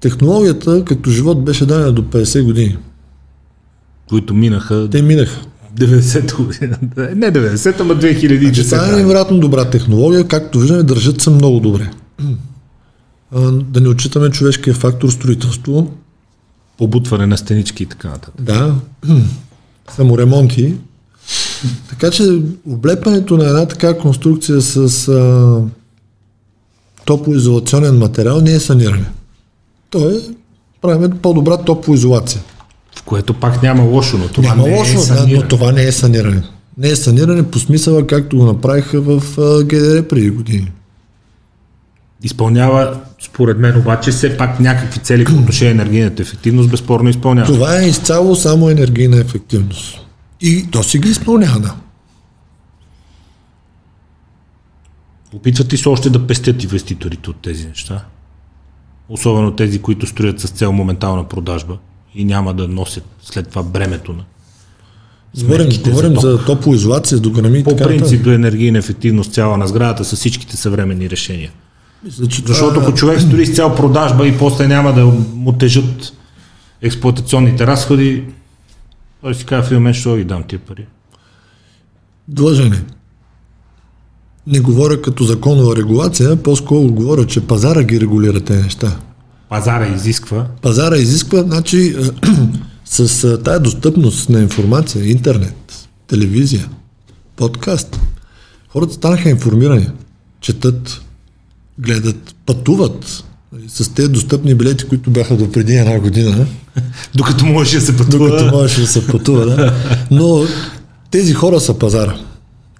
технологията 0.00 0.84
като 0.84 1.10
живот 1.10 1.44
беше 1.44 1.66
дадена 1.66 1.92
до 1.92 2.02
50 2.02 2.44
години. 2.44 2.76
които 4.08 4.34
минаха 4.34 4.88
Те 4.90 5.02
минаха. 5.02 5.40
90-та 5.76 6.36
година. 6.36 6.78
Не 7.14 7.32
90-та, 7.32 7.82
ама 7.82 7.94
Това 7.94 8.08
е 8.08 8.14
2010-та. 8.14 8.96
невероятно 8.96 9.38
добра 9.40 9.64
технология, 9.70 10.28
както 10.28 10.58
виждаме, 10.58 10.82
държат 10.82 11.20
се 11.20 11.30
много 11.30 11.60
добре. 11.60 11.90
А, 13.34 13.40
да 13.52 13.80
не 13.80 13.88
отчитаме 13.88 14.30
човешкия 14.30 14.74
фактор 14.74 15.10
строителство. 15.10 15.92
Побутване 16.78 17.26
на 17.26 17.38
стенички 17.38 17.82
и 17.82 17.86
така 17.86 18.08
нататък. 18.08 18.34
Да, 18.44 18.74
саморемонти. 19.96 20.74
Така 21.88 22.10
че 22.10 22.42
облепването 22.68 23.36
на 23.36 23.46
една 23.46 23.66
така 23.66 23.98
конструкция 23.98 24.60
с 24.60 25.08
а, 25.08 25.62
топлоизолационен 27.04 27.98
материал 27.98 28.40
не 28.40 28.52
е 28.52 28.60
саниране. 28.60 29.10
То 29.96 30.10
е 30.10 30.20
правим 30.80 31.10
по-добра 31.22 31.56
топлоизолация. 31.56 32.40
В 32.96 33.02
което 33.02 33.34
пак 33.34 33.62
няма 33.62 33.82
лошо, 33.82 34.18
но 34.18 34.28
това 34.28 34.48
Няма 34.48 34.68
не 34.68 34.78
лошо, 34.78 34.98
е 35.12 35.16
да, 35.16 35.26
но 35.26 35.48
това 35.48 35.72
не 35.72 35.82
е 35.82 35.92
саниране. 35.92 36.42
Не 36.78 36.88
е 36.88 36.96
саниране 36.96 37.50
по 37.50 37.58
смисъла, 37.58 38.06
както 38.06 38.36
го 38.36 38.44
направиха 38.44 39.00
в 39.00 39.22
ГДР 39.64 40.08
преди 40.08 40.30
години. 40.30 40.72
Изпълнява, 42.22 43.00
според 43.22 43.58
мен, 43.58 43.78
обаче 43.78 44.10
все 44.10 44.36
пак 44.36 44.60
някакви 44.60 45.00
цели 45.00 45.24
по 45.24 45.32
отношение 45.32 45.74
на 45.74 45.82
енергийната 45.82 46.22
ефективност, 46.22 46.70
безспорно 46.70 47.08
изпълнява. 47.08 47.46
Това 47.46 47.82
е 47.82 47.86
изцяло 47.86 48.36
само 48.36 48.70
енергийна 48.70 49.16
ефективност. 49.16 49.98
И 50.40 50.66
то 50.70 50.82
си 50.82 50.98
ги 50.98 51.08
изпълнява, 51.08 51.60
да. 51.60 51.74
Опитват 55.34 55.72
ли 55.72 55.76
се 55.76 55.88
още 55.88 56.10
да 56.10 56.26
пестят 56.26 56.62
инвеститорите 56.62 57.30
от 57.30 57.36
тези 57.42 57.66
неща? 57.66 58.04
Особено 59.08 59.52
тези, 59.56 59.78
които 59.82 60.06
строят 60.06 60.40
с 60.40 60.48
цел 60.48 60.72
моментална 60.72 61.24
продажба 61.24 61.76
и 62.14 62.24
няма 62.24 62.54
да 62.54 62.68
носят 62.68 63.04
след 63.22 63.48
това 63.48 63.62
бремето 63.62 64.12
на. 64.12 64.24
Говорим, 65.38 65.72
за 65.72 65.80
говорим 65.90 66.14
ток. 66.14 66.22
за 66.22 66.44
топлоизолация, 66.44 67.18
дограми 67.20 67.58
и 67.58 67.64
По 67.64 67.76
принцип 67.76 68.22
до 68.24 68.32
енергийна 68.32 68.78
ефективност 68.78 69.32
цяла 69.32 69.56
на 69.56 69.66
сградата 69.68 70.04
с 70.04 70.16
всичките 70.16 70.56
съвременни 70.56 71.10
решения. 71.10 71.50
Мисля, 72.04 72.26
че 72.26 72.42
Защото 72.46 72.74
това- 72.74 72.86
ако 72.86 72.96
човек 72.96 73.20
строи 73.20 73.46
с 73.46 73.54
цел 73.54 73.74
продажба 73.74 74.28
и 74.28 74.38
после 74.38 74.68
няма 74.68 74.92
да 74.92 75.04
му 75.34 75.52
тежат 75.52 76.12
експлуатационните 76.82 77.66
разходи, 77.66 78.24
той 79.22 79.34
си 79.34 79.44
казва 79.46 79.64
в 79.64 79.70
момент, 79.70 79.96
ще 79.96 80.16
ги 80.16 80.24
дам 80.24 80.42
тия 80.42 80.58
пари. 80.58 80.86
Длъжен 82.28 82.72
е. 82.72 82.82
Не 84.46 84.60
говоря 84.60 85.02
като 85.02 85.24
законова 85.24 85.76
регулация, 85.76 86.36
по-скоро 86.36 86.92
говоря, 86.92 87.26
че 87.26 87.40
пазара 87.40 87.82
ги 87.82 88.00
регулира 88.00 88.40
тези 88.40 88.62
неща. 88.62 88.96
Пазара 89.48 89.86
изисква 89.86 90.46
Пазара 90.62 90.96
изисква, 90.96 91.42
значи, 91.42 91.96
с 92.84 93.38
тая 93.44 93.60
достъпност 93.60 94.28
на 94.28 94.40
информация, 94.40 95.10
интернет, 95.10 95.88
телевизия, 96.06 96.68
подкаст, 97.36 98.00
хората 98.68 98.94
станаха 98.94 99.30
информирани, 99.30 99.88
четат, 100.40 101.00
гледат, 101.78 102.34
пътуват. 102.46 103.24
Нали, 103.52 103.64
С 103.68 103.88
тези 103.88 104.08
достъпни 104.08 104.54
билети, 104.54 104.84
които 104.84 105.10
бяха 105.10 105.36
до 105.36 105.52
преди 105.52 105.74
една 105.74 106.00
година, 106.00 106.46
докато 107.14 107.46
можеше 107.46 107.76
да 107.76 107.82
се 107.82 107.96
пътува. 107.96 108.28
докато 108.28 108.56
можеше 108.56 108.80
да 108.80 108.86
се 108.86 109.06
пътува, 109.06 109.46
да. 109.46 109.74
Но 110.10 110.44
тези 111.10 111.34
хора 111.34 111.60
са 111.60 111.78
пазара. 111.78 112.16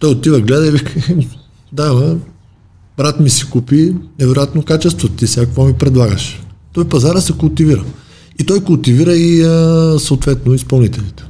Той 0.00 0.10
отива, 0.10 0.40
гледа 0.40 0.66
и 0.66 0.70
вика, 0.70 0.92
да, 1.72 1.94
ма, 1.94 2.16
брат 2.96 3.20
ми 3.20 3.30
си 3.30 3.50
купи 3.50 3.94
невероятно 4.18 4.62
качество, 4.62 5.08
ти 5.08 5.26
сега 5.26 5.46
какво 5.46 5.64
ми 5.64 5.72
предлагаш? 5.72 6.42
Той 6.72 6.88
пазара 6.88 7.20
се 7.20 7.32
култивира. 7.32 7.84
И 8.40 8.44
той 8.44 8.64
култивира 8.64 9.16
и 9.16 9.42
а, 9.42 9.98
съответно 9.98 10.54
изпълнителите. 10.54 11.24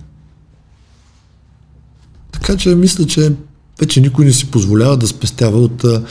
Така 2.32 2.57
че 2.57 2.74
мисля, 2.74 3.07
че 3.07 3.32
вече 3.80 4.01
никой 4.01 4.24
не 4.24 4.32
си 4.32 4.51
позволява 4.51 4.97
да 4.97 5.07
спестява 5.07 5.59
от... 5.59 5.84
А, 5.84 6.03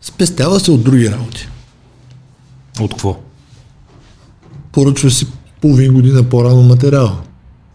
спестява 0.00 0.60
се 0.60 0.70
от 0.70 0.84
други 0.84 1.10
работи. 1.10 1.48
От 2.80 2.90
какво? 2.90 3.18
Поръчваш 4.72 5.14
си 5.14 5.26
половин 5.60 5.94
година 5.94 6.22
по-рано 6.22 6.62
материал. 6.62 7.20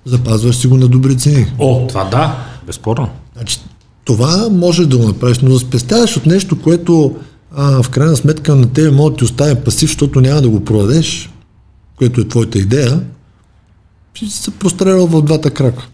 Запазваш 0.05 0.55
си 0.55 0.67
го 0.67 0.77
на 0.77 0.87
добри 0.87 1.17
цени. 1.17 1.53
О, 1.59 1.87
това 1.87 2.03
да, 2.03 2.47
безспорно. 2.67 3.09
Значи, 3.35 3.59
това 4.05 4.49
може 4.51 4.85
да 4.85 4.97
го 4.97 5.07
направиш, 5.07 5.39
но 5.39 5.49
да 5.49 5.59
спестяваш 5.59 6.17
от 6.17 6.25
нещо, 6.25 6.61
което 6.61 7.15
а, 7.55 7.83
в 7.83 7.89
крайна 7.89 8.15
сметка 8.15 8.55
на 8.55 8.73
тебе 8.73 8.91
може 8.91 9.11
да 9.11 9.17
ти 9.17 9.23
оставя 9.23 9.55
пасив, 9.55 9.89
защото 9.89 10.21
няма 10.21 10.41
да 10.41 10.49
го 10.49 10.65
продадеш, 10.65 11.29
което 11.95 12.21
е 12.21 12.27
твоята 12.27 12.59
идея, 12.59 13.01
ще 14.13 14.29
се 14.29 14.51
прострелял 14.51 15.07
в 15.07 15.21
двата 15.21 15.51
крака. 15.51 15.87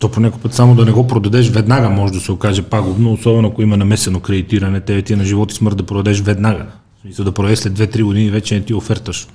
То 0.00 0.10
по 0.10 0.20
някой 0.20 0.40
път 0.40 0.54
само 0.54 0.74
да 0.74 0.84
не 0.84 0.92
го 0.92 1.06
продадеш 1.06 1.50
веднага 1.50 1.90
може 1.90 2.12
да 2.12 2.20
се 2.20 2.32
окаже 2.32 2.62
пагубно, 2.62 3.12
особено 3.12 3.48
ако 3.48 3.62
има 3.62 3.76
намесено 3.76 4.20
кредитиране, 4.20 4.80
те 4.80 5.02
ти 5.02 5.12
е 5.12 5.16
на 5.16 5.24
живот 5.24 5.52
и 5.52 5.54
смърт 5.54 5.76
да 5.76 5.82
продадеш 5.82 6.20
веднага. 6.20 6.66
Смисъл 7.02 7.24
да 7.24 7.32
продадеш 7.32 7.58
след 7.58 7.72
2-3 7.72 8.02
години 8.02 8.30
вече 8.30 8.54
не 8.54 8.60
ти 8.60 8.74
оферташ. 8.74 9.28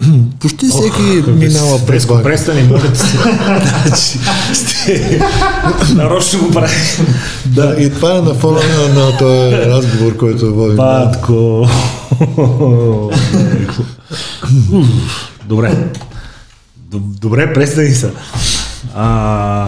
Почти 0.40 0.68
всеки 0.68 1.02
минава 1.28 1.76
през 1.76 1.86
Преско, 1.86 2.08
банка. 2.08 2.22
престани, 2.24 2.62
моля 2.62 2.80
те 2.82 2.98
се. 2.98 3.16
Значи, 4.54 5.20
Нарочно 5.94 6.40
го 6.40 6.50
прави. 6.50 6.74
Да, 7.46 7.76
и 7.78 7.90
това 7.90 8.10
е 8.10 8.20
на 8.20 8.34
фона 8.34 8.60
на, 8.60 8.94
на 8.96 9.18
този 9.18 9.56
разговор, 9.56 10.16
който 10.16 10.54
водим. 10.54 10.76
Батко. 10.76 11.68
Добре. 15.44 15.92
Доб- 16.88 17.18
Добре, 17.18 17.52
престани 17.52 17.90
се. 17.90 18.12
А, 18.94 19.66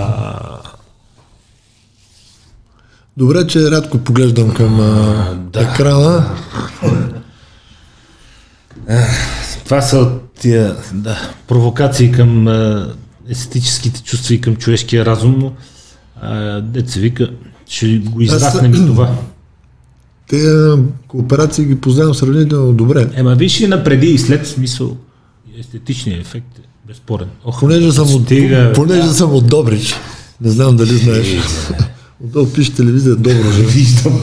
Добре, 3.16 3.46
че 3.46 3.70
рядко 3.70 3.98
поглеждам 3.98 4.50
към 4.50 4.80
а, 4.80 5.26
екрана. 5.56 6.30
Това 9.64 9.82
са 9.82 10.10
тия 10.40 10.76
да, 10.92 11.16
провокации 11.48 12.12
към 12.12 12.48
естетическите 13.28 14.02
чувства 14.02 14.34
и 14.34 14.40
към 14.40 14.56
човешкия 14.56 15.06
разум, 15.06 15.38
но 15.38 15.52
деца 16.60 17.00
вика, 17.00 17.30
ще 17.68 17.98
го 17.98 18.20
израснем 18.20 18.74
и 18.74 18.86
това. 18.86 19.14
Те 20.28 20.46
кооперации 21.08 21.64
ги 21.64 21.80
познавам 21.80 22.14
сравнително 22.14 22.72
добре. 22.72 23.08
Ема 23.14 23.34
виж 23.34 23.60
и 23.60 23.66
напреди 23.66 24.06
и 24.06 24.18
след 24.18 24.46
смисъл. 24.46 24.96
Естетичният 25.58 26.20
ефект 26.20 26.58
е 26.58 26.62
безспорен. 26.88 27.28
Ох, 27.44 27.60
Понеже 27.60 27.92
съм, 27.92 28.14
от, 28.14 28.24
стига, 28.24 28.72
понеже 28.74 29.08
съм 29.08 29.34
от 29.34 29.46
Добрич, 29.46 29.94
не 30.40 30.50
знам 30.50 30.76
дали 30.76 30.96
знаеш. 30.96 31.36
Отдолу 32.24 32.46
пише 32.46 32.74
телевизия 32.74 33.16
Добро. 33.16 33.50
Виждам. 33.52 34.20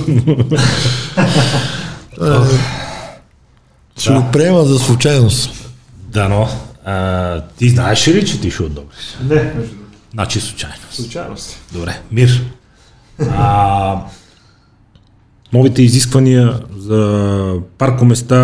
Ще 4.02 4.14
го 4.14 4.26
приема 4.34 4.64
за 4.64 4.80
случайност. 4.80 5.70
Да, 6.10 6.30
но. 6.30 6.48
А, 6.86 7.42
ти 7.42 7.70
знаеш 7.70 8.08
ли, 8.08 8.26
че 8.26 8.42
ти 8.42 8.52
ще 8.52 8.64
одобриш? 8.64 9.18
Не, 9.30 9.36
между. 9.36 9.76
Значи 10.14 10.42
случайно. 10.42 10.76
Случайности. 10.92 11.58
Добре, 11.74 12.02
мир. 12.12 12.44
А, 13.30 14.02
новите 15.54 15.82
изисквания 15.84 16.60
за 16.78 17.54
паркоместа, 17.78 18.36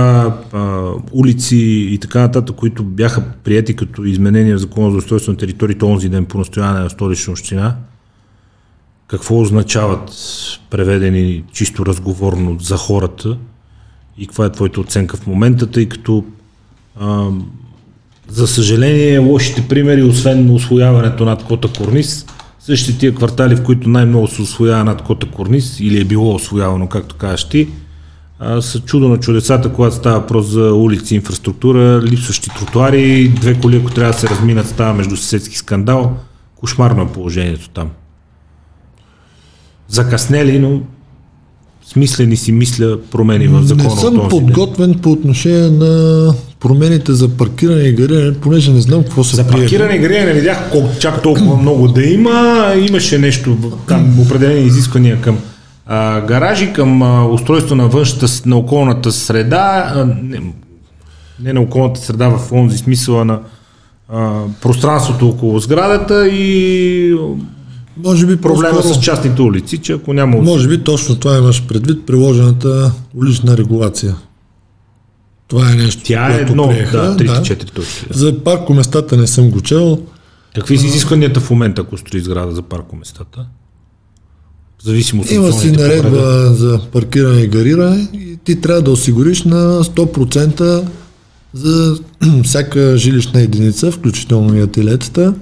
а, 0.53 0.91
улици 1.11 1.57
и 1.91 1.97
така 1.97 2.19
нататък, 2.19 2.55
които 2.55 2.83
бяха 2.83 3.23
прияти 3.43 3.75
като 3.75 4.03
изменения 4.03 4.57
в 4.57 4.61
закона 4.61 4.91
за 4.91 4.97
устройство 4.97 5.31
на 5.31 5.37
териториите 5.37 5.85
онзи 5.85 6.09
ден 6.09 6.25
по 6.25 6.37
настояние 6.37 6.81
на 6.81 6.89
столична 6.89 7.31
община, 7.31 7.75
какво 9.07 9.41
означават 9.41 10.11
преведени 10.69 11.43
чисто 11.53 11.85
разговорно 11.85 12.57
за 12.59 12.77
хората 12.77 13.37
и 14.17 14.27
каква 14.27 14.45
е 14.45 14.51
твоята 14.51 14.81
оценка 14.81 15.17
в 15.17 15.27
момента, 15.27 15.67
тъй 15.71 15.89
като 15.89 16.25
а, 16.99 17.29
за 18.27 18.47
съжаление, 18.47 19.17
лошите 19.17 19.67
примери, 19.67 20.03
освен 20.03 20.51
освояването 20.51 21.25
над 21.25 21.43
Кота 21.43 21.67
Корнис, 21.77 22.25
същите 22.59 22.99
тия 22.99 23.15
квартали, 23.15 23.55
в 23.55 23.63
които 23.63 23.89
най-много 23.89 24.27
се 24.27 24.41
освоява 24.41 24.83
над 24.83 25.01
Кота 25.01 25.27
Корнис, 25.27 25.79
или 25.79 26.01
е 26.01 26.05
било 26.05 26.35
освоявано, 26.35 26.87
както 26.87 27.15
кажеш 27.15 27.49
ти, 27.49 27.67
а, 28.39 28.61
са 28.61 28.79
чудо 28.79 29.09
на 29.09 29.19
чудесата, 29.19 29.73
когато 29.73 29.95
става 29.95 30.19
въпрос 30.19 30.45
за 30.45 30.73
улици, 30.73 31.15
инфраструктура, 31.15 32.01
липсващи 32.01 32.49
тротуари, 32.49 33.29
две 33.29 33.59
коли, 33.59 33.77
ако 33.77 33.91
трябва 33.91 34.13
да 34.13 34.19
се 34.19 34.29
разминат, 34.29 34.67
става 34.67 34.93
между 34.93 35.17
съседски 35.17 35.57
скандал. 35.57 36.17
Кошмарно 36.55 37.01
е 37.01 37.13
положението 37.13 37.69
там. 37.69 37.89
Закъснели, 39.87 40.59
но 40.59 40.81
смислени 41.87 42.37
си 42.37 42.51
мисля 42.51 42.97
промени 43.01 43.47
в 43.47 43.63
закона 43.63 43.83
Не 43.83 43.89
съм 43.91 43.99
този 43.99 44.17
ден. 44.19 44.29
подготвен 44.29 44.93
по 44.93 45.11
отношение 45.11 45.69
на 45.69 46.33
промените 46.59 47.13
за 47.13 47.29
паркиране 47.29 47.81
и 47.81 47.93
гариране, 47.93 48.33
понеже 48.33 48.71
не 48.71 48.81
знам 48.81 49.03
какво 49.03 49.23
са 49.23 49.35
За 49.35 49.47
приели. 49.47 49.61
паркиране 49.61 49.93
и 49.93 49.99
грие 49.99 50.25
не 50.25 50.33
видях 50.33 50.71
колко, 50.71 50.89
чак 50.99 51.21
толкова 51.21 51.57
много 51.57 51.87
да 51.87 52.03
има. 52.03 52.65
Имаше 52.89 53.17
нещо, 53.17 53.57
там 53.87 54.19
определени 54.19 54.61
изисквания 54.61 55.21
към 55.21 55.37
а, 55.85 56.21
гаражи, 56.21 56.73
към 56.73 57.01
а, 57.01 57.25
устройство 57.25 57.75
на 57.75 57.87
външната, 57.87 58.25
на 58.45 58.57
околната 58.57 59.11
среда, 59.11 59.93
а, 59.95 60.05
не, 60.23 60.39
не 61.43 61.53
на 61.53 61.61
околната 61.61 62.01
среда 62.01 62.27
в 62.27 62.51
онзи 62.51 62.77
смисъла 62.77 63.25
на 63.25 63.39
а, 64.09 64.31
пространството 64.61 65.29
около 65.29 65.59
сградата 65.59 66.27
и 66.27 67.15
Може 67.97 68.25
би 68.25 68.37
проблема 68.37 68.69
по-скоро- 68.71 68.93
с 68.93 68.99
частните 68.99 69.41
улици, 69.41 69.77
че 69.77 69.93
ако 69.93 70.13
няма 70.13 70.37
Може 70.37 70.67
би 70.67 70.83
точно 70.83 71.15
това 71.15 71.37
имаш 71.37 71.63
предвид 71.63 72.05
приложената 72.05 72.91
улична 73.15 73.57
регулация. 73.57 74.15
Това 75.47 75.71
е 75.71 75.75
нещо, 75.75 76.01
Тя 76.05 76.29
е 76.29 76.41
едно, 76.41 76.69
приеха. 76.69 76.97
да, 76.97 77.17
3-4 77.17 77.65
точки. 77.65 78.05
да. 78.07 78.17
За 78.19 78.43
паркоместата 78.43 79.17
не 79.17 79.27
съм 79.27 79.49
го 79.49 79.61
чел. 79.61 79.99
Какви 80.55 80.77
са 80.77 80.85
изискванията 80.85 81.39
в 81.39 81.49
момента, 81.49 81.81
ако 81.81 81.97
строи 81.97 82.21
сграда 82.21 82.51
за 82.51 82.61
паркоместата? 82.61 83.45
В 84.79 84.83
зависимост 84.83 85.31
Има 85.31 85.47
от 85.47 85.59
си 85.59 85.71
наредба 85.71 86.21
за 86.53 86.79
паркиране 86.91 87.41
и 87.41 87.47
гариране 87.47 88.07
и 88.13 88.37
ти 88.37 88.61
трябва 88.61 88.81
да 88.81 88.91
осигуриш 88.91 89.43
на 89.43 89.83
100% 89.83 90.83
за 91.53 91.97
всяка 92.43 92.97
жилищна 92.97 93.41
единица, 93.41 93.91
включително 93.91 94.55
и 94.55 94.61
ателетата, 94.61 95.33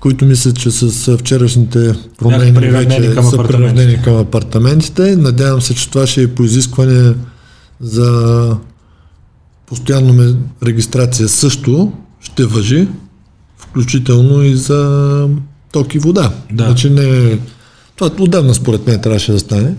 които 0.00 0.24
мислят, 0.24 0.58
че 0.58 0.70
с 0.70 1.16
вчерашните 1.18 1.94
промени 2.18 2.70
вече 2.70 3.14
към 3.14 3.24
са 3.24 3.36
приравнени 3.36 4.02
към 4.02 4.16
апартаментите. 4.16 5.16
Надявам 5.16 5.60
се, 5.60 5.74
че 5.74 5.90
това 5.90 6.06
ще 6.06 6.22
е 6.22 6.34
по 6.34 6.42
изискване 6.42 7.14
за 7.80 8.56
постоянно 9.66 10.36
регистрация 10.62 11.28
също 11.28 11.92
ще 12.20 12.44
въжи, 12.44 12.88
включително 13.56 14.42
и 14.42 14.56
за 14.56 15.28
ток 15.72 15.94
и 15.94 15.98
вода. 15.98 16.32
Да. 16.52 16.64
Значи 16.64 16.90
не, 16.90 17.38
това 17.96 18.10
отдавна 18.18 18.54
според 18.54 18.86
мен 18.86 19.00
трябваше 19.00 19.32
да 19.32 19.38
стане. 19.38 19.74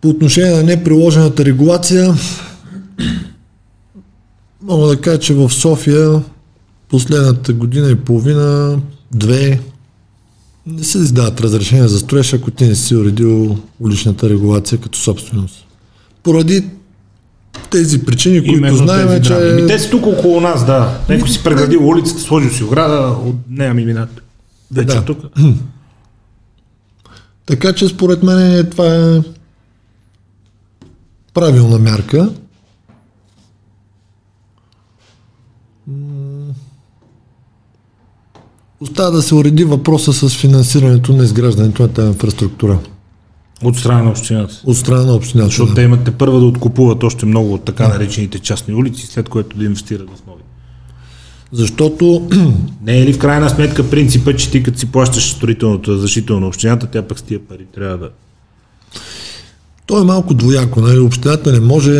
По 0.00 0.08
отношение 0.08 0.56
на 0.56 0.62
неприложената 0.62 1.44
регулация, 1.44 2.14
мога 4.62 4.86
да 4.86 5.00
кажа, 5.00 5.18
че 5.18 5.34
в 5.34 5.50
София 5.50 6.22
последната 6.88 7.52
година 7.52 7.90
и 7.90 7.94
половина, 7.96 8.78
две, 9.12 9.60
не 10.66 10.84
се 10.84 10.98
издават 10.98 11.40
разрешения 11.40 11.88
за 11.88 11.98
строеж, 11.98 12.34
ако 12.34 12.50
ти 12.50 12.64
не 12.64 12.74
си 12.74 12.96
уредил 12.96 13.58
уличната 13.80 14.28
регулация 14.28 14.78
като 14.78 14.98
собственост. 14.98 15.66
Поради 16.22 16.64
тези 17.70 18.04
причини, 18.04 18.48
които 18.48 18.76
знаем, 18.76 19.08
тези 19.08 19.22
че... 19.22 19.28
драми. 19.34 19.62
Ми, 19.62 19.68
те 19.68 19.78
са 19.78 19.90
тук 19.90 20.06
около 20.06 20.40
нас, 20.40 20.66
да. 20.66 21.00
Някой 21.08 21.28
си 21.28 21.44
преградил 21.44 21.88
улицата, 21.88 22.20
сложил 22.20 22.50
си 22.50 22.64
ограда, 22.64 23.08
от 23.08 23.36
нея 23.50 23.74
ми 23.74 23.84
минат. 23.84 24.20
Вече 24.72 24.86
Да. 24.96 25.04
тук. 25.04 25.18
Така 27.46 27.72
че 27.72 27.88
според 27.88 28.22
мен 28.22 28.66
това 28.70 28.94
е 28.94 29.20
правилна 31.34 31.78
мярка. 31.78 32.30
Остава 38.80 39.10
да 39.10 39.22
се 39.22 39.34
уреди 39.34 39.64
въпроса 39.64 40.12
с 40.12 40.36
финансирането 40.36 41.12
на 41.12 41.24
изграждането 41.24 41.82
на 41.82 41.88
тази 41.88 42.08
инфраструктура 42.08 42.78
От 43.62 43.76
страна 43.76 44.02
на 44.02 44.10
общината. 44.10 44.62
от 44.64 44.76
страна 44.76 45.02
на 45.02 45.14
общината. 45.14 45.48
Защото 45.48 45.68
да. 45.68 45.74
те 45.74 45.82
имат 45.82 46.18
първа 46.18 46.40
да 46.40 46.46
откупуват 46.46 47.02
още 47.02 47.26
много 47.26 47.54
от 47.54 47.64
така 47.64 47.88
наречените 47.88 48.38
частни 48.38 48.74
улици, 48.74 49.06
след 49.06 49.28
което 49.28 49.56
да 49.56 49.64
инвестират 49.64 50.08
в 50.08 50.26
нови. 50.26 50.42
Защото 51.52 52.28
Не 52.82 52.98
е 52.98 53.06
ли 53.06 53.12
в 53.12 53.18
крайна 53.18 53.50
сметка 53.50 53.90
принципът, 53.90 54.38
че 54.38 54.50
ти 54.50 54.62
като 54.62 54.78
си 54.78 54.92
плащаш 54.92 55.30
строителното 55.32 55.92
разрешително 55.92 56.40
на 56.40 56.46
общината, 56.46 56.86
тя 56.86 57.02
пък 57.02 57.18
с 57.18 57.22
тия 57.22 57.40
пари 57.40 57.66
трябва 57.74 57.98
да... 57.98 58.10
то 59.86 60.00
е 60.00 60.04
малко 60.04 60.34
двояко. 60.34 60.80
Нали? 60.80 60.98
Общината 60.98 61.52
не 61.52 61.60
може 61.60 61.92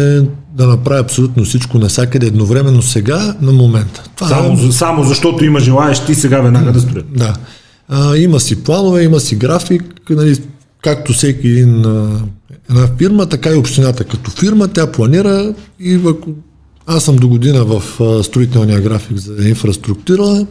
да 0.54 0.66
направи 0.66 1.00
абсолютно 1.00 1.44
всичко 1.44 1.78
навсякъде 1.78 2.26
едновременно 2.26 2.82
сега, 2.82 3.34
на 3.40 3.52
момента. 3.52 4.02
Това 4.16 4.26
е- 4.26 4.30
Само, 4.30 4.72
само 4.72 5.04
защото 5.04 5.44
има 5.44 5.60
желаещи 5.60 6.14
сега 6.14 6.40
веднага 6.40 6.72
да 6.72 6.80
строят. 6.80 7.06
Да. 7.16 7.34
А, 7.88 8.16
има 8.16 8.40
си 8.40 8.62
планове, 8.64 9.02
има 9.02 9.20
си 9.20 9.36
график, 9.36 9.82
нали, 10.10 10.36
както 10.82 11.12
всеки 11.12 11.48
един, 11.48 11.78
една 12.70 12.88
фирма, 12.98 13.26
така 13.26 13.50
и 13.50 13.54
общината 13.54 14.04
като 14.04 14.30
фирма, 14.30 14.68
тя 14.68 14.92
планира 14.92 15.54
и 15.80 15.94
ако 15.94 16.30
аз 16.86 17.04
съм 17.04 17.16
до 17.16 17.28
година 17.28 17.64
в 17.64 17.82
строителния 18.24 18.80
график 18.80 19.16
за 19.16 19.48
инфраструктура, 19.48 20.46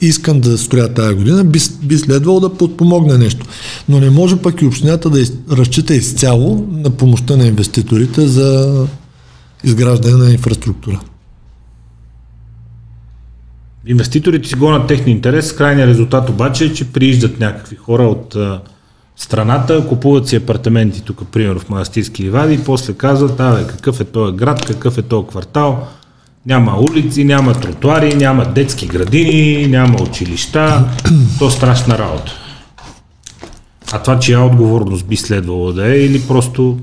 искам 0.00 0.40
да 0.40 0.58
строя 0.58 0.94
тази 0.94 1.14
година, 1.14 1.44
би, 1.44 1.58
би 1.82 1.98
следвало 1.98 2.40
да 2.40 2.54
подпомогне 2.54 3.18
нещо. 3.18 3.46
Но 3.88 4.00
не 4.00 4.10
може 4.10 4.36
пък 4.36 4.62
и 4.62 4.66
общината 4.66 5.10
да 5.10 5.20
из, 5.20 5.32
разчита 5.50 5.94
изцяло 5.94 6.66
на 6.70 6.90
помощта 6.90 7.36
на 7.36 7.46
инвеститорите 7.46 8.26
за 8.26 8.86
изграждане 9.64 10.24
на 10.24 10.30
инфраструктура. 10.32 11.00
Инвеститорите 13.86 14.48
си 14.48 14.54
гонят 14.54 14.86
техния 14.86 15.12
интерес, 15.12 15.52
крайният 15.52 15.88
резултат 15.88 16.30
обаче 16.30 16.64
е, 16.64 16.72
че 16.72 16.92
прииждат 16.92 17.40
някакви 17.40 17.76
хора 17.76 18.02
от 18.02 18.36
а, 18.36 18.60
страната, 19.16 19.86
купуват 19.88 20.28
си 20.28 20.36
апартаменти 20.36 21.02
тук, 21.02 21.22
примерно 21.32 21.60
в 21.60 21.68
Манастирски 21.68 22.24
ливади, 22.24 22.54
и 22.54 22.64
после 22.64 22.92
казват, 22.92 23.40
абе, 23.40 23.66
какъв 23.66 24.00
е 24.00 24.04
този 24.04 24.36
град, 24.36 24.66
какъв 24.66 24.98
е 24.98 25.02
този 25.02 25.26
квартал, 25.26 25.88
няма 26.46 26.80
улици, 26.80 27.24
няма 27.24 27.52
тротуари, 27.52 28.14
няма 28.14 28.44
детски 28.44 28.86
градини, 28.86 29.66
няма 29.66 30.02
училища, 30.02 30.84
то 31.38 31.46
е 31.46 31.50
страшна 31.50 31.98
работа. 31.98 32.32
А 33.92 34.02
това 34.02 34.18
чия 34.18 34.40
отговорност 34.40 35.06
би 35.06 35.16
следвало 35.16 35.72
да 35.72 35.94
е 35.94 35.98
или 35.98 36.20
просто 36.28 36.78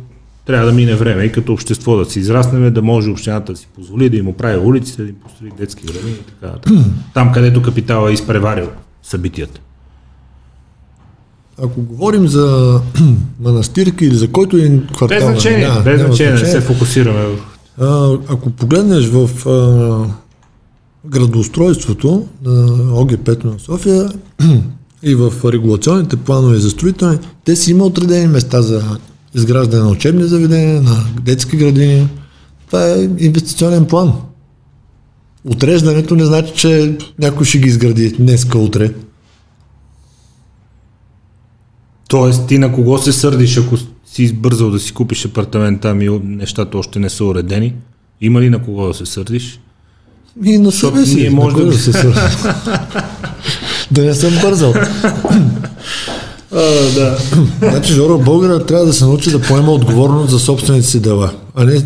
трябва 0.45 0.66
да 0.66 0.72
мине 0.72 0.95
време 0.95 1.24
и 1.24 1.32
като 1.32 1.53
общество 1.53 1.97
да 1.97 2.05
си 2.05 2.20
израснем, 2.20 2.74
да 2.74 2.82
може 2.82 3.10
общината 3.10 3.51
да 3.51 3.58
си 3.58 3.68
позволи 3.76 4.10
да 4.10 4.18
им 4.18 4.28
оправи 4.28 4.58
улиците, 4.58 5.01
да 5.03 5.10
им 5.10 5.16
построи 5.16 5.51
детски 5.58 5.86
градини 5.86 6.12
и 6.12 6.24
така. 6.24 6.45
нататък. 6.45 6.74
Там, 7.14 7.32
където 7.32 7.62
капитала 7.62 8.10
е 8.10 8.14
изпреварил 8.14 8.68
събитията. 9.03 9.62
Ако 11.64 11.82
говорим 11.82 12.28
за 12.28 12.80
манастирки 13.39 14.05
или 14.05 14.16
за 14.16 14.32
който 14.32 14.58
един 14.58 14.88
квартал... 14.88 15.18
Без 15.18 15.24
значение, 15.24 15.68
да, 15.68 15.82
без 15.82 16.01
значение, 16.01 16.34
не 16.34 16.45
се 16.45 16.62
фокусираме 16.62 17.20
в... 17.20 17.57
Ако 18.30 18.50
погледнеш 18.50 19.06
в 19.08 19.50
а, 19.50 20.06
градоустройството 21.10 22.28
на 22.44 22.78
ОГП 22.94 23.44
на 23.44 23.60
София 23.60 24.12
и 25.04 25.16
в 25.16 25.34
регулационните 25.46 26.16
планове 26.16 26.58
за 26.58 26.70
строителни, 26.70 27.20
те 27.46 27.56
си 27.56 27.72
има 27.72 27.86
отредени 27.86 28.28
места 28.28 28.62
за 28.62 28.98
изграждане 29.36 29.84
на 29.84 29.90
учебни 29.90 30.24
заведения, 30.24 30.82
на 30.82 31.06
детски 31.22 31.58
градини. 31.58 32.10
Това 32.68 32.88
е 32.88 33.10
инвестиционен 33.18 33.86
план. 33.86 34.14
Отреждането 35.46 36.16
не 36.16 36.26
значи, 36.26 36.54
че 36.56 36.98
някой 37.20 37.46
ще 37.46 37.58
ги 37.58 37.68
изгради 37.68 38.12
днеска, 38.12 38.58
утре. 38.58 38.94
Тоест, 42.08 42.48
ти 42.48 42.58
на 42.58 42.74
кого 42.74 42.98
се 42.98 43.12
сърдиш, 43.12 43.58
ако 43.58 43.78
си 44.18 44.24
избързал 44.24 44.72
да 44.72 44.80
си 44.80 44.93
купиш 44.93 45.26
апартамент 45.26 45.82
там 45.82 46.01
и 46.01 46.09
нещата 46.24 46.78
още 46.78 46.99
не 46.99 47.09
са 47.09 47.26
уредени? 47.26 47.74
Има 48.22 48.41
ли 48.41 48.49
на 48.49 48.59
кого 48.59 48.88
да 48.88 48.93
се 48.93 49.05
сърдиш? 49.05 49.59
И 50.45 50.57
на 50.57 50.72
себе 50.72 51.05
си. 51.05 51.15
ние 51.15 51.30
може 51.30 51.55
да- 51.55 51.65
да 51.65 51.78
се 51.78 51.93
сърдя. 51.93 52.30
да 53.91 54.01
не 54.01 54.13
съм 54.13 54.34
бързал. 54.41 54.74
А, 56.51 56.61
да. 56.95 57.18
Значи 57.59 57.93
Жоро 57.93 58.18
Българът 58.18 58.68
трябва 58.68 58.86
да 58.86 58.93
се 58.93 59.05
научи 59.05 59.32
да 59.32 59.41
поема 59.41 59.72
отговорност 59.72 60.30
за 60.32 60.39
собствените 60.39 60.88
си 60.88 60.99
дела, 60.99 61.32
а 61.55 61.65
не 61.65 61.84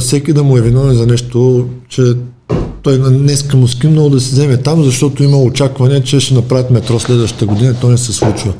всеки 0.00 0.32
да 0.32 0.42
му 0.42 0.56
е 0.56 0.62
виновен 0.62 0.96
за 0.96 1.06
нещо, 1.06 1.68
че 1.88 2.02
той 2.82 2.98
днеска 2.98 3.56
му 3.56 3.68
скимнал 3.68 4.10
да 4.10 4.20
се 4.20 4.32
вземе 4.32 4.56
там, 4.56 4.84
защото 4.84 5.22
има 5.22 5.38
очакване, 5.38 6.02
че 6.02 6.20
ще 6.20 6.34
направят 6.34 6.70
метро 6.70 7.00
следващата 7.00 7.46
година, 7.46 7.74
то 7.80 7.88
не 7.88 7.98
се 7.98 8.12
случва. 8.12 8.52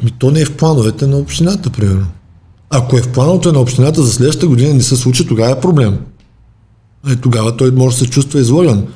Ами 0.00 0.10
то 0.10 0.30
не 0.30 0.40
е 0.40 0.44
в 0.44 0.56
плановете 0.56 1.06
на 1.06 1.16
общината, 1.16 1.70
примерно. 1.70 2.06
Ако 2.70 2.96
е 2.96 3.02
в 3.02 3.12
плановете 3.12 3.52
на 3.52 3.60
общината 3.60 4.02
за 4.02 4.12
следващата 4.12 4.48
година 4.48 4.74
не 4.74 4.82
се 4.82 4.96
случи, 4.96 5.26
тогава 5.26 5.50
е 5.50 5.60
проблем. 5.60 5.98
Е, 7.10 7.16
тогава 7.16 7.56
той 7.56 7.70
може 7.70 7.96
да 7.96 8.04
се 8.04 8.10
чувства 8.10 8.40
излъган. 8.40 8.86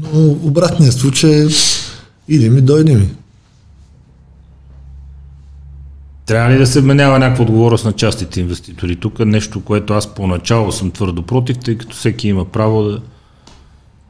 Но 0.00 0.26
обратният 0.30 0.94
случай 0.94 1.44
е 1.44 1.48
иди 2.28 2.50
ми, 2.50 2.60
дойди 2.60 2.96
ми. 2.96 3.08
Трябва 6.26 6.50
ли 6.50 6.58
да 6.58 6.66
се 6.66 6.80
вменява 6.80 7.18
някаква 7.18 7.44
отговорност 7.44 7.84
на 7.84 7.92
частите 7.92 8.40
инвеститори? 8.40 8.96
Тук 8.96 9.18
е 9.18 9.24
нещо, 9.24 9.64
което 9.64 9.94
аз 9.94 10.14
поначало 10.14 10.72
съм 10.72 10.90
твърдо 10.90 11.22
против, 11.22 11.58
тъй 11.58 11.78
като 11.78 11.96
всеки 11.96 12.28
има 12.28 12.44
право 12.44 12.82
да 12.82 13.00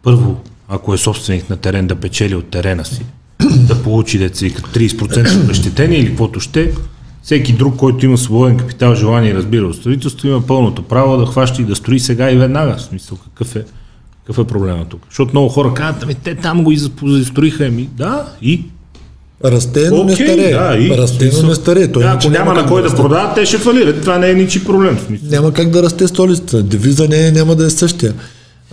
първо, 0.02 0.40
ако 0.68 0.94
е 0.94 0.98
собственик 0.98 1.50
на 1.50 1.56
терен, 1.56 1.86
да 1.86 1.96
печели 1.96 2.34
от 2.34 2.50
терена 2.50 2.84
си, 2.84 3.04
да 3.56 3.82
получи 3.82 4.18
деца 4.18 4.46
и 4.46 4.52
като 4.52 4.70
30% 4.70 5.44
обещетение 5.44 5.98
или 5.98 6.08
каквото 6.08 6.40
ще. 6.40 6.72
Всеки 7.22 7.52
друг, 7.52 7.76
който 7.76 8.04
има 8.04 8.18
свободен 8.18 8.56
капитал, 8.56 8.94
желание 8.94 9.30
и 9.30 9.34
разбира 9.34 9.66
от 9.66 9.76
строителство, 9.76 10.28
има 10.28 10.40
пълното 10.40 10.82
право 10.82 11.16
да 11.16 11.26
хваща 11.26 11.62
и 11.62 11.64
да 11.64 11.76
строи 11.76 12.00
сега 12.00 12.30
и 12.30 12.36
веднага. 12.36 12.76
В 12.76 12.82
смисъл, 12.82 13.18
какъв 13.18 13.56
е, 13.56 13.64
какъв 14.18 14.44
е 14.44 14.48
проблема 14.48 14.84
тук? 14.84 15.00
Защото 15.10 15.30
много 15.32 15.48
хора 15.48 15.74
казват, 15.74 16.02
ами 16.02 16.14
те 16.14 16.34
там 16.34 16.64
го 16.64 16.72
и 16.72 16.78
застроиха. 17.02 17.64
Ами, 17.64 17.88
да, 17.96 18.26
и 18.42 18.62
Расте, 19.44 19.90
но 19.90 20.04
не 20.04 20.12
Окей, 20.12 20.26
старее. 20.26 20.52
да, 20.52 20.76
и 20.78 20.90
Расте, 20.90 21.30
но 21.42 21.48
не 21.48 21.54
старее. 21.54 21.92
Той 21.92 22.02
Да, 22.02 22.08
ако 22.10 22.30
няма 22.30 22.54
на 22.54 22.60
как 22.60 22.68
кой 22.68 22.82
да 22.82 22.88
расте. 22.88 23.00
продават, 23.00 23.34
те 23.34 23.46
ще 23.46 23.58
фалират. 23.58 24.00
Това 24.00 24.18
не 24.18 24.30
е 24.30 24.34
ничи 24.34 24.64
проблем. 24.64 24.98
Няма 25.22 25.52
как 25.52 25.70
да 25.70 25.82
расте 25.82 26.08
столицата. 26.08 26.62
Девиза 26.62 27.08
не 27.08 27.26
е, 27.26 27.32
няма 27.32 27.54
да 27.56 27.66
е 27.66 27.70
същия. 27.70 28.14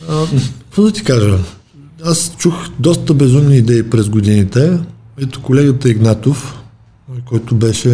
А, 0.10 0.26
какво 0.60 0.84
да 0.84 0.92
ти 0.92 1.04
кажа? 1.04 1.38
Аз 2.06 2.36
чух 2.38 2.54
доста 2.80 3.14
безумни 3.14 3.58
идеи 3.58 3.90
през 3.90 4.10
годините. 4.10 4.80
Ето 5.22 5.42
колегата 5.42 5.90
Игнатов, 5.90 6.64
който 7.26 7.56
беше 7.56 7.90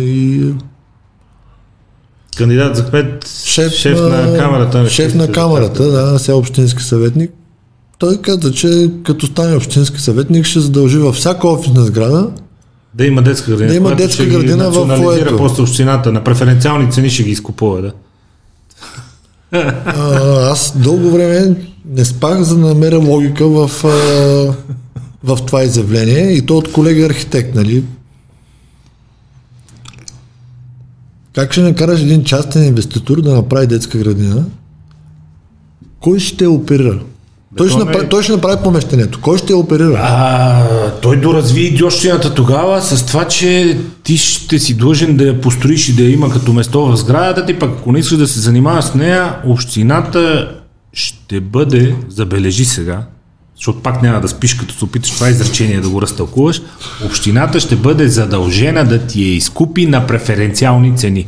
и 0.00 0.52
Кандидат 2.36 2.76
за 2.76 2.86
кмет, 2.86 3.28
шеф, 3.44 3.72
шеф 3.72 4.00
на 4.00 4.36
камерата. 4.38 4.88
Шеф 4.88 5.14
на 5.14 5.32
камерата, 5.32 5.90
да, 5.90 6.18
сега 6.18 6.36
общински 6.36 6.82
съветник. 6.82 7.30
Той 7.98 8.16
каза, 8.16 8.52
че 8.52 8.90
като 9.04 9.26
стане 9.26 9.56
общински 9.56 10.00
съветник 10.00 10.44
ще 10.46 10.60
задължи 10.60 10.98
във 10.98 11.14
всяка 11.14 11.48
офисна 11.48 11.84
сграда 11.84 12.30
Да 12.94 13.06
има 13.06 13.22
детска 13.22 13.50
градина. 13.50 13.68
Да 13.68 13.74
има 13.74 13.94
детска 13.94 14.26
градина 14.26 14.70
в 14.70 14.96
фоето. 14.96 15.36
после 15.36 15.62
общината. 15.62 16.12
На 16.12 16.24
преференциални 16.24 16.92
цени 16.92 17.10
ще 17.10 17.22
ги 17.22 17.30
изкупува, 17.30 17.82
да. 17.82 17.92
А, 19.84 20.50
аз 20.50 20.78
дълго 20.78 21.10
време 21.10 21.56
не 21.88 22.04
спах 22.04 22.42
за 22.42 22.56
да 22.56 22.66
намеря 22.66 22.98
логика 22.98 23.48
в, 23.48 23.68
в 25.24 25.38
това 25.46 25.62
изявление 25.62 26.32
и 26.32 26.46
то 26.46 26.56
от 26.56 26.72
колега 26.72 27.06
архитект, 27.06 27.54
нали? 27.54 27.84
Как 31.32 31.52
ще 31.52 31.60
накараш 31.60 32.00
един 32.00 32.24
частен 32.24 32.64
инвеститор 32.64 33.22
да 33.22 33.34
направи 33.34 33.66
детска 33.66 33.98
градина? 33.98 34.44
Кой 36.00 36.18
ще 36.18 36.46
оперира? 36.46 37.00
Той 37.56 37.68
ще, 37.68 37.76
не 37.76 37.82
е- 37.82 37.84
направи, 37.84 38.08
той 38.08 38.22
ще 38.22 38.32
направи 38.32 38.62
помещението. 38.62 39.20
Кой 39.22 39.38
ще 39.38 39.54
оперира? 39.54 40.00
А, 40.02 40.90
той 41.02 41.20
доразви 41.20 41.60
идиощината 41.62 42.34
тогава 42.34 42.82
с 42.82 43.06
това, 43.06 43.28
че 43.28 43.78
ти 44.02 44.16
ще 44.16 44.58
си 44.58 44.74
длъжен 44.74 45.16
да 45.16 45.24
я 45.24 45.40
построиш 45.40 45.88
и 45.88 45.92
да 45.96 46.02
я 46.02 46.10
има 46.10 46.30
като 46.30 46.52
место 46.52 46.86
в 46.86 46.96
сградата 46.96 47.46
ти, 47.46 47.58
пък 47.58 47.70
ако 47.78 47.92
не 47.92 47.98
искаш 47.98 48.18
да 48.18 48.26
се 48.28 48.40
занимаваш 48.40 48.84
с 48.84 48.94
нея, 48.94 49.36
общината 49.46 50.54
ще 50.94 51.40
бъде, 51.40 51.94
забележи 52.08 52.64
сега, 52.64 53.06
защото 53.54 53.82
пак 53.82 54.02
няма 54.02 54.20
да 54.20 54.28
спиш, 54.28 54.54
като 54.54 54.74
се 54.74 54.84
опиташ 54.84 55.10
това 55.10 55.28
изречение 55.28 55.80
да 55.80 55.88
го 55.88 56.02
разтълкуваш, 56.02 56.62
общината 57.04 57.60
ще 57.60 57.76
бъде 57.76 58.08
задължена 58.08 58.84
да 58.84 59.06
ти 59.06 59.22
я 59.22 59.34
изкупи 59.34 59.86
на 59.86 60.06
преференциални 60.06 60.96
цени. 60.96 61.26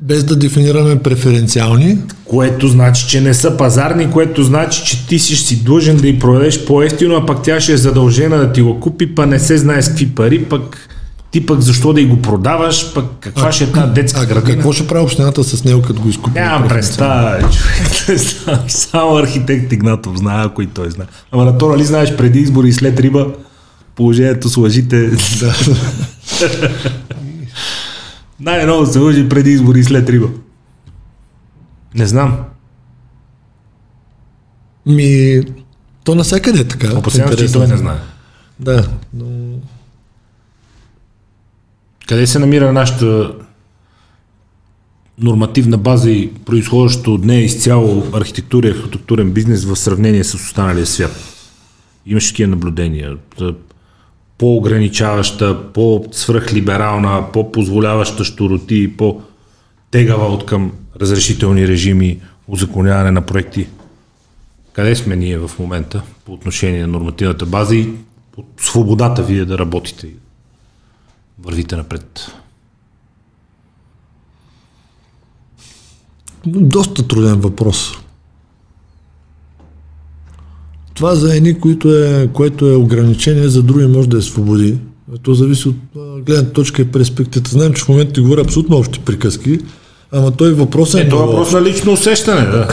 Без 0.00 0.24
да 0.24 0.36
дефинираме 0.36 1.02
преференциални, 1.02 1.98
Което 2.24 2.68
значи, 2.68 3.08
че 3.08 3.20
не 3.20 3.34
са 3.34 3.56
пазарни, 3.56 4.10
което 4.10 4.42
значи, 4.42 4.82
че 4.86 5.06
ти 5.06 5.18
си, 5.18 5.36
си 5.36 5.64
длъжен 5.64 5.96
да 5.96 6.08
й 6.08 6.18
продадеш 6.18 6.64
по-ефтино, 6.64 7.14
а 7.14 7.26
пък 7.26 7.42
тя 7.42 7.60
ще 7.60 7.72
е 7.72 7.76
задължена 7.76 8.36
да 8.36 8.52
ти 8.52 8.62
го 8.62 8.80
купи, 8.80 9.14
па 9.14 9.26
не 9.26 9.38
се 9.38 9.58
знае 9.58 9.82
с 9.82 9.88
какви 9.88 10.10
пари, 10.10 10.44
пък 10.44 10.88
ти 11.34 11.46
пък 11.46 11.60
защо 11.60 11.92
да 11.92 12.00
й 12.00 12.06
го 12.06 12.22
продаваш, 12.22 12.94
пък 12.94 13.04
каква 13.20 13.52
ще 13.52 13.64
е 13.64 13.72
тази 13.72 13.92
детска 13.92 14.20
а 14.20 14.26
градина? 14.26 14.54
какво 14.54 14.72
ще 14.72 14.86
прави 14.86 15.04
общината 15.04 15.44
с 15.44 15.64
него, 15.64 15.82
като 15.82 16.02
го 16.02 16.08
изкупи? 16.08 16.40
Нямам 16.40 16.68
представа, 16.68 17.38
човек. 17.38 18.20
Само 18.68 19.16
архитект 19.16 19.72
Игнатов 19.72 20.16
знае, 20.16 20.44
ако 20.44 20.62
и 20.62 20.66
той 20.66 20.90
знае. 20.90 21.06
Ама 21.32 21.44
на 21.44 21.58
то, 21.58 21.68
нали 21.68 21.84
знаеш, 21.84 22.16
преди 22.16 22.38
избори 22.38 22.68
и 22.68 22.72
след 22.72 23.00
риба, 23.00 23.26
положението 23.96 24.48
с 24.48 24.56
лъжите... 24.56 25.10
Да. 25.40 25.54
Най-много 28.40 28.86
се 28.86 28.98
лъжи 28.98 29.28
преди 29.28 29.50
избори 29.50 29.78
и 29.78 29.84
след 29.84 30.08
риба. 30.08 30.28
Не 31.94 32.06
знам. 32.06 32.38
Ми, 34.86 35.40
то 36.04 36.14
навсякъде 36.14 36.60
е 36.60 36.64
така. 36.64 36.98
Опасявам 36.98 37.36
че 37.36 37.44
и 37.44 37.52
той 37.52 37.66
не 37.66 37.76
знае. 37.76 37.96
Да, 38.60 38.88
но 39.14 39.26
Къде 42.08 42.26
се 42.26 42.38
намира 42.38 42.72
нашата 42.72 43.32
нормативна 45.18 45.78
база 45.78 46.10
и 46.10 46.30
произхождащо 46.44 47.14
от 47.14 47.24
нея 47.24 47.44
изцяло 47.44 48.06
архитектура 48.12 48.68
и 48.68 48.70
архитектурен 48.70 49.32
бизнес 49.32 49.64
в 49.64 49.76
сравнение 49.76 50.24
с 50.24 50.34
останалия 50.34 50.86
свят? 50.86 51.16
Имаш 52.06 52.28
такива 52.28 52.50
наблюдения. 52.50 53.16
По-ограничаваща, 54.38 55.72
по-свръхлиберална, 55.72 57.32
по-позволяваща 57.32 58.24
щуроти, 58.24 58.96
по-тегава 58.96 60.26
от 60.26 60.46
към 60.46 60.72
разрешителни 61.00 61.68
режими, 61.68 62.20
узаконяване 62.48 63.10
на 63.10 63.26
проекти. 63.26 63.66
Къде 64.72 64.96
сме 64.96 65.16
ние 65.16 65.38
в 65.38 65.50
момента 65.58 66.02
по 66.24 66.32
отношение 66.32 66.80
на 66.80 66.86
нормативната 66.86 67.46
база 67.46 67.76
и 67.76 67.90
свободата 68.58 69.22
вие 69.22 69.44
да 69.44 69.58
работите 69.58 70.06
и 70.06 70.16
вървите 71.38 71.76
напред? 71.76 72.30
доста 76.46 77.08
труден 77.08 77.40
въпрос. 77.40 77.92
Това 80.94 81.14
за 81.14 81.36
едни, 81.36 81.60
които 81.60 81.94
е, 81.94 82.28
което 82.32 82.66
е 82.66 82.76
ограничение, 82.76 83.48
за 83.48 83.62
други 83.62 83.86
може 83.86 84.08
да 84.08 84.18
е 84.18 84.22
свободи. 84.22 84.78
То 85.22 85.34
зависи 85.34 85.68
от 85.68 85.76
гледната 86.26 86.52
точка 86.52 86.82
и 86.82 86.92
перспективата. 86.92 87.50
Знаем, 87.50 87.72
че 87.72 87.84
в 87.84 87.88
момента 87.88 88.12
ти 88.12 88.20
говоря 88.20 88.40
абсолютно 88.40 88.76
общи 88.76 89.00
приказки, 89.00 89.58
ама 90.12 90.30
той 90.30 90.52
въпрос 90.52 90.94
е... 90.94 91.00
Ето 91.00 91.16
много 91.16 91.32
въпрос 91.32 91.52
на 91.52 91.62
лично 91.62 91.92
усещане, 91.92 92.46
да. 92.46 92.68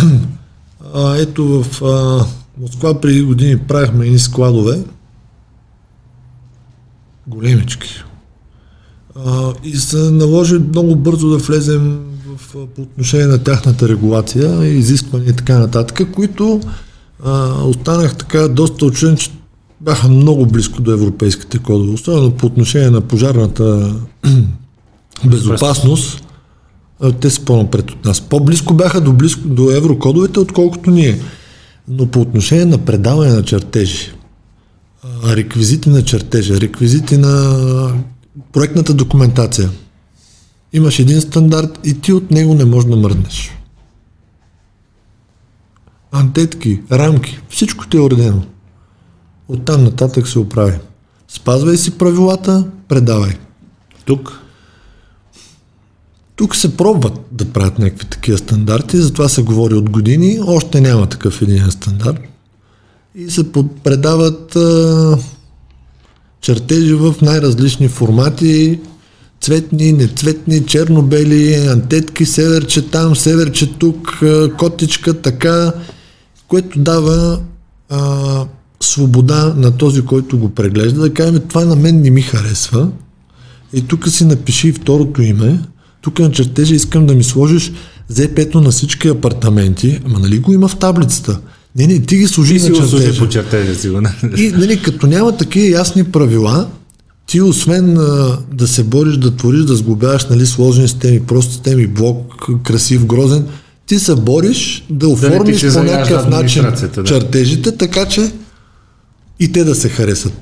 А, 0.93 1.17
ето 1.17 1.63
в 1.63 1.83
а, 1.83 2.25
Москва 2.61 3.01
преди 3.01 3.21
години 3.21 3.57
правихме 3.57 4.05
едни 4.05 4.19
складове, 4.19 4.83
големички. 7.27 8.03
И 9.63 9.75
се 9.75 9.97
наложи 9.97 10.59
много 10.59 10.95
бързо 10.95 11.29
да 11.29 11.37
влезем 11.37 11.99
в, 12.37 12.67
по 12.75 12.81
отношение 12.81 13.27
на 13.27 13.43
тяхната 13.43 13.89
регулация, 13.89 14.65
изисквания 14.65 15.29
и 15.29 15.35
така 15.35 15.59
нататък, 15.59 16.11
които 16.11 16.61
а, 17.23 17.63
останах 17.63 18.15
така 18.15 18.47
доста 18.47 18.85
очуден, 18.85 19.17
че 19.17 19.31
бяха 19.81 20.07
много 20.07 20.45
близко 20.45 20.81
до 20.81 20.91
европейските 20.91 21.59
кодове, 21.59 21.93
особено 21.93 22.31
по 22.31 22.45
отношение 22.45 22.89
на 22.89 23.01
пожарната 23.01 23.95
безопасност. 25.25 26.23
Те 27.21 27.29
са 27.29 27.45
по-напред 27.45 27.91
от 27.91 28.05
нас. 28.05 28.21
По-близко 28.21 28.73
бяха 28.73 29.01
до, 29.01 29.13
близко, 29.13 29.47
до 29.47 29.71
еврокодовете, 29.71 30.39
отколкото 30.39 30.91
ние. 30.91 31.19
Но 31.87 32.07
по 32.07 32.21
отношение 32.21 32.65
на 32.65 32.77
предаване 32.77 33.33
на 33.33 33.43
чертежи, 33.43 34.11
реквизити 35.27 35.89
на 35.89 36.03
чертежа, 36.03 36.61
реквизити 36.61 37.17
на 37.17 37.93
проектната 38.51 38.93
документация, 38.93 39.69
имаш 40.73 40.99
един 40.99 41.21
стандарт 41.21 41.79
и 41.83 42.01
ти 42.01 42.13
от 42.13 42.31
него 42.31 42.53
не 42.53 42.65
можеш 42.65 42.89
да 42.89 42.95
мръднеш. 42.95 43.51
Антетки, 46.11 46.81
рамки, 46.91 47.41
всичко 47.49 47.87
ти 47.87 47.97
е 47.97 48.01
уредено. 48.01 48.43
Оттам 49.47 49.83
нататък 49.83 50.27
се 50.27 50.39
оправи. 50.39 50.79
Спазвай 51.27 51.77
си 51.77 51.97
правилата, 51.97 52.67
предавай. 52.87 53.37
Тук 54.05 54.41
Тук 56.35 56.55
се 56.55 56.77
пробват 56.77 57.19
да 57.31 57.53
правят 57.53 57.79
някакви 57.79 58.07
такива 58.07 58.37
стандарти, 58.37 58.97
затова 58.97 59.29
се 59.29 59.43
говори 59.43 59.73
от 59.73 59.89
години, 59.89 60.39
още 60.47 60.81
няма 60.81 61.09
такъв 61.09 61.41
един 61.41 61.71
стандарт. 61.71 62.19
И 63.15 63.29
се 63.29 63.51
предават 63.83 64.55
а, 64.55 65.17
чертежи 66.41 66.93
в 66.93 67.15
най-различни 67.21 67.87
формати, 67.87 68.79
цветни, 69.41 69.93
нецветни, 69.93 70.65
черно-бели, 70.65 71.55
антетки, 71.55 72.25
северче 72.25 72.89
там, 72.89 73.15
северче 73.15 73.73
тук, 73.73 74.19
котичка 74.57 75.21
така, 75.21 75.73
което 76.47 76.79
дава 76.79 77.39
а, 77.89 78.45
свобода 78.81 79.53
на 79.57 79.77
този, 79.77 80.01
който 80.01 80.37
го 80.37 80.49
преглежда, 80.49 81.01
да 81.01 81.13
каже, 81.13 81.39
това 81.39 81.65
на 81.65 81.75
мен 81.75 82.01
не 82.01 82.09
ми 82.09 82.21
харесва, 82.21 82.89
и 83.73 83.87
тук 83.87 84.09
си 84.09 84.25
напиши 84.25 84.71
второто 84.71 85.21
име. 85.21 85.59
Тук 86.01 86.19
на 86.19 86.31
чертежа 86.31 86.75
искам 86.75 87.05
да 87.05 87.15
ми 87.15 87.23
сложиш 87.23 87.71
ЗП-то 88.09 88.61
на 88.61 88.71
всички 88.71 89.07
апартаменти. 89.07 90.01
Ама 90.05 90.19
нали 90.19 90.39
го 90.39 90.53
има 90.53 90.67
в 90.67 90.77
таблицата? 90.77 91.39
Не, 91.75 91.87
не, 91.87 91.99
ти 91.99 92.17
ги 92.17 92.27
служи 92.27 92.59
ти 92.59 92.69
на 92.69 92.75
чертежа. 92.75 93.19
по 93.19 93.29
чертежа, 93.29 93.75
сигурно. 93.75 94.09
И 94.37 94.51
нали, 94.51 94.81
като 94.81 95.07
няма 95.07 95.37
такива 95.37 95.67
ясни 95.67 96.03
правила, 96.03 96.67
ти 97.27 97.41
освен 97.41 97.97
а, 97.97 98.37
да 98.53 98.67
се 98.67 98.83
бориш, 98.83 99.17
да 99.17 99.35
твориш, 99.35 99.63
да 99.65 99.75
сглобяваш 99.75 100.25
нали, 100.29 100.45
сложни 100.45 100.87
системи, 100.87 101.19
просто 101.19 101.51
системи, 101.51 101.87
блок, 101.87 102.49
красив, 102.63 103.05
грозен, 103.05 103.45
ти 103.85 103.99
се 103.99 104.15
бориш 104.15 104.85
да 104.89 105.07
оформиш 105.07 105.59
се 105.59 105.73
по 105.73 105.83
някакъв 105.83 106.27
начин 106.27 106.65
да. 106.95 107.03
чертежите, 107.03 107.77
така 107.77 108.05
че 108.05 108.31
и 109.39 109.51
те 109.51 109.63
да 109.63 109.75
се 109.75 109.89
харесат. 109.89 110.33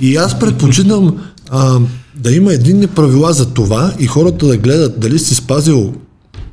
И 0.00 0.16
аз 0.16 0.38
предпочитам 0.38 1.18
а, 1.50 1.80
да 2.14 2.32
има 2.32 2.52
единни 2.52 2.86
правила 2.86 3.32
за 3.32 3.46
това 3.46 3.94
и 3.98 4.06
хората 4.06 4.46
да 4.46 4.56
гледат 4.56 5.00
дали 5.00 5.18
си 5.18 5.34
спазил 5.34 5.94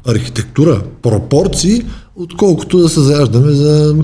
архитектура, 0.07 0.81
пропорции, 1.01 1.85
отколкото 2.15 2.77
да 2.77 2.89
се 2.89 3.01
заяждаме 3.01 3.51
за... 3.51 4.03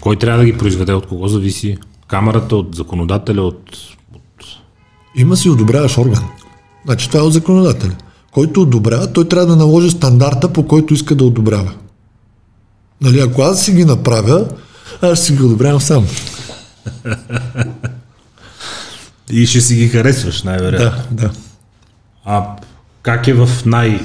Кой 0.00 0.16
трябва 0.16 0.38
да 0.38 0.44
ги 0.44 0.58
произведе, 0.58 0.92
от 0.92 1.06
кого 1.06 1.28
зависи? 1.28 1.78
Камерата, 2.06 2.56
от 2.56 2.74
законодателя, 2.74 3.42
от 3.42 3.76
Има 5.16 5.36
си 5.36 5.48
одобряваш 5.48 5.98
орган. 5.98 6.24
Значи 6.84 7.08
това 7.08 7.20
е 7.20 7.22
от 7.22 7.32
законодателя. 7.32 7.96
Който 8.30 8.62
одобрява, 8.62 9.12
той 9.12 9.28
трябва 9.28 9.46
да 9.46 9.56
наложи 9.56 9.90
стандарта, 9.90 10.52
по 10.52 10.66
който 10.66 10.94
иска 10.94 11.14
да 11.14 11.24
одобрява. 11.24 11.72
Нали, 13.00 13.20
ако 13.20 13.42
аз 13.42 13.64
си 13.64 13.72
ги 13.72 13.84
направя, 13.84 14.48
аз 15.02 15.18
ще 15.18 15.26
си 15.26 15.36
ги 15.36 15.42
одобрявам 15.42 15.80
сам. 15.80 16.06
И 19.30 19.46
ще 19.46 19.60
си 19.60 19.74
ги 19.74 19.88
харесваш, 19.88 20.42
най-вероятно. 20.42 21.02
Да, 21.10 21.22
да. 21.22 21.30
А 22.24 22.46
как 23.02 23.28
е 23.28 23.34
в 23.34 23.48
най... 23.66 24.00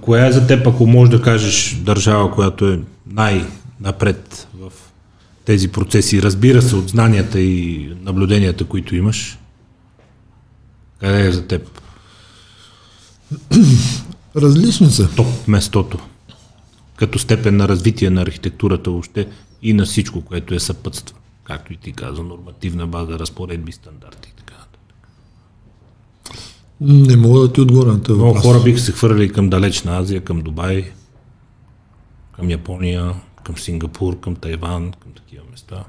Коя 0.00 0.26
е 0.26 0.32
за 0.32 0.46
теб, 0.46 0.66
ако 0.66 0.86
можеш 0.86 1.10
да 1.10 1.22
кажеш 1.22 1.74
държава, 1.74 2.34
която 2.34 2.68
е 2.68 2.80
най-напред 3.06 4.48
в 4.54 4.72
тези 5.44 5.68
процеси? 5.68 6.22
Разбира 6.22 6.62
се, 6.62 6.76
от 6.76 6.88
знанията 6.88 7.40
и 7.40 7.88
наблюденията, 8.00 8.64
които 8.64 8.96
имаш. 8.96 9.38
Къде 11.00 11.26
е 11.26 11.32
за 11.32 11.46
теб? 11.46 11.80
Различни 14.36 14.90
са. 14.90 15.14
Топ 15.16 15.48
местото. 15.48 15.98
Като 16.96 17.18
степен 17.18 17.56
на 17.56 17.68
развитие 17.68 18.10
на 18.10 18.22
архитектурата 18.22 18.90
въобще 18.90 19.28
и 19.62 19.72
на 19.72 19.84
всичко, 19.84 20.20
което 20.20 20.54
е 20.54 20.60
съпътства. 20.60 21.16
Както 21.44 21.72
и 21.72 21.76
ти 21.76 21.92
каза, 21.92 22.22
нормативна 22.22 22.86
база, 22.86 23.18
разпоредби, 23.18 23.72
стандарти 23.72 24.32
и 24.32 24.36
така. 24.36 24.61
Не 26.84 27.16
мога 27.16 27.40
да 27.40 27.52
ти 27.52 27.60
отговоря 27.60 27.92
на 27.92 28.02
този 28.02 28.18
Много 28.20 28.34
хора 28.38 28.60
биха 28.64 28.80
се 28.80 28.92
хвърли 28.92 29.28
към 29.28 29.50
далечна 29.50 29.98
Азия, 29.98 30.20
към 30.20 30.40
Дубай, 30.40 30.84
към 32.36 32.50
Япония, 32.50 33.12
към 33.44 33.58
Сингапур, 33.58 34.20
към 34.20 34.36
Тайван, 34.36 34.92
към 35.02 35.12
такива 35.16 35.42
места. 35.50 35.84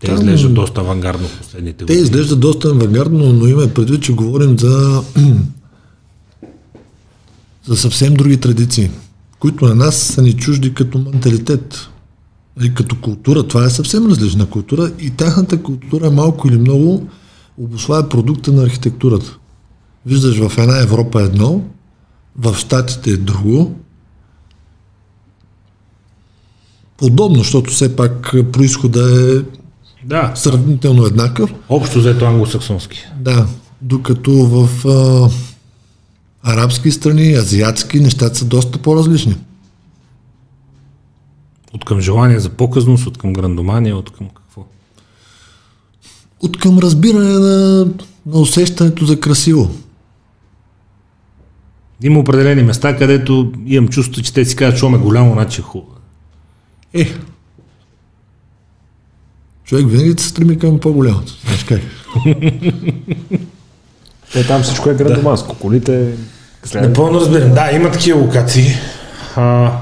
Те 0.00 0.06
Там- 0.06 0.16
изглеждат 0.16 0.54
доста 0.54 0.80
авангардно 0.80 1.28
в 1.28 1.38
последните 1.38 1.78
Те 1.78 1.84
години. 1.84 2.00
изглеждат 2.00 2.40
доста 2.40 2.68
авангардно, 2.68 3.32
но 3.32 3.46
има 3.46 3.68
предвид, 3.68 4.02
че 4.02 4.12
говорим 4.12 4.58
за, 4.58 5.02
за 7.64 7.76
съвсем 7.76 8.14
други 8.14 8.36
традиции, 8.36 8.90
които 9.38 9.64
на 9.64 9.74
нас 9.74 9.96
са 9.96 10.22
ни 10.22 10.32
чужди 10.32 10.74
като 10.74 10.98
менталитет. 10.98 11.88
И 12.64 12.74
като 12.74 12.96
култура, 12.96 13.42
това 13.42 13.64
е 13.64 13.70
съвсем 13.70 14.06
различна 14.06 14.46
култура 14.46 14.92
и 15.00 15.10
тяхната 15.10 15.62
култура 15.62 16.10
малко 16.10 16.48
или 16.48 16.58
много 16.58 17.08
обославя 17.58 18.08
продукта 18.08 18.52
на 18.52 18.62
архитектурата. 18.62 19.38
Виждаш 20.06 20.48
в 20.48 20.58
една 20.58 20.82
Европа 20.82 21.22
едно, 21.22 21.60
в 22.38 22.54
Штатите 22.54 23.10
е 23.10 23.16
друго. 23.16 23.76
Подобно, 26.96 27.38
защото 27.38 27.70
все 27.70 27.96
пак 27.96 28.34
происхода 28.52 29.00
е 29.00 29.42
Да, 30.04 30.32
сравнително 30.34 31.06
еднакъв. 31.06 31.54
общо 31.68 31.98
взето 31.98 32.24
англосаксонски. 32.24 33.04
Да, 33.20 33.46
докато 33.82 34.32
в 34.32 34.88
а, 34.88 35.30
арабски 36.52 36.90
страни, 36.90 37.34
азиатски, 37.34 38.00
нещата 38.00 38.34
са 38.34 38.44
доста 38.44 38.78
по-различни. 38.78 39.36
От 41.72 41.84
към 41.84 42.00
желание 42.00 42.40
за 42.40 42.50
показност, 42.50 43.06
от 43.06 43.18
към 43.18 43.32
грандомания, 43.32 43.96
от 43.96 44.10
към 44.10 44.28
какво? 44.28 44.64
От 46.40 46.58
към 46.58 46.78
разбиране 46.78 47.32
на, 47.32 47.84
на 48.26 48.40
усещането 48.40 49.06
за 49.06 49.20
красиво. 49.20 49.70
Има 52.02 52.18
определени 52.20 52.62
места, 52.62 52.96
където 52.96 53.52
имам 53.66 53.88
чувство, 53.88 54.22
че 54.22 54.32
те 54.32 54.44
си 54.44 54.56
казват, 54.56 54.78
че 54.80 54.86
е 54.86 54.98
голямо, 54.98 55.32
значи 55.32 55.60
е 55.60 55.64
хубаво. 55.64 55.92
Е, 56.94 57.08
човек 59.64 59.86
винаги 59.88 60.22
се 60.22 60.28
стреми 60.28 60.58
към 60.58 60.80
по-голямото. 60.80 61.32
Знаеш 61.44 61.64
как? 61.64 61.80
Е, 64.34 64.44
там 64.44 64.62
всичко 64.62 64.90
е 64.90 64.94
грандоманско. 64.94 65.54
Колите... 65.54 66.12
След... 66.64 66.82
Напълно 66.82 67.20
разбирам. 67.20 67.54
Да, 67.54 67.70
има 67.72 67.90
такива 67.90 68.20
локации. 68.20 68.66
А, 69.36 69.72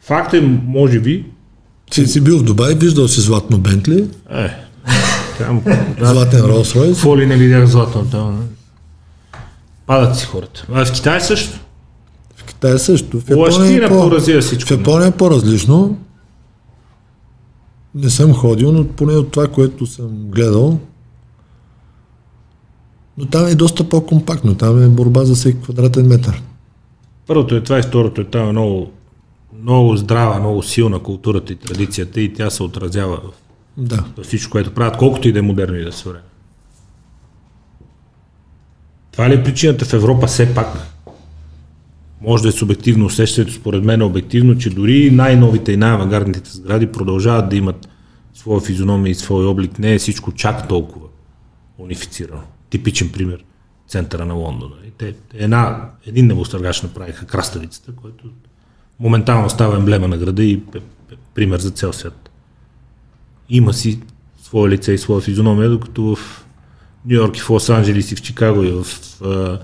факт 0.00 0.34
е, 0.34 0.40
може 0.66 1.00
би, 1.00 1.26
Си 1.90 2.06
си 2.06 2.20
бил 2.20 2.38
в 2.38 2.42
Дубай, 2.42 2.74
виждал 2.74 3.08
си 3.08 3.20
златно 3.20 3.58
Бентли, 3.58 4.08
е, 4.30 4.50
там, 5.38 5.62
златен 6.00 6.40
Ролс 6.40 6.76
Ройс. 6.76 6.94
какво 6.94 7.18
ли 7.18 7.26
не 7.26 7.36
видях 7.36 7.66
златно 7.66 8.04
там. 8.04 8.48
Падат 9.90 10.16
си 10.16 10.26
хората. 10.26 10.66
А 10.72 10.84
в 10.84 10.92
Китай 10.92 11.20
също. 11.20 11.58
В 12.36 12.44
Китай 12.44 12.78
също. 12.78 13.20
В 13.20 13.30
Япония, 13.30 13.84
е 13.84 13.88
по, 13.88 14.08
поразия 14.08 14.40
в 14.40 14.44
всичко. 14.44 14.72
Япония 14.72 15.08
е 15.08 15.10
по-различно. 15.10 15.98
Не 17.94 18.10
съм 18.10 18.34
ходил, 18.34 18.72
но 18.72 18.86
поне 18.86 19.12
от 19.12 19.30
това, 19.30 19.48
което 19.48 19.86
съм 19.86 20.08
гледал. 20.08 20.78
Но 23.18 23.26
там 23.26 23.46
е 23.46 23.54
доста 23.54 23.88
по-компактно. 23.88 24.54
Там 24.54 24.82
е 24.82 24.88
борба 24.88 25.24
за 25.24 25.34
всеки 25.34 25.60
квадратен 25.60 26.06
метър. 26.06 26.42
Първото 27.26 27.54
е 27.54 27.62
това 27.62 27.78
и 27.78 27.82
второто 27.82 28.20
е 28.20 28.24
там 28.24 28.48
е 28.48 28.52
много, 28.52 28.90
много 29.62 29.96
здрава, 29.96 30.40
много 30.40 30.62
силна 30.62 30.98
културата 30.98 31.52
и 31.52 31.56
традицията 31.56 32.20
и 32.20 32.34
тя 32.34 32.50
се 32.50 32.62
отразява 32.62 33.16
в 33.16 33.30
Да. 33.76 34.04
всичко, 34.22 34.50
което 34.50 34.74
правят, 34.74 34.96
колкото 34.96 35.28
и 35.28 35.32
да 35.32 35.38
е 35.38 35.42
модерно 35.42 35.76
и 35.76 35.84
да 35.84 35.92
се 35.92 36.08
време. 36.08 36.29
Това 39.20 39.30
ли 39.30 39.34
е 39.34 39.44
причината 39.44 39.84
в 39.84 39.92
Европа 39.92 40.26
все 40.26 40.54
пак? 40.54 40.66
Може 42.20 42.42
да 42.42 42.48
е 42.48 42.52
субективно 42.52 43.06
усещането, 43.06 43.54
според 43.54 43.84
мен 43.84 44.00
е 44.00 44.04
обективно, 44.04 44.58
че 44.58 44.70
дори 44.70 45.10
най-новите 45.10 45.72
и 45.72 45.76
най-авангардните 45.76 46.50
сгради 46.50 46.86
продължават 46.86 47.48
да 47.48 47.56
имат 47.56 47.88
своя 48.34 48.60
физиономия 48.60 49.10
и 49.10 49.14
свой 49.14 49.46
облик. 49.46 49.78
Не 49.78 49.94
е 49.94 49.98
всичко 49.98 50.32
чак 50.32 50.68
толкова 50.68 51.06
унифицирано. 51.78 52.42
Типичен 52.70 53.12
пример 53.12 53.44
центъра 53.88 54.24
на 54.24 54.34
Лондон. 54.34 54.72
Те, 54.98 55.14
една, 55.34 55.90
един 56.06 56.26
небостъргач 56.26 56.82
направиха 56.82 57.26
краставицата, 57.26 57.92
който 57.92 58.24
моментално 59.00 59.50
става 59.50 59.76
емблема 59.76 60.08
на 60.08 60.18
града 60.18 60.44
и 60.44 60.52
е, 60.52 60.78
е 61.12 61.16
пример 61.34 61.58
за 61.58 61.70
цял 61.70 61.92
свят 61.92 62.30
има 63.50 63.74
си 63.74 64.00
свое 64.42 64.70
лице 64.70 64.92
и 64.92 64.98
своя 64.98 65.20
физиономия, 65.20 65.70
докато 65.70 66.02
в 66.16 66.46
Нью 67.04 67.16
Йорк 67.16 67.36
и 67.36 67.40
в 67.40 67.50
Лос 67.50 67.70
Анджелис 67.70 68.12
и 68.12 68.16
в 68.16 68.22
Чикаго 68.22 68.62
и 68.62 68.70
в 68.70 68.86
а, 69.24 69.58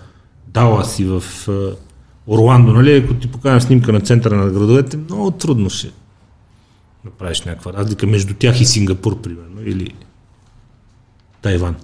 Далас 0.47 0.99
и 0.99 1.05
в 1.05 1.23
а, 1.49 1.77
Орландо, 2.27 2.73
нали, 2.73 2.97
ако 2.97 3.15
ти 3.15 3.29
покажа 3.29 3.61
снимка 3.61 3.93
на 3.93 4.01
центъра 4.01 4.37
на 4.37 4.51
градовете, 4.51 4.97
много 4.97 5.31
трудно 5.31 5.71
ще 5.71 5.91
направиш 7.05 7.43
някаква 7.43 7.73
разлика 7.73 8.07
между 8.07 8.35
тях 8.35 8.61
и 8.61 8.65
Сингапур, 8.65 9.21
примерно, 9.21 9.63
или 9.63 9.95
Тайван. 11.43 11.77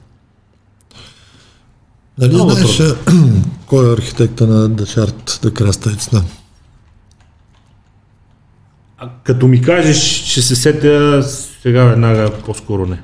Нали 2.18 2.34
Много 2.34 2.50
знаеш 2.50 2.94
кой 3.66 3.90
е 3.90 3.92
архитекта 3.92 4.46
на 4.46 4.68
Дешарт 4.68 5.40
да 5.42 5.54
краставицата? 5.54 6.24
А 8.98 9.10
като 9.24 9.48
ми 9.48 9.62
кажеш, 9.62 10.22
ще 10.30 10.42
се 10.42 10.56
сетя 10.56 11.22
сега 11.62 11.84
веднага 11.84 12.32
по-скоро 12.46 12.86
не. 12.86 13.02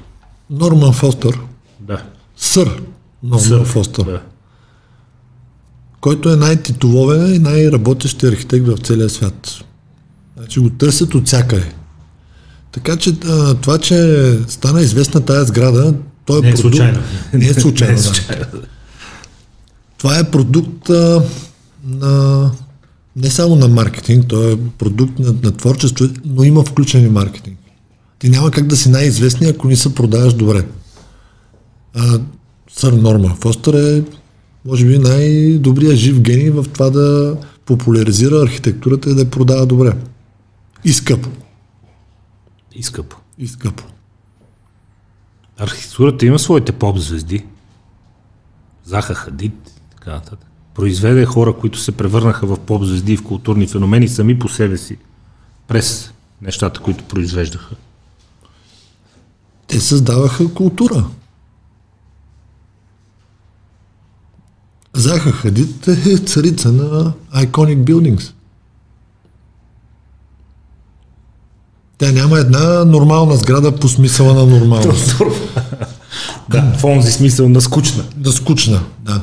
Норман 0.50 0.92
Фостер. 0.92 1.40
Да. 1.80 2.02
Сър 2.40 2.82
Норман 3.22 3.40
Сър. 3.40 3.64
Фостер. 3.64 4.04
Да. 4.04 4.20
който 6.00 6.30
е 6.30 6.36
най-титуловен 6.36 7.34
и 7.34 7.38
най-работещи 7.38 8.26
архитект 8.26 8.66
в 8.66 8.76
целия 8.76 9.10
свят. 9.10 9.64
Значи 10.36 10.60
го 10.60 10.70
търсят 10.70 11.14
от 11.14 11.26
всякъде. 11.26 11.72
Така 12.72 12.96
че 12.96 13.12
това, 13.60 13.78
че 13.78 14.38
стана 14.48 14.80
известна 14.80 15.20
тая 15.20 15.44
сграда, 15.44 15.94
той 16.24 16.38
е 16.38 16.42
Не 16.42 16.48
е 16.48 16.52
продукт... 16.54 16.60
случайно. 16.76 16.98
Не 17.34 17.46
е 17.46 17.54
случайно, 17.54 17.94
Не 17.94 18.00
е 18.00 18.02
да. 18.02 18.14
случайно. 18.14 18.44
Това 19.98 20.18
е 20.18 20.30
продукт 20.30 20.90
а, 20.90 21.22
на 21.84 22.50
не 23.16 23.30
само 23.30 23.56
на 23.56 23.68
маркетинг, 23.68 24.26
той 24.28 24.52
е 24.52 24.56
продукт 24.78 25.18
на, 25.18 25.34
на 25.42 25.52
творчество, 25.52 26.06
но 26.24 26.44
има 26.44 26.64
включен 26.64 27.06
и 27.06 27.08
маркетинг. 27.08 27.58
Ти 28.18 28.28
няма 28.28 28.50
как 28.50 28.66
да 28.66 28.76
си 28.76 28.88
най-известни, 28.88 29.46
ако 29.46 29.68
не 29.68 29.76
се 29.76 29.94
продаваш 29.94 30.34
добре. 30.34 30.64
А, 31.98 32.20
сър 32.70 32.92
Норма 32.92 33.34
Фостер 33.34 33.74
е, 33.74 34.04
може 34.64 34.86
би, 34.86 34.98
най-добрият 34.98 35.96
жив 35.96 36.20
гений 36.20 36.50
в 36.50 36.64
това 36.74 36.90
да 36.90 37.36
популяризира 37.66 38.42
архитектурата 38.42 39.10
и 39.10 39.14
да 39.14 39.20
я 39.20 39.30
продава 39.30 39.66
добре. 39.66 39.96
И 40.84 40.92
скъпо. 40.92 41.28
И 42.74 42.82
скъпо. 42.82 43.16
И 43.38 43.48
скъпо. 43.48 43.84
Архитектурата 45.58 46.26
има 46.26 46.38
своите 46.38 46.72
поп-звезди. 46.72 47.44
Заха 48.84 49.14
Хадид, 49.14 49.80
така 49.90 50.10
нататък. 50.10 50.48
Произведе 50.74 51.24
хора, 51.24 51.52
които 51.52 51.78
се 51.78 51.92
превърнаха 51.92 52.46
в 52.46 52.58
поп-звезди 52.58 53.12
и 53.12 53.16
в 53.16 53.24
културни 53.24 53.66
феномени 53.66 54.08
сами 54.08 54.38
по 54.38 54.48
себе 54.48 54.76
си, 54.76 54.98
през 55.68 56.12
нещата, 56.42 56.80
които 56.80 57.04
произвеждаха. 57.04 57.74
Те 59.66 59.80
създаваха 59.80 60.54
култура. 60.54 61.04
Заха 64.98 65.32
Хадид 65.32 65.88
е 65.88 66.16
царица 66.18 66.72
на 66.72 67.12
Iconic 67.36 67.84
Buildings. 67.84 68.32
Тя 71.98 72.12
няма 72.12 72.38
една 72.38 72.84
нормална 72.84 73.36
сграда 73.36 73.76
по 73.76 73.88
смисъла 73.88 74.34
на 74.34 74.46
нормалност. 74.46 75.16
Да, 76.50 76.72
в 76.78 76.84
онзи 76.84 77.12
смисъл 77.12 77.48
на 77.48 77.60
скучна. 77.60 78.04
Да 78.16 78.32
скучна, 78.32 78.80
да. 79.04 79.20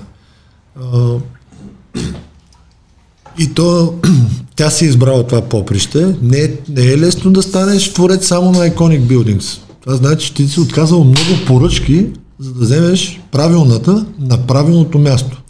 И 3.38 3.54
то, 3.54 3.94
тя 4.56 4.70
си 4.70 4.86
е 4.86 4.88
избрала 4.88 5.28
това 5.28 5.42
поприще. 5.42 6.16
Не, 6.22 6.38
е- 6.38 6.54
не 6.70 6.86
е 6.86 6.98
лесно 6.98 7.32
да 7.32 7.44
станеш 7.44 7.94
творец 7.94 8.28
само 8.28 8.52
на 8.52 8.70
Iconic 8.70 9.02
Buildings. 9.02 9.60
Това 9.82 9.96
значи, 9.96 10.28
че 10.28 10.34
ти 10.34 10.48
си 10.48 10.60
отказал 10.60 11.04
много 11.04 11.46
поръчки, 11.48 12.08
за 12.40 12.54
да 12.54 12.60
вземеш 12.66 13.22
правилната 13.32 14.06
на 14.20 14.48
правилното 14.48 15.00
място. 15.00 15.42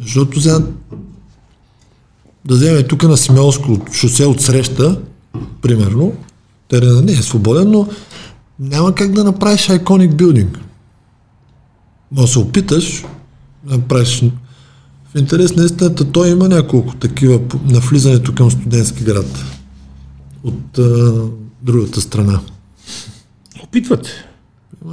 Защото 0.00 0.40
сега 0.40 0.58
да 2.44 2.54
вземем 2.54 2.84
тук 2.88 3.02
на 3.02 3.16
Симеолско 3.16 3.80
шосе 3.92 4.26
от 4.26 4.40
среща, 4.40 5.00
примерно, 5.62 6.12
терена 6.68 7.02
не 7.02 7.12
е 7.12 7.22
свободен, 7.22 7.70
но 7.70 7.88
няма 8.58 8.94
как 8.94 9.12
да 9.12 9.24
направиш 9.24 9.68
Iconic 9.68 10.12
Building. 10.12 10.58
Може 12.12 12.26
да 12.26 12.32
се 12.32 12.38
опиташ 12.38 13.04
да 13.64 13.76
направиш 13.76 14.22
в 15.14 15.18
интерес 15.18 15.56
на 15.56 15.64
истината, 15.64 16.12
той 16.12 16.30
има 16.30 16.48
няколко 16.48 16.96
такива 16.96 17.40
на 17.64 17.80
влизането 17.80 18.34
към 18.34 18.50
студентски 18.50 19.04
град 19.04 19.44
от 20.42 20.78
а, 20.78 21.12
другата 21.62 22.00
страна. 22.00 22.40
Опитват 23.62 24.06
се. 24.06 24.12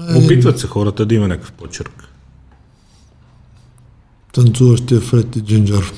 Е, 0.10 0.18
Опитват 0.18 0.60
се 0.60 0.68
хората 0.68 1.06
да 1.06 1.16
има 1.16 1.28
някакъв 1.28 1.52
почерк. 1.52 2.07
Танцуващия 4.38 5.02
Фред 5.02 5.36
и 5.36 5.42
Джинджер. 5.42 5.94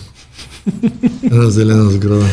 Една 1.23 1.49
зелена 1.49 1.91
сграда. 1.91 2.25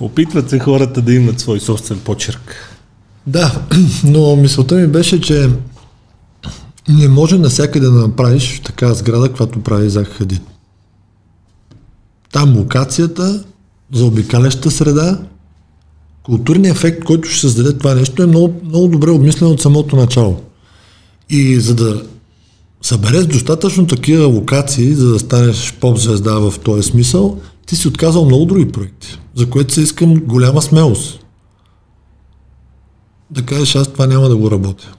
Опитват 0.00 0.50
се 0.50 0.58
хората 0.58 1.02
да 1.02 1.14
имат 1.14 1.40
свой 1.40 1.60
собствен 1.60 1.98
почерк. 1.98 2.74
Да, 3.26 3.62
но 4.04 4.36
мисълта 4.36 4.74
ми 4.74 4.86
беше, 4.86 5.20
че 5.20 5.50
не 6.88 7.08
може 7.08 7.38
навсякъде 7.38 7.86
да 7.86 7.92
направиш 7.92 8.60
такава 8.64 8.94
сграда, 8.94 9.28
каквато 9.28 9.60
прави 9.60 9.90
Зак 9.90 10.08
Хадид. 10.08 10.42
Там 12.32 12.56
локацията, 12.56 13.44
заобикаляща 13.92 14.70
среда, 14.70 15.18
културният 16.22 16.76
ефект, 16.76 17.04
който 17.04 17.28
ще 17.28 17.40
създаде 17.40 17.78
това 17.78 17.94
нещо 17.94 18.22
е 18.22 18.26
много, 18.26 18.60
много 18.64 18.88
добре 18.88 19.10
обмислен 19.10 19.48
от 19.48 19.60
самото 19.60 19.96
начало. 19.96 20.42
И 21.30 21.60
за 21.60 21.74
да 21.74 22.02
събереш 22.82 23.26
достатъчно 23.26 23.86
такива 23.86 24.26
локации, 24.26 24.94
за 24.94 25.12
да 25.12 25.18
станеш 25.18 25.74
поп-звезда 25.80 26.38
в 26.40 26.58
този 26.58 26.82
смисъл, 26.82 27.38
ти 27.66 27.76
си 27.76 27.88
отказал 27.88 28.24
много 28.24 28.44
други 28.44 28.68
проекти, 28.68 29.18
за 29.34 29.46
което 29.46 29.74
се 29.74 29.80
искам 29.80 30.14
голяма 30.16 30.62
смелост. 30.62 31.24
Да 33.30 33.42
кажеш, 33.42 33.74
аз 33.76 33.88
това 33.88 34.06
няма 34.06 34.28
да 34.28 34.36
го 34.36 34.50
работя. 34.50 34.94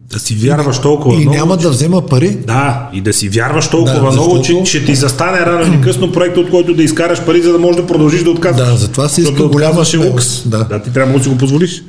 Да 0.00 0.18
си 0.18 0.34
вярваш 0.34 0.80
толкова 0.80 1.14
И 1.14 1.20
много. 1.20 1.36
няма 1.36 1.56
да 1.56 1.70
взема 1.70 2.06
пари. 2.06 2.36
Да, 2.36 2.90
и 2.92 3.00
да 3.00 3.12
си 3.12 3.28
вярваш 3.28 3.68
толкова 3.70 3.94
Да, 3.94 4.00
много, 4.12 4.36
защото- 4.36 4.64
че 4.64 4.78
ще 4.78 4.84
ти 4.86 4.94
застане 4.94 5.40
рано 5.40 5.74
или 5.74 5.80
късно 5.82 6.12
проект, 6.12 6.36
от 6.36 6.50
който 6.50 6.74
да 6.74 6.82
изкараш 6.82 7.24
пари, 7.24 7.42
за 7.42 7.52
да 7.52 7.58
можеш 7.58 7.80
да 7.80 7.86
продължиш 7.86 8.22
да 8.22 8.30
отказваш. 8.30 8.68
Да, 8.68 8.76
затова 8.76 9.08
Защото 9.08 9.32
иска 9.32 9.48
голяма 9.48 9.74
е 9.74 9.78
лукс. 9.78 9.90
смелост. 9.90 10.50
Да. 10.50 10.64
да, 10.64 10.82
ти 10.82 10.92
трябва 10.92 11.18
да 11.18 11.22
си 11.24 11.28
го 11.30 11.38
позволиш. 11.38 11.84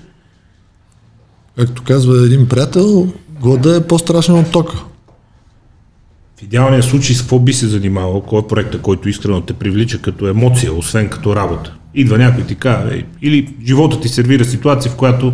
Както 1.58 1.84
казва 1.84 2.26
един 2.26 2.48
приятел, 2.48 3.08
глада 3.40 3.76
е 3.76 3.88
по-страшен 3.88 4.40
от 4.40 4.52
тока. 4.52 4.84
В 6.38 6.42
идеалния 6.42 6.84
случай 6.84 7.16
с 7.16 7.22
какво 7.22 7.40
би 7.40 7.54
се 7.54 7.68
занимавал, 7.68 8.22
кой 8.22 8.40
е 8.40 8.48
проекта, 8.48 8.82
който 8.82 9.10
искрено 9.10 9.42
те 9.42 9.54
привлича 9.54 10.02
като 10.02 10.28
емоция, 10.28 10.74
освен 10.74 11.10
като 11.10 11.36
работа. 11.36 11.78
Идва 11.94 12.18
някой 12.18 12.44
ти 12.44 12.56
казва, 12.56 12.94
«Ей», 12.94 13.06
или 13.22 13.56
живота 13.66 14.02
ти 14.02 14.10
сервира 14.10 14.46
ситуация, 14.46 14.92
в 14.92 14.96
която 14.96 15.34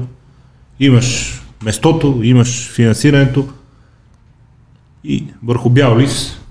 имаш 0.79 1.41
местото, 1.63 2.19
имаш 2.23 2.71
финансирането 2.71 3.47
и 5.03 5.25
върху 5.43 5.69
бял 5.69 5.97
лист 5.97 6.41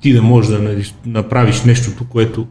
ти 0.00 0.12
да 0.12 0.22
можеш 0.22 0.50
да 0.50 0.82
направиш 1.06 1.62
нещото, 1.62 2.04
което 2.04 2.46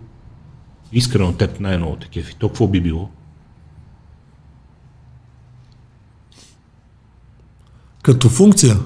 искрено 0.93 1.34
теб 1.34 1.60
най-много 1.60 1.95
те 1.95 2.08
кефи. 2.08 2.36
То 2.39 2.47
какво 2.47 2.68
би 2.68 2.82
било? 2.82 3.10
Като 8.04 8.30
функция. 8.30 8.78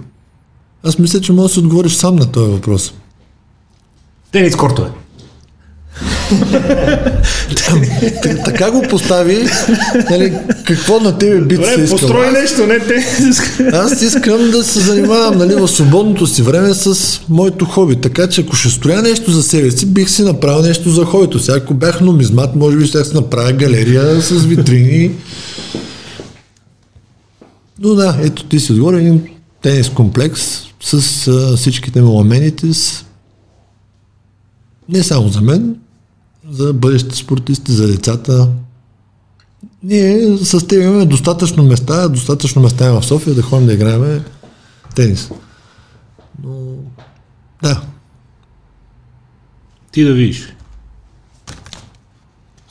Аз 0.83 0.99
мисля, 0.99 1.21
че 1.21 1.31
можеш 1.31 1.49
да 1.49 1.53
си 1.53 1.59
отговориш 1.59 1.93
сам 1.93 2.15
на 2.15 2.31
този 2.31 2.51
въпрос. 2.51 2.93
Тенис 4.31 4.55
кортове. 4.55 4.89
Така 8.45 8.71
го 8.71 8.81
постави, 8.81 9.47
нали, 10.09 10.33
какво 10.65 10.99
на 10.99 11.17
тебе 11.17 11.41
би 11.41 11.55
се 11.55 11.61
искало? 11.61 11.87
построй 11.87 12.31
нещо, 12.31 12.67
не 12.67 12.79
те. 12.79 13.05
Аз 13.73 14.01
искам 14.01 14.51
да 14.51 14.63
се 14.63 14.79
занимавам 14.79 15.37
нали, 15.37 15.55
в 15.55 15.67
свободното 15.67 16.27
си 16.27 16.41
време 16.41 16.73
с 16.73 17.19
моето 17.29 17.65
хоби. 17.65 17.95
Така 17.95 18.27
че 18.27 18.41
ако 18.41 18.55
ще 18.55 18.69
строя 18.69 19.01
нещо 19.01 19.31
за 19.31 19.43
себе 19.43 19.71
си, 19.71 19.85
бих 19.85 20.09
си 20.09 20.23
направил 20.23 20.61
нещо 20.61 20.89
за 20.89 21.05
хобито. 21.05 21.39
Сега 21.39 21.57
ако 21.57 21.73
бях 21.73 22.01
нумизмат, 22.01 22.55
може 22.55 22.77
би 22.77 22.87
ще 22.87 23.05
си 23.05 23.15
направя 23.15 23.51
галерия 23.51 24.21
с 24.21 24.45
витрини. 24.45 25.11
Но 27.79 27.95
да, 27.95 28.17
ето 28.21 28.45
ти 28.45 28.59
си 28.59 28.73
отгоре 28.73 28.97
един 28.97 29.29
тенис 29.61 29.89
комплекс 29.89 30.41
с 30.81 31.27
а, 31.27 31.57
всичките 31.57 32.01
му 32.01 32.11
ламените 32.11 32.73
с... 32.73 33.05
Не 34.89 35.03
само 35.03 35.27
за 35.27 35.41
мен, 35.41 35.79
за 36.49 36.73
бъдещите 36.73 37.15
спортисти, 37.15 37.71
за 37.71 37.87
децата. 37.87 38.49
Ние 39.83 40.37
с 40.37 40.67
теб 40.67 40.83
имаме 40.83 41.05
достатъчно 41.05 41.63
места, 41.63 42.07
достатъчно 42.07 42.61
места 42.61 42.91
в 42.91 43.05
София 43.05 43.35
да 43.35 43.41
ходим 43.41 43.67
да 43.67 43.73
играем 43.73 44.23
тенис. 44.95 45.31
Но, 46.43 46.51
да, 47.63 47.81
Ти 49.91 50.03
да 50.03 50.13
видиш. 50.13 50.53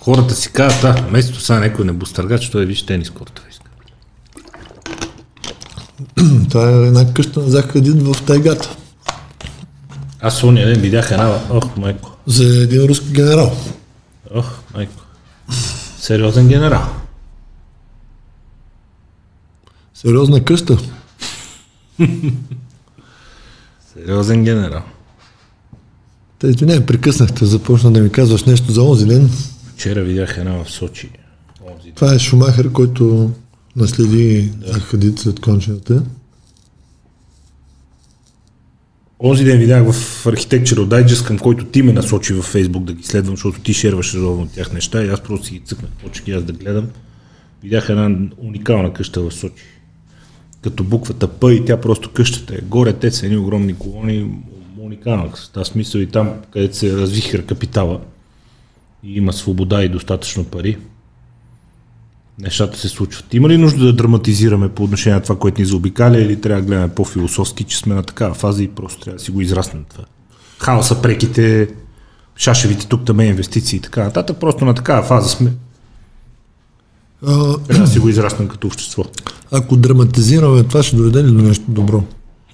Хората 0.00 0.34
си 0.34 0.52
казват, 0.52 0.96
да, 0.96 1.02
вместо 1.08 1.40
сега 1.40 1.60
някой 1.60 1.84
небостъргач, 1.84 2.50
той 2.50 2.66
виж 2.66 2.86
тенис 2.86 3.10
кортове. 3.10 3.53
това 6.50 6.70
е 6.70 6.86
една 6.86 7.14
къща 7.14 7.40
на 7.40 7.50
Зах 7.50 7.72
Хадид 7.72 8.02
в 8.02 8.22
тайгата. 8.26 8.76
Аз 10.20 10.42
ония 10.44 10.66
ден 10.66 10.80
видях 10.80 11.10
една, 11.10 11.40
ох, 11.50 11.76
майко, 11.76 12.10
За 12.26 12.62
един 12.62 12.84
руски 12.84 13.12
генерал. 13.12 13.56
ох, 14.34 14.58
майко. 14.74 15.02
Сериозен 15.98 16.48
генерал. 16.48 16.82
Сериозна 19.94 20.44
къща. 20.44 20.78
Сериозен 23.94 24.44
генерал. 24.44 24.82
Те, 26.38 26.46
извиняй, 26.46 26.86
прекъснахте, 26.86 27.44
започна 27.44 27.92
да 27.92 28.00
ми 28.00 28.12
казваш 28.12 28.44
нещо 28.44 28.72
за 28.72 28.82
онзи 28.82 29.06
ден. 29.06 29.30
Вчера 29.74 30.02
видях 30.02 30.38
една 30.38 30.64
в 30.64 30.70
Сочи. 30.70 31.10
Онзи. 31.72 31.92
Това 31.92 32.14
е 32.14 32.18
Шумахер, 32.18 32.72
който 32.72 33.30
наследи 33.76 34.52
Зах 34.66 34.82
Хадид 34.82 35.18
след 35.18 35.40
кончината. 35.40 36.02
Онзи 39.20 39.44
ден 39.44 39.58
видях 39.58 39.92
в 39.92 40.24
Architectural 40.24 40.86
Digest, 40.86 41.26
към 41.26 41.38
който 41.38 41.64
ти 41.64 41.82
ме 41.82 41.92
насочи 41.92 42.32
във 42.32 42.44
Фейсбук 42.44 42.84
да 42.84 42.92
ги 42.92 43.02
следвам, 43.02 43.36
защото 43.36 43.60
ти 43.60 43.74
шерваш 43.74 44.14
редовно 44.14 44.42
от 44.42 44.52
тях 44.52 44.72
неща 44.72 45.04
и 45.04 45.08
аз 45.08 45.20
просто 45.20 45.46
си 45.46 45.52
ги 45.52 45.60
цъкнах, 45.60 45.90
почех 45.90 46.28
и 46.28 46.32
аз 46.32 46.42
да 46.42 46.52
гледам. 46.52 46.88
Видях 47.62 47.88
една 47.88 48.18
уникална 48.38 48.92
къща 48.92 49.20
в 49.20 49.30
Сочи. 49.30 49.64
Като 50.62 50.84
буквата 50.84 51.28
П 51.28 51.54
и 51.54 51.64
тя 51.64 51.80
просто 51.80 52.10
къщата 52.10 52.54
е 52.54 52.60
горе, 52.60 52.92
те 52.92 53.10
са 53.10 53.26
едни 53.26 53.38
огромни 53.38 53.74
колони, 53.74 54.30
уникална. 54.78 55.32
Тази 55.52 55.70
смисъл 55.70 56.00
и 56.00 56.06
там, 56.06 56.34
където 56.50 56.76
се 56.76 56.96
развихра 56.96 57.42
капитала 57.42 58.00
и 59.02 59.16
има 59.16 59.32
свобода 59.32 59.84
и 59.84 59.88
достатъчно 59.88 60.44
пари, 60.44 60.78
нещата 62.38 62.78
се 62.78 62.88
случват. 62.88 63.34
Има 63.34 63.48
ли 63.48 63.58
нужда 63.58 63.84
да 63.84 63.92
драматизираме 63.92 64.68
по 64.68 64.84
отношение 64.84 65.14
на 65.14 65.22
това, 65.22 65.36
което 65.38 65.60
ни 65.60 65.66
заобикаля 65.66 66.18
или 66.18 66.40
трябва 66.40 66.62
да 66.62 66.66
гледаме 66.66 66.94
по-философски, 66.94 67.64
че 67.64 67.78
сме 67.78 67.94
на 67.94 68.02
такава 68.02 68.34
фаза 68.34 68.62
и 68.62 68.68
просто 68.68 69.00
трябва 69.00 69.18
да 69.18 69.24
си 69.24 69.30
го 69.30 69.40
израснем 69.40 69.84
това? 69.90 70.04
Хаоса, 70.58 71.02
преките, 71.02 71.68
шашевите 72.36 72.86
тук 72.86 73.04
там 73.04 73.20
инвестиции 73.20 73.76
и 73.76 73.80
така 73.80 74.04
нататък, 74.04 74.36
просто 74.40 74.64
на 74.64 74.74
такава 74.74 75.02
фаза 75.02 75.28
сме. 75.28 75.52
А, 77.26 77.58
Трябва 77.58 77.84
да 77.84 77.90
си 77.90 77.98
го 77.98 78.08
израснем 78.08 78.48
като 78.48 78.66
общество. 78.66 79.04
ако 79.52 79.76
драматизираме, 79.76 80.62
това 80.62 80.82
ще 80.82 80.96
доведе 80.96 81.24
ли 81.24 81.30
до 81.30 81.42
нещо 81.42 81.64
добро? 81.68 82.02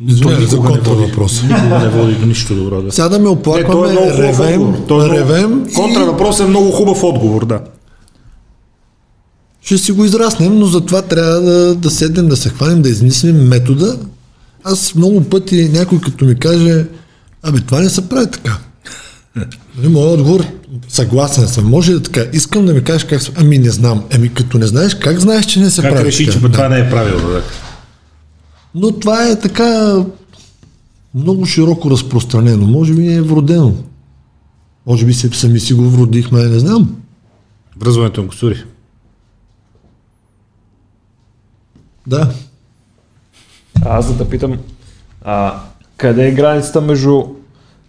Извинявай 0.07 0.47
за 0.47 0.57
контра 0.57 0.95
въпрос. 0.95 1.43
Никога 1.43 1.79
не 1.79 1.89
води 1.89 2.15
до 2.15 2.27
нищо 2.27 2.55
добро. 2.55 2.83
Да. 2.83 2.93
Сега 2.93 3.09
да 3.09 3.19
ме 3.19 3.29
оплакваме, 3.29 3.93
е 3.93 4.19
ревем, 4.19 4.75
е 4.75 5.09
ревем 5.09 5.67
Контра 5.75 6.05
въпрос 6.05 6.41
е 6.41 6.47
много 6.47 6.71
хубав 6.71 7.03
отговор, 7.03 7.47
да. 7.47 7.61
Ще 9.77 9.85
си 9.85 9.93
го 9.93 10.05
израснем, 10.05 10.59
но 10.59 10.67
затова 10.67 11.03
трябва 11.03 11.41
да, 11.41 11.75
да 11.75 11.91
седнем, 11.91 12.29
да 12.29 12.37
се 12.37 12.49
хванем, 12.49 12.83
да 12.83 12.89
измислим 12.89 13.37
метода. 13.37 13.99
Аз 14.65 14.95
много 14.95 15.25
пъти 15.25 15.69
някой 15.73 16.01
като 16.01 16.25
ми 16.25 16.39
каже, 16.39 16.87
абе 17.43 17.61
това 17.61 17.81
не 17.81 17.91
се 17.91 18.09
прави 18.09 18.31
така. 18.31 18.59
Нали, 19.77 19.89
моят 19.89 20.21
отговор, 20.21 20.45
съгласен 20.89 21.49
съм. 21.49 21.69
Може 21.69 21.93
да 21.93 22.03
така, 22.03 22.25
искам 22.33 22.67
да 22.67 22.75
ми 22.75 22.85
кажеш 22.85 23.05
как 23.05 23.23
се... 23.23 23.33
Ами 23.37 23.59
не 23.59 23.71
знам. 23.71 24.05
Ами 24.15 24.35
като 24.35 24.59
не 24.59 24.67
знаеш, 24.67 24.95
как 24.95 25.19
знаеш, 25.19 25.47
че 25.47 25.61
не 25.61 25.71
се 25.71 25.83
Как 25.83 25.93
прави 25.93 26.05
реши, 26.05 26.27
така? 26.27 26.41
че 26.41 26.53
това 26.53 26.69
не 26.69 26.79
е 26.79 26.91
правилно? 26.91 27.29
Да. 27.29 27.43
Но 28.75 28.93
това 28.93 29.29
е 29.29 29.41
така 29.41 29.97
много 31.15 31.47
широко 31.47 31.91
разпространено. 31.91 32.67
Може 32.67 32.95
би 32.95 33.13
е 33.13 33.23
вродено. 33.23 33.75
Може 34.87 35.07
би 35.07 35.15
сами 35.15 35.61
си 35.61 35.75
го 35.75 35.91
вродихме, 35.91 36.43
не 36.43 36.59
знам. 36.59 36.97
Връзването 37.81 38.23
на 38.23 38.29
косури. 38.29 38.65
Да. 42.07 42.31
А 43.85 43.99
аз 43.99 44.13
да 44.13 44.25
те 44.25 44.31
питам, 44.31 44.59
а, 45.23 45.61
къде 45.97 46.29
е 46.29 46.33
границата 46.33 46.81
между 46.81 47.23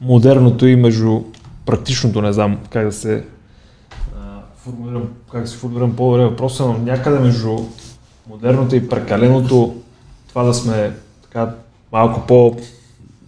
модерното 0.02 0.68
и 0.68 0.76
между 0.76 1.22
практичното, 1.66 2.22
не 2.22 2.34
знам 2.34 2.58
как 2.70 2.86
да 2.86 2.92
се 2.92 3.24
а, 4.16 4.20
формулирам, 4.58 5.04
как 5.32 5.42
да 5.42 5.48
се 5.48 5.58
формулирам 5.58 5.96
по-добре 5.96 6.24
въпроса, 6.24 6.66
но 6.66 6.78
някъде 6.78 7.20
между 7.20 7.58
модерното 8.30 8.76
и 8.76 8.90
прекаленото, 8.90 9.76
това 10.30 10.44
да 10.44 10.54
сме 10.54 10.94
така 11.24 11.56
малко 11.92 12.28
по, 12.28 12.58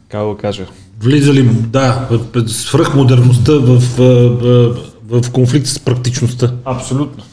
как 0.10 0.28
да 0.28 0.38
кажа, 0.38 0.68
Влизали, 1.00 1.50
да, 1.50 2.10
свръхмодерността 2.48 3.52
в, 3.54 3.80
в, 3.80 4.80
в, 5.10 5.22
в 5.22 5.32
конфликт 5.32 5.68
с 5.68 5.80
практичността. 5.80 6.54
абсолютно. 6.66 7.24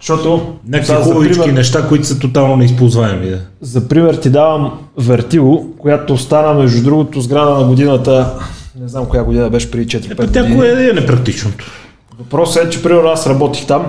Защото, 0.00 0.54
Някакви 0.68 0.94
хубавички 0.94 1.40
пример- 1.40 1.52
неща, 1.52 1.88
които 1.88 2.06
са 2.06 2.18
тотално 2.18 2.56
неизползваеми. 2.56 3.30
Да. 3.30 3.38
За 3.60 3.88
пример 3.88 4.14
ти 4.14 4.30
давам 4.30 4.78
Вертиго, 4.98 5.66
която 5.78 6.12
остана 6.12 6.54
между 6.54 6.82
другото 6.82 7.20
сграда 7.20 7.50
на 7.50 7.64
годината, 7.64 8.32
не 8.80 8.88
знам 8.88 9.06
коя 9.06 9.24
година 9.24 9.50
беше 9.50 9.70
преди 9.70 9.86
4-5 9.88 10.12
Е, 10.20 10.26
Тя 10.26 10.40
години. 10.40 10.56
кое 10.56 10.88
е 10.90 10.92
непрактичното? 10.92 11.64
Въпросът 12.18 12.64
е, 12.64 12.70
че 12.70 12.82
примерно 12.82 13.08
аз 13.08 13.26
работих 13.26 13.66
там, 13.66 13.86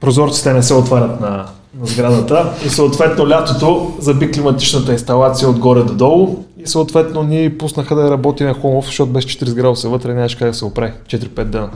прозорците 0.00 0.52
не 0.52 0.62
се 0.62 0.74
отварят 0.74 1.20
на, 1.20 1.28
на 1.74 1.86
сградата 1.86 2.52
и 2.66 2.68
съответно 2.68 3.28
лятото 3.28 3.92
заби 3.98 4.30
климатичната 4.30 4.92
инсталация 4.92 5.48
отгоре 5.50 5.82
до 5.82 5.94
долу 5.94 6.36
и 6.58 6.66
съответно 6.66 7.22
ни 7.22 7.50
пуснаха 7.50 7.94
да 7.94 8.10
работи 8.10 8.44
на 8.44 8.54
хомов, 8.54 8.84
защото 8.84 9.12
без 9.12 9.24
40 9.24 9.54
градуса 9.54 9.88
вътре 9.88 10.14
нямаше 10.14 10.38
как 10.38 10.48
да 10.48 10.54
се 10.54 10.64
оправи. 10.64 10.92
4-5 11.06 11.44
дена. 11.44 11.70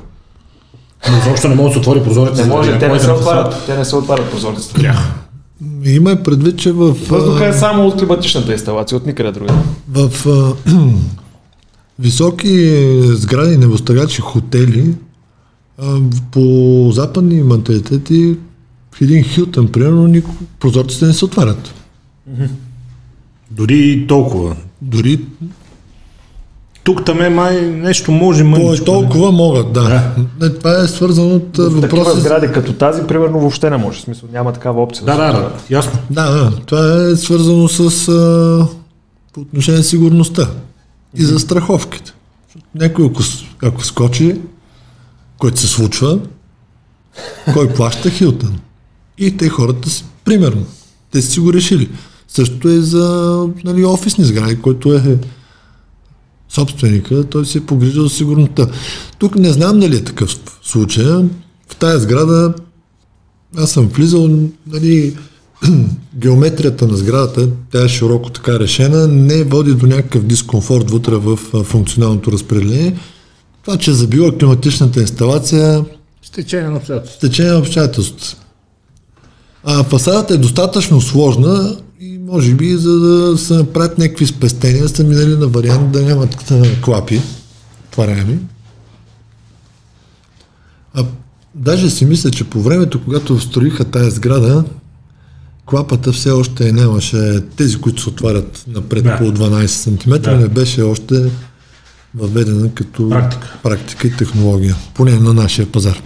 Но 1.11 1.19
изобщо 1.19 1.49
не 1.49 1.55
може 1.55 1.69
да 1.69 1.73
се 1.73 1.79
отвори 1.79 2.03
прозорец. 2.05 2.39
Не 2.39 2.45
може, 2.45 2.79
те 2.79 2.89
не 2.89 3.01
се 3.01 3.11
отварят, 3.11 3.63
те 3.67 3.79
не 3.79 3.85
се 3.85 3.97
отварят 3.97 4.31
прозорците. 4.31 4.93
Има 5.85 6.13
и 6.13 6.23
предвид, 6.23 6.59
че 6.59 6.73
в, 6.73 6.93
Въздуха 7.09 7.47
е 7.47 7.53
само 7.53 7.87
от 7.87 7.99
климатичната 7.99 8.53
инсталация, 8.53 8.99
от 8.99 9.07
никъде 9.07 9.33
друга. 9.33 9.55
в 9.93 10.11
високи 11.99 12.77
сгради, 13.13 13.57
небостъргачи, 13.57 14.21
хотели, 14.21 14.95
по 16.31 16.89
западни 16.93 17.43
менталитети 17.43 18.37
в 18.93 19.01
един 19.01 19.25
Хилтън, 19.25 19.69
примерно, 19.69 20.23
прозорците 20.61 21.05
не 21.05 21.13
се 21.13 21.25
отварят. 21.25 21.75
Дори 23.51 23.79
и 23.79 24.07
толкова. 24.07 24.57
Дори 24.83 25.21
Тук 26.85 27.05
там 27.05 27.21
е 27.21 27.29
май 27.29 27.61
нещо 27.63 28.13
може 28.13 28.45
мъничко. 28.45 28.85
толкова 28.85 29.33
могат, 29.33 29.73
да. 29.73 30.15
Не, 30.41 30.51
това 30.51 30.79
е 30.79 30.87
свързано 30.87 31.29
от 31.29 31.47
такива 31.47 31.69
въпроса. 31.71 32.11
с- 32.11 32.21
сгради 32.21 32.47
като 32.49 32.73
тази, 32.73 33.03
примерно, 33.03 33.41
въобще 33.41 33.71
не 33.71 33.77
може. 33.77 33.99
В 33.99 34.03
смисъл, 34.03 34.29
няма 34.33 34.53
такава 34.53 34.83
опция. 34.83 35.05
Да, 35.05 35.17
да, 35.17 35.33
да, 35.33 35.53
ясно. 35.71 35.99
Да, 36.11 36.31
да, 36.31 36.53
това 36.57 36.79
е 37.05 37.17
свързано 37.17 37.69
с 37.69 37.81
а, 38.09 38.67
по 39.33 39.41
отношение 39.41 39.79
на 39.79 39.85
сигурността 39.85 40.49
и 41.17 41.23
за 41.23 41.39
страховките. 41.39 42.13
Някой 42.75 43.07
ако, 43.07 43.23
ако 43.63 43.85
скочи, 43.85 44.41
който 45.39 45.61
се 45.61 45.67
случва, 45.67 46.19
кой 47.53 47.69
плаща 47.69 48.11
Хилтън? 48.11 48.59
И 49.19 49.37
те 49.37 49.49
хората 49.49 49.91
си, 49.91 50.05
примерно, 50.25 50.65
те 51.13 51.23
са 51.23 51.31
си 51.31 51.41
го 51.41 51.53
решили. 51.53 51.89
Също 52.29 52.69
е 52.69 52.81
за 52.81 53.09
нали, 53.65 53.85
офисни 53.85 54.25
сгради, 54.25 54.57
който 54.57 54.95
е 54.95 55.19
собственика, 56.55 57.25
той 57.25 57.47
се 57.47 57.67
погрижил 57.67 58.03
за 58.03 58.15
сигурността. 58.15 58.67
Тук 59.19 59.37
не 59.37 59.53
знам 59.53 59.81
дали 59.81 59.97
е 59.97 60.05
такъв 60.05 60.37
случай. 60.63 61.05
В 61.69 61.77
тая 61.79 61.99
сграда 61.99 62.55
аз 63.57 63.71
съм 63.71 63.87
влизал, 63.87 64.31
нали, 64.67 65.17
геометрията 66.15 66.87
на 66.87 66.97
сградата, 66.97 67.49
тя 67.73 67.85
е 67.85 67.89
широко 67.89 68.31
така 68.31 68.59
решена, 68.59 69.09
не 69.09 69.45
води 69.45 69.75
до 69.75 69.87
някакъв 69.87 70.25
дискомфорт 70.25 70.91
вътре 70.91 71.17
в 71.17 71.37
функционалното 71.65 72.33
разпределение. 72.33 72.97
Това, 73.65 73.77
че 73.77 73.91
е 73.91 73.95
забила 73.95 74.39
климатичната 74.39 75.01
инсталация, 75.01 75.85
течение 76.35 76.69
на 76.69 76.77
обстоятелствата. 76.77 77.27
с 77.27 77.31
течение 77.31 77.53
на 77.53 77.59
обстоятелствата. 77.59 78.37
А 79.65 79.85
фасадата 79.85 80.35
е 80.35 80.39
достатъчно 80.39 81.01
сложна 81.01 81.77
може 82.27 82.55
би 82.55 82.77
за 82.77 82.99
да 82.99 83.39
се 83.39 83.55
направят 83.55 83.99
някакви 83.99 84.27
спестения, 84.27 84.89
са 84.89 85.05
минали 85.05 85.37
на 85.37 85.47
вариант 85.47 85.93
да 85.93 86.03
нямат 86.03 86.53
клапи, 86.85 87.21
отваряеми. 87.89 88.39
А 90.95 91.05
даже 91.55 91.91
си 91.91 92.05
мисля, 92.05 92.31
че 92.31 92.45
по 92.45 92.63
времето, 92.63 93.05
когато 93.05 93.41
строиха 93.41 93.85
тая 93.85 94.11
сграда, 94.11 94.65
клапата 95.67 96.13
все 96.13 96.31
още 96.31 96.73
нямаше, 96.73 97.41
тези, 97.57 97.77
които 97.81 98.03
се 98.03 98.09
отварят 98.09 98.65
напред 98.69 99.05
Да. 99.05 99.19
по 99.19 99.25
12 99.25 99.67
см, 99.67 100.11
Да. 100.23 100.37
не 100.37 100.49
беше 100.49 100.83
още 100.83 101.31
въведена 102.15 102.75
като 102.75 103.09
Практика. 103.09 103.59
практика 103.63 104.07
и 104.09 104.17
технология, 104.17 104.77
поне 104.95 105.19
на 105.19 105.35
нашия 105.35 105.73
пазар. 105.73 106.03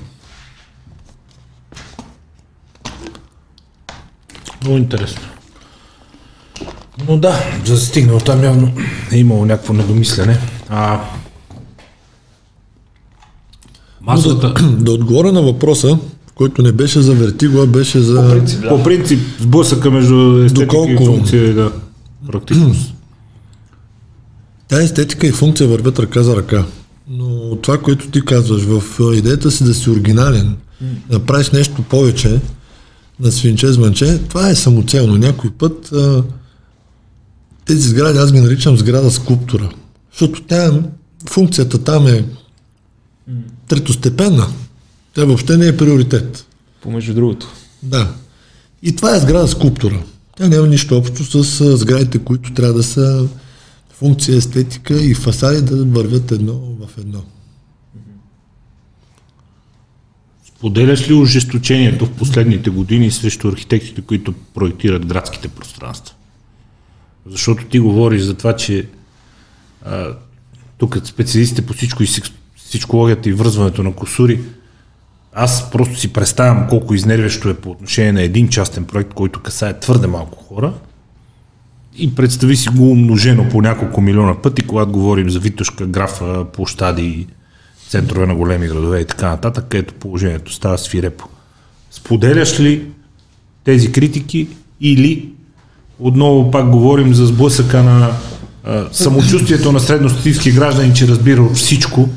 Много 4.62 4.76
интересно. 4.78 5.20
Но 7.06 7.16
да, 7.18 7.40
за 7.64 7.74
да 7.74 7.80
стигне 7.80 8.12
от 8.12 8.24
там 8.24 8.44
явно 8.44 8.72
е 9.12 9.16
имало 9.18 9.44
някакво 9.44 9.72
недомислене. 9.72 10.38
А... 10.68 11.00
Масовата... 14.00 14.54
Да 14.70 14.92
отговоря 14.92 15.32
на 15.32 15.42
въпроса, 15.42 15.98
който 16.34 16.62
не 16.62 16.72
беше 16.72 17.00
за 17.00 17.14
вертиго, 17.14 17.62
а 17.62 17.66
беше 17.66 18.00
за... 18.00 18.22
По 18.22 18.30
принцип, 18.30 18.62
да. 18.62 18.68
По 18.68 18.82
принцип, 18.82 19.20
сблъсъка 19.40 19.90
между 19.90 20.42
естетика 20.44 20.76
и 20.76 20.78
Доколко- 20.78 21.06
функция 21.06 21.44
и 21.44 21.52
да, 21.52 21.72
практичност. 22.26 22.94
Тя 24.68 24.82
естетика 24.82 25.26
и 25.26 25.32
функция 25.32 25.68
вървят 25.68 25.98
ръка 25.98 26.22
за 26.22 26.36
ръка. 26.36 26.64
Но 27.10 27.56
това, 27.56 27.78
което 27.78 28.08
ти 28.10 28.24
казваш, 28.24 28.62
в 28.62 28.82
идеята 29.14 29.50
си 29.50 29.64
да 29.64 29.74
си 29.74 29.90
оригинален, 29.90 30.56
да 30.80 31.18
направиш 31.18 31.50
нещо 31.50 31.82
повече 31.82 32.40
на 33.20 33.32
свинче 33.32 33.72
звънче, 33.72 34.18
това 34.28 34.48
е 34.50 34.54
самоцелно. 34.54 35.18
Някой 35.18 35.50
път 35.50 35.92
а, 35.92 36.22
тези 37.68 37.88
сгради, 37.88 38.18
аз 38.18 38.32
ги 38.32 38.40
наричам 38.40 38.76
сграда 38.76 39.10
скулптура. 39.10 39.70
Защото 40.12 40.42
тя, 40.42 40.82
функцията 41.28 41.84
там 41.84 42.06
е 42.06 42.24
третостепенна. 43.68 44.46
Тя 45.14 45.24
въобще 45.24 45.56
не 45.56 45.66
е 45.66 45.76
приоритет. 45.76 46.46
Помежду 46.82 47.14
другото. 47.14 47.48
Да. 47.82 48.14
И 48.82 48.96
това 48.96 49.16
е 49.16 49.20
сграда 49.20 49.48
скулптура. 49.48 50.02
Тя 50.36 50.48
няма 50.48 50.66
нищо 50.66 50.98
общо 50.98 51.44
с 51.44 51.76
сградите, 51.76 52.18
които 52.18 52.52
трябва 52.52 52.74
да 52.74 52.82
са 52.82 53.28
функция, 53.90 54.36
естетика 54.36 55.02
и 55.02 55.14
фасади 55.14 55.62
да 55.62 55.84
вървят 55.84 56.32
едно 56.32 56.52
в 56.54 56.98
едно. 56.98 57.22
Поделяш 60.60 61.08
ли 61.08 61.14
ожесточението 61.14 62.06
в 62.06 62.12
последните 62.12 62.70
години 62.70 63.10
срещу 63.10 63.48
архитектите, 63.48 64.00
които 64.00 64.34
проектират 64.54 65.06
градските 65.06 65.48
пространства? 65.48 66.14
Защото 67.26 67.64
ти 67.64 67.78
говориш 67.78 68.22
за 68.22 68.34
това, 68.34 68.56
че 68.56 68.88
а, 69.84 70.06
тук 70.78 70.98
специалистите 71.04 71.66
по 71.66 71.72
всичко 71.72 72.02
и 72.02 72.06
всичкологията 72.56 73.28
и 73.28 73.32
връзването 73.32 73.82
на 73.82 73.92
косури, 73.92 74.40
аз 75.32 75.70
просто 75.70 75.98
си 75.98 76.12
представям 76.12 76.68
колко 76.68 76.94
изнервящо 76.94 77.48
е 77.48 77.54
по 77.54 77.70
отношение 77.70 78.12
на 78.12 78.22
един 78.22 78.48
частен 78.48 78.84
проект, 78.84 79.14
който 79.14 79.40
касае 79.40 79.80
твърде 79.80 80.06
малко 80.06 80.44
хора 80.44 80.72
и 81.96 82.14
представи 82.14 82.56
си 82.56 82.68
го 82.68 82.90
умножено 82.90 83.48
по 83.48 83.62
няколко 83.62 84.00
милиона 84.00 84.42
пъти, 84.42 84.62
когато 84.62 84.92
говорим 84.92 85.30
за 85.30 85.38
Витошка, 85.38 85.86
графа, 85.86 86.46
площади, 86.52 87.26
центрове 87.88 88.26
на 88.26 88.34
големи 88.34 88.68
градове 88.68 89.00
и 89.00 89.04
така 89.04 89.28
нататък, 89.28 89.64
където 89.68 89.94
положението 89.94 90.52
става 90.52 90.78
свирепо. 90.78 91.28
Споделяш 91.90 92.60
ли 92.60 92.86
тези 93.64 93.92
критики 93.92 94.48
или 94.80 95.32
отново 95.98 96.50
пак 96.50 96.70
говорим 96.70 97.14
за 97.14 97.26
сблъсъка 97.26 97.82
на 97.82 98.10
а, 98.64 98.86
самочувствието 98.92 99.72
на 99.72 99.80
средностатистически 99.80 100.52
граждани, 100.52 100.94
че 100.94 101.08
разбира 101.08 101.48
всичко 101.54 102.08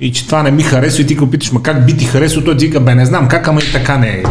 и 0.00 0.12
че 0.12 0.26
това 0.26 0.42
не 0.42 0.50
ми 0.50 0.62
харесва 0.62 1.02
и 1.02 1.06
ти 1.06 1.14
го 1.14 1.30
питаш, 1.30 1.52
ма 1.52 1.62
как 1.62 1.86
би 1.86 1.96
ти 1.96 2.04
харесва, 2.04 2.44
той 2.44 2.56
ти 2.56 2.66
вика, 2.66 2.80
бе 2.80 2.94
не 2.94 3.06
знам 3.06 3.28
как, 3.28 3.48
ама 3.48 3.60
и 3.60 3.72
така 3.72 3.98
не 3.98 4.08
е. 4.08 4.22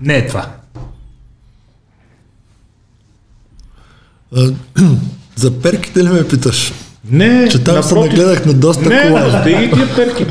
Не 0.00 0.16
е 0.16 0.26
това. 0.26 0.46
За 5.36 5.60
перките 5.60 6.04
ли 6.04 6.08
ме 6.08 6.28
питаш? 6.28 6.72
Не, 7.12 7.48
Че 7.48 7.58
там 7.58 7.82
се 7.82 7.94
напротив. 7.94 8.12
нагледах 8.12 8.46
на 8.46 8.52
доста 8.52 8.88
Не, 8.88 9.02
колажи. 9.02 9.36
стиги 9.40 9.70
тия 9.70 9.94
перки. 9.96 10.26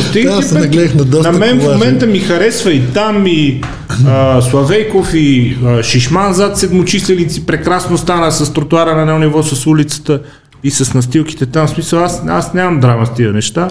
Стиги 0.00 0.26
Там 0.26 0.42
се 0.42 0.54
нагледах 0.54 0.94
на 0.94 1.04
доста 1.04 1.32
На 1.32 1.38
мен 1.38 1.56
в 1.56 1.60
колажи. 1.60 1.78
момента 1.78 2.06
ми 2.06 2.18
харесва 2.18 2.72
и 2.72 2.82
там, 2.84 3.26
и 3.26 3.60
а, 4.06 4.42
Славейков, 4.42 5.14
и 5.14 5.58
а, 5.66 5.82
Шишман 5.82 6.32
зад 6.34 6.58
седмочисленици. 6.58 7.46
Прекрасно 7.46 7.98
стана 7.98 8.32
с 8.32 8.52
тротуара 8.52 8.94
на 8.94 9.02
едно 9.02 9.18
ниво, 9.18 9.42
с 9.42 9.66
улицата 9.66 10.20
и 10.64 10.70
с 10.70 10.94
настилките 10.94 11.46
там. 11.46 11.66
В 11.66 11.70
смисъл, 11.70 12.04
аз, 12.04 12.22
аз 12.28 12.54
нямам 12.54 12.80
драма 12.80 13.06
с 13.06 13.14
тия 13.14 13.32
неща. 13.32 13.68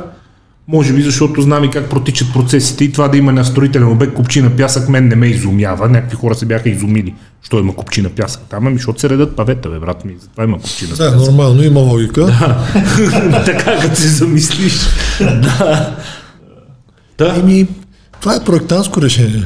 Може 0.68 0.94
би 0.94 1.02
защото 1.02 1.42
знам 1.42 1.64
и 1.64 1.70
как 1.70 1.90
протичат 1.90 2.34
процесите 2.34 2.84
и 2.84 2.92
това 2.92 3.08
да 3.08 3.18
има 3.18 3.32
на 3.32 3.46
строителен 3.46 3.92
обект 3.92 4.14
купчина 4.14 4.56
пясък 4.58 4.90
мен 4.90 5.08
не 5.08 5.16
ме 5.16 5.28
изумява. 5.28 5.90
Някакви 5.90 6.16
хора 6.16 6.36
се 6.36 6.46
бяха 6.46 6.70
изумили, 6.70 7.16
що 7.42 7.60
има 7.60 7.76
купчина 7.76 8.10
пясък 8.10 8.42
там, 8.50 8.68
ами 8.68 8.76
защото 8.76 9.00
се 9.00 9.10
редат 9.10 9.36
павета, 9.36 9.70
бе, 9.70 9.80
брат 9.80 10.06
ми, 10.06 10.16
затова 10.20 10.44
има 10.44 10.58
купчина 10.58 10.96
Да, 10.96 11.16
нормално, 11.16 11.64
има 11.64 11.80
логика. 11.80 12.26
така 13.46 13.80
като 13.82 13.96
се 13.96 14.08
замислиш. 14.08 14.80
да. 15.20 15.98
Да. 17.18 17.36
Еми, 17.40 17.68
това 18.22 18.36
е 18.36 18.44
проектанско 18.44 19.02
решение. 19.02 19.46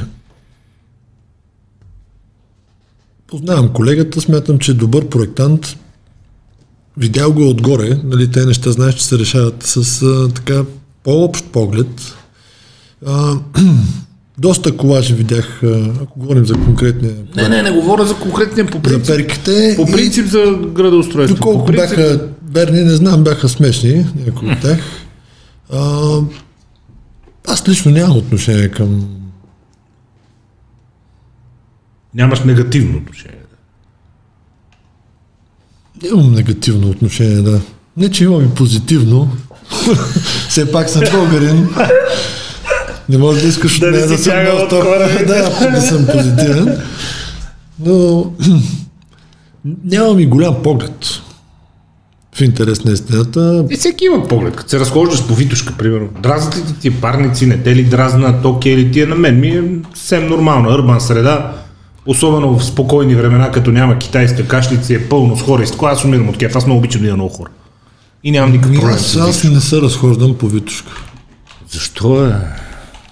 Познавам 3.26 3.68
колегата, 3.68 4.20
смятам, 4.20 4.58
че 4.58 4.70
е 4.70 4.74
добър 4.74 5.08
проектант. 5.08 5.76
Видял 6.96 7.32
го 7.32 7.48
отгоре, 7.48 7.98
нали, 8.04 8.30
те 8.30 8.46
неща 8.46 8.72
знаеш, 8.72 8.94
че 8.94 9.04
се 9.04 9.18
решават 9.18 9.62
с 9.62 10.02
а, 10.02 10.28
така 10.34 10.62
по-общ 11.04 11.44
поглед. 11.44 12.14
А, 13.06 13.34
доста 14.38 14.76
колажи 14.76 15.14
видях, 15.14 15.60
ако 16.02 16.18
говорим 16.20 16.46
за 16.46 16.54
конкретния 16.54 17.14
Не, 17.36 17.48
не, 17.48 17.62
не 17.62 17.70
говоря 17.70 18.06
за 18.06 18.14
конкретния 18.16 18.66
по 18.66 18.76
за 18.76 18.82
принцип. 18.82 19.06
перките. 19.06 19.72
По 19.76 19.82
и 19.82 19.92
принцип 19.92 20.26
за 20.26 20.58
градоустройство. 20.74 21.36
Доколко 21.36 21.66
принцип, 21.66 21.96
бяха 21.96 22.28
верни, 22.50 22.84
не 22.84 22.96
знам, 22.96 23.24
бяха 23.24 23.48
смешни, 23.48 24.06
някои 24.26 24.52
от 24.52 24.60
тях. 24.62 24.80
А, 25.72 25.80
аз 27.46 27.68
лично 27.68 27.90
нямам 27.90 28.16
отношение 28.16 28.68
към 28.68 29.14
Нямаш 32.14 32.40
негативно 32.40 32.98
отношение. 32.98 33.38
Имам 36.12 36.32
негативно 36.32 36.88
отношение, 36.90 37.42
да. 37.42 37.60
Не, 37.96 38.10
че 38.10 38.24
имам 38.24 38.44
и 38.44 38.54
позитивно. 38.54 39.30
Все 40.48 40.72
пак 40.72 40.90
съм 40.90 41.02
българин. 41.12 41.68
Не 43.08 43.18
може 43.18 43.40
да 43.40 43.48
искаш 43.48 43.78
Да 43.78 43.86
от 43.88 43.94
си 43.94 44.08
да 44.08 44.18
съм 44.18 44.42
много 44.42 44.62
от 44.62 44.68
корена. 44.68 45.26
да, 45.26 45.70
да 45.70 45.80
съм 45.80 46.06
позитивен. 46.06 46.78
Но 47.86 48.24
нямам 49.84 50.18
и 50.18 50.26
голям 50.26 50.62
поглед. 50.62 51.06
В 52.34 52.40
интерес 52.40 52.84
на 52.84 52.92
истината. 52.92 53.64
И 53.70 53.76
всеки 53.76 54.04
има 54.04 54.28
поглед. 54.28 54.56
Като 54.56 54.70
се 54.70 54.80
разхождаш 54.80 55.26
по 55.26 55.34
Витушка, 55.34 55.74
примерно. 55.78 56.08
Дразнат 56.22 56.56
ли 56.56 56.62
ти 56.80 57.00
парници, 57.00 57.46
не 57.46 57.58
те 57.58 57.76
ли 57.76 57.84
дразнат, 57.84 58.44
окей 58.44 58.76
ли 58.76 58.92
ти 58.92 59.00
е 59.00 59.06
на 59.06 59.14
мен? 59.14 59.40
Ми 59.40 59.48
е 59.48 59.62
съвсем 59.94 60.28
нормално. 60.28 60.74
Урбан 60.74 61.00
среда, 61.00 61.52
особено 62.06 62.58
в 62.58 62.64
спокойни 62.64 63.14
времена, 63.14 63.50
като 63.50 63.70
няма 63.70 63.98
китайска 63.98 64.46
кашлица, 64.46 64.94
е 64.94 65.08
пълно 65.08 65.36
с 65.36 65.42
хора. 65.42 65.62
И 65.62 65.66
аз 65.82 66.04
умирам 66.04 66.28
от 66.28 66.38
кеф. 66.38 66.56
Аз 66.56 66.66
много 66.66 66.78
обичам 66.78 67.00
да 67.00 67.08
има 67.08 67.16
много 67.16 67.34
хора. 67.34 67.50
И 68.24 68.30
нямам 68.30 68.52
никакъв 68.52 68.70
Ами 68.70 68.80
проблем. 68.80 68.96
Аз, 68.96 69.16
аз 69.16 69.44
не 69.44 69.60
се 69.60 69.76
разхождам 69.76 70.34
по 70.34 70.48
Витушка. 70.48 70.92
Защо 71.70 72.26
е? 72.26 72.34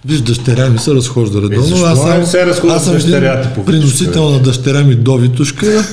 Виж, 0.04 0.20
дъщеря 0.20 0.70
ми 0.70 0.78
се 0.78 0.94
разхожда 0.94 1.42
редовно. 1.42 1.62
защо 1.62 1.86
аз 1.86 1.98
съм, 2.00 2.20
не 2.20 2.26
се 2.26 2.46
разхожда 2.46 2.76
аз 2.76 2.84
съм 2.84 2.96
един 2.96 3.10
дъщеря 3.10 3.42
ти 3.42 3.48
по 3.54 3.64
приносител 3.64 4.30
на 4.30 4.42
дъщеря 4.42 4.82
ми 4.82 4.94
до 4.94 5.16
Витушка. 5.16 5.84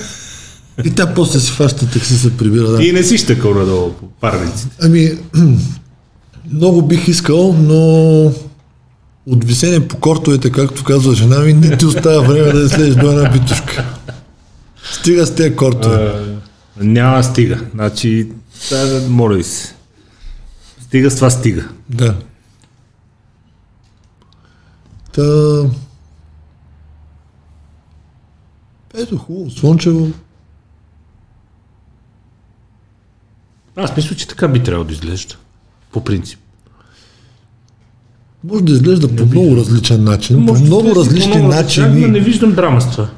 И 0.85 0.89
тя 0.91 1.13
после 1.13 1.39
си 1.39 1.51
фаща 1.51 1.89
такси 1.89 2.17
се 2.17 2.37
прибира. 2.37 2.67
Да. 2.67 2.83
И 2.83 2.91
не 2.91 3.03
си 3.03 3.17
щекал 3.17 3.53
надолу 3.53 3.91
по 3.91 4.05
парниците. 4.05 4.75
Ами, 4.81 5.11
много 6.51 6.81
бих 6.81 7.07
искал, 7.07 7.55
но 7.59 8.25
от 9.27 9.43
висене 9.45 9.87
по 9.87 9.97
кортовете, 9.97 10.51
както 10.51 10.83
казва 10.83 11.15
жена 11.15 11.39
ми, 11.39 11.53
не 11.53 11.77
ти 11.77 11.85
остава 11.85 12.21
време 12.27 12.51
да 12.51 12.69
слезеш 12.69 12.95
до 12.95 13.11
една 13.11 13.29
битушка. 13.29 13.85
Стига 14.91 15.25
с 15.25 15.35
тези 15.35 15.55
кортове. 15.55 16.13
Няма 16.81 17.23
стига. 17.23 17.59
Значи, 17.73 18.27
да, 18.69 19.09
моля 19.09 19.35
ви 19.35 19.43
се. 19.43 19.75
Стига 20.81 21.11
с 21.11 21.15
това 21.15 21.29
стига. 21.29 21.69
Да. 21.89 22.15
Та... 25.11 25.23
Ето 28.97 29.17
хубаво, 29.17 29.51
слънчево. 29.51 30.11
Аз 33.75 33.95
мисля, 33.97 34.15
че 34.15 34.27
така 34.27 34.47
би 34.47 34.63
трябвало 34.63 34.87
да 34.87 34.93
изглежда. 34.93 35.35
По 35.91 36.03
принцип. 36.03 36.39
Може 38.43 38.63
да 38.63 38.71
изглежда 38.71 39.15
по 39.15 39.25
много 39.25 39.55
различен 39.57 40.03
начин, 40.03 40.35
по 40.35 40.41
Може 40.41 40.61
да 40.61 40.67
много 40.67 40.87
изглежда 40.87 40.93
по 40.93 41.05
различни 41.05 41.37
много 41.37 41.53
различен, 41.53 41.83
но 41.83 41.89
начини. 41.91 42.11
Не 42.11 42.19
виждам 42.19 42.53
драма 42.53 42.81
с 42.81 42.91
това. 42.91 43.09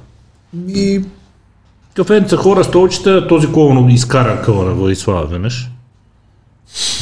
И 0.68 1.04
Кафенца 1.96 2.38
хора, 2.38 2.64
столчета, 2.64 3.28
този 3.28 3.48
колон 3.48 3.90
изкара 3.90 4.42
къла 4.42 4.66
на 4.66 4.74
Владислава 4.74 5.26
веднъж. 5.26 5.70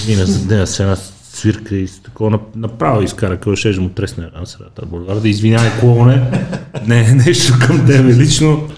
Мина 0.08 0.26
за 0.26 0.46
деня 0.46 0.68
с 0.68 0.80
една 0.80 0.96
свирка 1.24 1.76
и 1.76 1.88
такова 2.04 2.32
нап- 2.32 2.56
направо 2.56 3.02
изкара 3.02 3.40
къла, 3.40 3.56
ще 3.56 3.80
му 3.80 3.90
тресне 3.90 4.26
една 4.26 4.46
средата 4.46 4.86
булевар. 4.86 5.16
Да 5.16 5.30
извинявай 5.30 5.72
клоуне, 5.80 6.32
не 6.88 7.04
нещо 7.26 7.54
към 7.68 7.86
тебе 7.86 8.16
лично. 8.16 8.70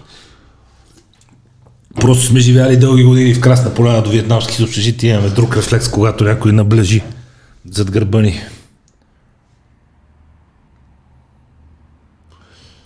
Просто 2.01 2.25
сме 2.25 2.39
живяли 2.39 2.77
дълги 2.77 3.03
години 3.03 3.33
в 3.33 3.41
Красна 3.41 3.73
поляна 3.73 4.01
до 4.01 4.09
вьетнамски 4.09 4.63
общежития, 4.63 5.13
имаме 5.13 5.29
друг 5.29 5.57
рефлекс, 5.57 5.89
когато 5.89 6.23
някой 6.23 6.51
наближи 6.51 7.03
зад 7.71 7.91
гърба 7.91 8.21
ни. 8.21 8.41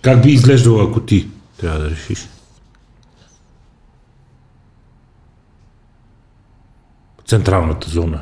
Как 0.01 0.23
би 0.23 0.31
изглеждало, 0.31 0.81
ако 0.81 0.99
ти 0.99 1.27
трябва 1.57 1.79
да 1.79 1.89
решиш? 1.89 2.27
Централната 7.29 7.89
зона. 7.89 8.21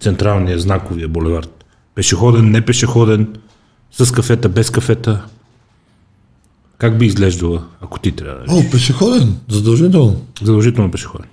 Централния 0.00 0.58
знаковия 0.58 1.08
булевард. 1.08 1.64
Пешеходен, 1.94 2.50
не 2.50 2.64
пешеходен, 2.64 3.28
с 3.92 4.12
кафета, 4.12 4.48
без 4.48 4.70
кафета. 4.70 5.24
Как 6.78 6.98
би 6.98 7.06
изглеждала, 7.06 7.64
ако 7.80 7.98
ти 7.98 8.12
трябва 8.12 8.44
да? 8.44 8.54
О, 8.54 8.70
пешеходен, 8.70 9.36
задължително. 9.48 10.24
Задължително 10.42 10.90
пешеходен. 10.90 11.28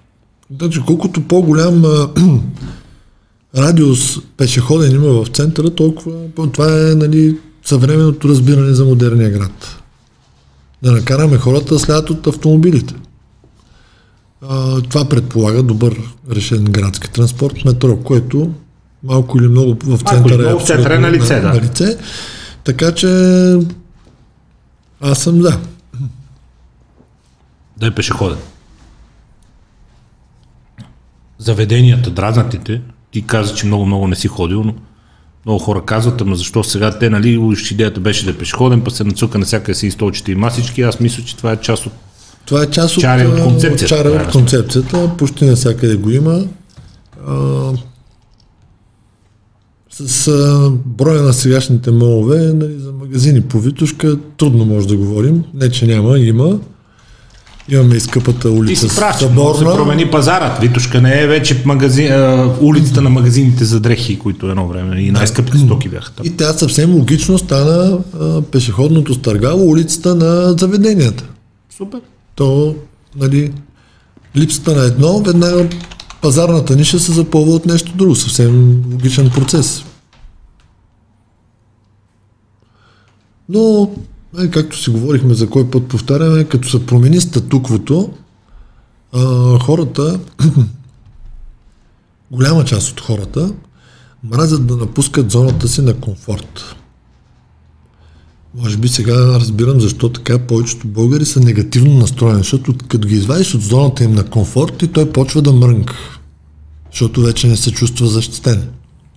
Значи, 0.58 0.82
колкото 0.86 1.22
по-голям 1.22 1.84
радиус 3.58 4.18
пешеходен 4.38 4.96
има 4.96 5.24
в 5.24 5.28
центъра, 5.28 5.70
толкова 5.70 6.52
това 6.54 6.90
е 6.92 6.96
нали, 6.96 7.38
съвременното 7.66 8.30
разбиране 8.30 8.74
за 8.74 8.86
модерния 8.86 9.30
град. 9.30 9.82
Да 10.84 10.92
накараме 10.92 11.38
хората 11.38 11.74
да 11.74 11.80
слядат 11.80 12.10
от 12.10 12.28
автомобилите. 12.28 12.94
А, 14.42 14.82
това 14.82 15.10
предполага 15.10 15.64
добър 15.64 16.02
решен 16.32 16.64
градски 16.64 17.10
транспорт, 17.12 17.66
метро, 17.66 17.98
което 17.98 18.54
малко 19.04 19.38
или 19.38 19.48
много 19.48 19.78
в 19.84 19.98
центъра 19.98 20.38
много 20.38 20.60
в 20.60 20.68
центъра 20.68 20.96
е 20.96 21.00
на 21.00 21.12
лице, 21.12 21.40
да. 21.40 21.54
на 21.54 21.62
лице. 21.62 21.98
Така 22.64 22.92
че 22.92 23.08
аз 25.02 25.20
съм 25.20 25.42
за. 25.42 25.60
Да 27.78 27.88
е 27.88 27.96
пешеходен. 27.96 28.38
Заведенията, 31.38 32.10
дразнатите, 32.10 32.82
ти 33.12 33.22
каза, 33.22 33.56
че 33.56 33.66
много-много 33.66 34.08
не 34.08 34.16
си 34.16 34.28
ходил, 34.28 34.64
но 34.64 34.76
много 35.46 35.60
хора 35.60 35.86
казват, 35.86 36.22
ама 36.22 36.36
защо 36.36 36.64
сега 36.64 37.00
те, 37.00 37.10
нали, 37.10 37.56
идеята 37.72 38.00
беше 38.00 38.26
да 38.26 38.32
е 38.32 38.38
пешеходен, 38.38 38.82
па 38.82 38.92
се 38.92 39.04
нацука 39.04 39.38
навсякъде 39.38 39.74
си 39.74 39.88
и 39.88 39.92
столчета 39.92 40.32
и 40.32 40.36
масички, 40.36 40.82
аз 40.82 41.00
мисля, 41.00 41.24
че 41.24 41.38
това 41.38 41.52
е 41.52 41.62
част 41.62 41.86
от 41.86 41.94
Това 42.48 42.64
е 42.64 42.66
част 42.66 42.98
от, 42.98 43.02
Чари 43.02 43.28
от 43.28 43.44
концепцията, 43.44 43.96
Чари 43.96 44.10
от 44.10 44.32
концепцията. 44.32 45.12
Почти 45.18 45.46
навсякъде 45.46 45.96
го 45.96 46.10
има. 46.10 46.44
А, 47.28 47.72
с 49.92 50.28
а, 50.28 50.72
броя 50.86 51.22
на 51.22 51.34
сегашните 51.34 51.92
молове, 51.92 52.54
нали, 52.54 52.80
за 52.80 52.92
магазини 52.92 53.42
по 53.42 53.60
Витушка, 53.60 54.18
трудно 54.38 54.66
може 54.66 54.88
да 54.88 54.98
говорим. 54.98 55.44
Не, 55.54 55.72
че 55.72 55.88
няма, 55.88 56.20
има. 56.20 56.60
Имаме 57.70 57.96
и 57.96 58.00
скъпата 58.00 58.40
Ти 58.42 58.48
улица 58.48 58.90
си 58.90 58.96
прав, 58.96 59.20
че 59.20 59.30
може 59.30 59.48
да 59.48 59.54
се 59.54 59.60
Съборна. 59.60 59.76
промени 59.76 60.12
пазарът. 60.12 60.62
Витушка 60.62 61.02
не 61.02 61.22
е 61.22 61.28
вече 61.28 61.62
магазин, 61.66 62.12
а, 62.12 62.56
улицата 62.62 63.02
на 63.02 63.10
магазините 63.10 63.66
за 63.66 63.80
дрехи, 63.80 64.20
които 64.20 64.50
едно 64.50 64.68
време 64.68 65.02
и 65.02 65.12
най-скъпите 65.12 65.58
стоки 65.58 65.90
бяха 65.90 66.12
там. 66.12 66.26
И 66.26 66.38
тя 66.38 66.54
съвсем 66.54 66.96
логично 66.96 67.38
стана 67.38 68.00
а, 68.20 68.42
пешеходното 68.42 69.14
стъргало, 69.14 69.70
улицата 69.70 70.16
на 70.16 70.56
заведенията. 70.58 71.24
Супер. 71.78 72.00
То, 72.38 72.76
нали, 73.16 73.54
липсата 74.36 74.76
на 74.76 74.84
едно, 74.84 75.20
веднага 75.20 75.70
пазарната 76.22 76.76
ниша 76.76 77.00
се 77.00 77.12
запълва 77.12 77.56
от 77.56 77.66
нещо 77.66 77.94
друго. 77.96 78.16
Съвсем 78.16 78.84
логичен 78.92 79.30
процес. 79.30 79.84
Но, 83.50 83.92
е, 84.40 84.50
както 84.50 84.78
си 84.78 84.90
говорихме 84.90 85.34
за 85.34 85.50
кой 85.50 85.70
път 85.70 85.88
повтаряме, 85.88 86.44
като 86.44 86.70
се 86.70 86.86
промени 86.86 87.22
статуквото, 87.22 88.14
хората 89.62 90.20
голяма 92.32 92.66
част 92.66 92.92
от 92.92 93.02
хората 93.02 93.54
мразят 94.24 94.68
да 94.68 94.76
напускат 94.76 95.32
зоната 95.32 95.68
си 95.68 95.82
на 95.82 95.94
комфорт. 95.94 96.76
Може 98.64 98.78
би 98.78 98.88
сега 98.88 99.14
разбирам 99.14 99.82
защо 99.82 100.10
така 100.10 100.40
повечето 100.40 100.88
българи 100.88 101.26
са 101.26 101.40
негативно 101.40 101.94
настроени, 101.94 102.38
защото 102.38 102.74
като 102.88 103.08
ги 103.08 103.16
извадиш 103.16 103.56
от 103.56 103.62
зоната 103.62 104.04
им 104.04 104.12
на 104.12 104.24
комфорт 104.24 104.82
и 104.82 104.88
той 104.88 105.10
почва 105.10 105.42
да 105.42 105.54
мрънка, 105.54 105.96
защото 106.92 107.22
вече 107.22 107.48
не 107.48 107.58
се 107.58 107.72
чувства 107.72 108.08
защитен. 108.08 108.70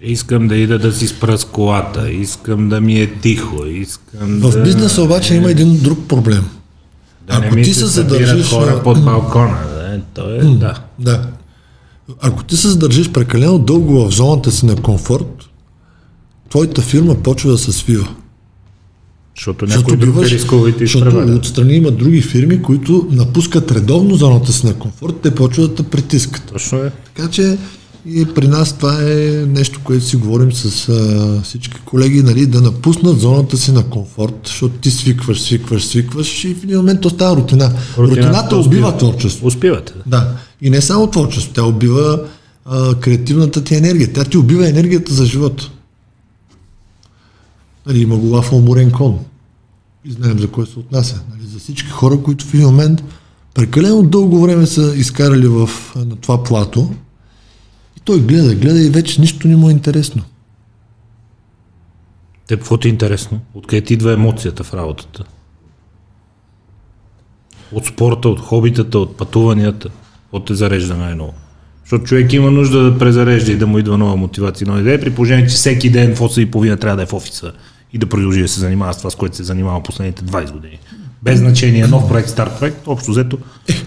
Искам 0.03 0.49
да 0.49 0.57
ида 0.57 0.79
да 0.79 0.93
си 0.93 1.07
спра 1.07 1.39
с 1.39 1.45
колата, 1.45 2.11
искам 2.11 2.69
да 2.69 2.81
ми 2.81 3.01
е 3.01 3.15
тихо, 3.21 3.67
искам 3.67 4.41
В 4.41 4.51
да... 4.51 4.62
бизнеса 4.62 5.03
обаче 5.03 5.35
има 5.35 5.51
един 5.51 5.83
друг 5.83 5.99
проблем. 6.09 6.45
Да 7.27 7.39
не 7.39 7.47
Ако 7.47 7.55
ми 7.55 7.62
ти 7.62 7.75
се 7.75 7.87
задържиш... 7.87 8.49
хора 8.49 8.83
под 8.85 9.05
балкона, 9.05 9.59
да, 9.75 10.01
то 10.15 10.35
е, 10.35 10.39
да. 10.39 10.75
Да. 10.99 11.27
Ако 12.21 12.45
ти 12.45 12.57
се 12.57 12.69
задържиш 12.69 13.11
прекалено 13.11 13.59
дълго 13.59 14.05
в 14.05 14.11
зоната 14.11 14.51
си 14.51 14.67
на 14.67 14.77
комфорт, 14.77 15.45
твоята 16.51 16.83
фирма 16.83 17.15
почва 17.15 17.51
да 17.51 17.59
се 17.59 17.73
свива. 17.73 18.09
Защото 19.36 19.66
някой 19.66 19.97
друг 19.97 20.16
е 20.16 20.24
рискува 20.24 20.69
и 20.69 20.73
те 20.73 20.86
защото 20.86 21.35
отстрани 21.36 21.74
има 21.74 21.90
други 21.90 22.23
фирми, 22.23 22.62
които 22.62 23.09
напускат 23.11 23.73
редовно 23.73 24.15
зоната 24.15 24.52
си 24.52 24.66
на 24.66 24.74
комфорт, 24.74 25.15
те 25.23 25.35
почват 25.35 25.74
да 25.74 25.82
притискат. 25.82 26.43
Точно 26.52 26.78
е. 26.78 26.93
Така 27.15 27.31
че 27.31 27.59
и 28.07 28.27
при 28.35 28.48
нас 28.48 28.73
това 28.73 28.98
е 29.02 29.44
нещо, 29.47 29.81
което 29.85 30.05
си 30.05 30.16
говорим 30.16 30.52
с 30.52 30.89
а, 30.89 31.40
всички 31.43 31.81
колеги, 31.85 32.23
нали, 32.23 32.47
да 32.47 32.61
напуснат 32.61 33.20
зоната 33.20 33.57
си 33.57 33.73
на 33.73 33.82
комфорт, 33.82 34.35
защото 34.47 34.74
ти 34.74 34.90
свикваш, 34.90 35.40
свикваш, 35.40 35.86
свикваш 35.86 36.44
и 36.44 36.55
в 36.55 36.65
един 36.65 36.77
момент 36.77 37.01
то 37.01 37.11
става 37.11 37.36
рутина. 37.36 37.73
Рутината 37.98 38.20
Рутината 38.20 38.57
убива 38.57 38.89
успива. 38.89 38.98
творчество. 38.98 39.47
Успивате. 39.47 39.93
Да. 39.93 40.02
Да. 40.07 40.36
И 40.62 40.70
не 40.70 40.81
само 40.81 41.11
творчество, 41.11 41.52
тя 41.55 41.62
убива 41.62 42.20
а, 42.65 42.94
креативната 42.94 43.65
ти 43.65 43.74
енергия. 43.74 44.12
Тя 44.12 44.24
ти 44.24 44.39
убива 44.39 44.69
енергията 44.69 45.15
за 45.15 45.27
живота. 45.27 45.70
Нали, 47.91 48.03
има 48.03 48.17
глава 48.17 48.43
в 48.43 48.53
уморен 48.53 48.91
кон. 48.91 49.19
И 50.05 50.11
знаем 50.12 50.39
за 50.39 50.51
кой 50.51 50.67
се 50.67 50.79
отнася. 50.79 51.23
Нали, 51.31 51.43
за 51.49 51.59
всички 51.59 51.91
хора, 51.91 52.23
които 52.23 52.45
в 52.45 52.55
един 52.55 52.67
момент 52.67 53.05
прекалено 53.55 54.03
дълго 54.03 54.41
време 54.41 54.67
са 54.67 54.93
изкарали 54.97 55.49
в, 55.49 55.71
на 55.97 56.17
това 56.17 56.43
плато 56.43 56.95
и 57.97 58.01
той 58.01 58.21
гледа, 58.21 58.55
гледа 58.55 58.81
и 58.81 58.91
вече 58.91 59.21
нищо 59.21 59.49
не 59.49 59.57
му 59.57 59.69
е 59.69 59.73
интересно. 59.73 60.23
Те, 62.47 62.57
какво 62.57 62.77
ти 62.77 62.89
е 62.89 62.91
интересно? 62.91 63.41
Откъде 63.55 63.81
ти 63.81 63.95
идва 63.95 64.12
емоцията 64.12 64.65
в 64.65 64.75
работата? 64.75 65.25
От 67.73 67.87
спорта, 67.87 68.29
от 68.29 68.41
хобитата, 68.41 68.99
от 68.99 69.17
пътуванията, 69.17 69.89
от 70.33 70.47
те 70.47 70.55
зарежда 70.55 70.97
най-ново. 70.97 71.35
Защото 71.85 72.05
човек 72.05 72.33
има 72.33 72.51
нужда 72.51 72.83
да 72.83 72.99
презарежда 72.99 73.53
и 73.53 73.57
да 73.57 73.67
му 73.67 73.79
идва 73.79 73.99
нова 73.99 74.17
мотивация, 74.17 74.67
нова 74.67 74.81
идея, 74.81 75.01
при 75.01 75.15
положение, 75.15 75.47
че 75.47 75.55
всеки 75.55 75.91
ден 75.91 76.17
в 76.17 76.19
8 76.19 76.41
и 76.41 76.51
половина 76.51 76.77
трябва 76.77 76.97
да 76.97 77.03
е 77.03 77.07
в 77.07 77.12
офиса 77.12 77.53
и 77.93 77.99
да 77.99 78.07
продължи 78.07 78.43
да 78.43 78.49
се 78.49 78.61
занимава 78.61 78.95
с 78.95 78.99
това, 78.99 79.11
с 79.11 79.15
което 79.15 79.37
се 79.37 79.43
занимава 79.43 79.83
последните 79.83 80.23
20 80.25 80.53
години. 80.53 80.79
Без 81.23 81.39
значение, 81.39 81.87
нов 81.87 82.09
проект, 82.09 82.29
стар 82.29 82.59
проект, 82.59 82.87
общо 82.87 83.11
взето, 83.11 83.39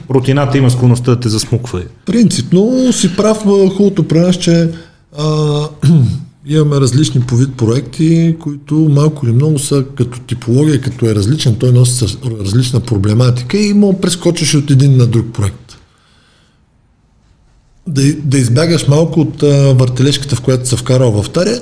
рутината 0.09 0.57
има 0.57 0.71
склонността 0.71 1.11
да 1.11 1.19
те 1.19 1.29
засмуква. 1.29 1.83
Принципно 2.05 2.93
си 2.93 3.15
прав, 3.15 3.37
хубавото 3.37 4.07
при 4.07 4.19
нас, 4.19 4.35
че 4.35 4.69
а, 5.17 5.67
имаме 6.45 6.75
различни 6.75 7.21
по 7.21 7.35
вид 7.35 7.57
проекти, 7.57 8.35
които 8.39 8.75
малко 8.75 9.25
или 9.25 9.33
много 9.33 9.59
са 9.59 9.85
като 9.95 10.19
типология, 10.19 10.81
като 10.81 11.05
е 11.05 11.15
различен, 11.15 11.55
той 11.55 11.71
носи 11.71 12.17
различна 12.39 12.79
проблематика 12.79 13.57
и 13.57 13.73
му 13.73 14.01
прескочиш 14.01 14.55
от 14.55 14.71
един 14.71 14.97
на 14.97 15.07
друг 15.07 15.25
проект. 15.33 15.77
Да, 17.87 18.13
да 18.13 18.37
избягаш 18.37 18.87
малко 18.87 19.19
от 19.19 19.43
а, 19.43 19.73
въртележката, 19.73 20.35
в 20.35 20.41
която 20.41 20.69
се 20.69 20.75
вкарал 20.75 21.23
в 21.23 21.29
Тария, 21.29 21.61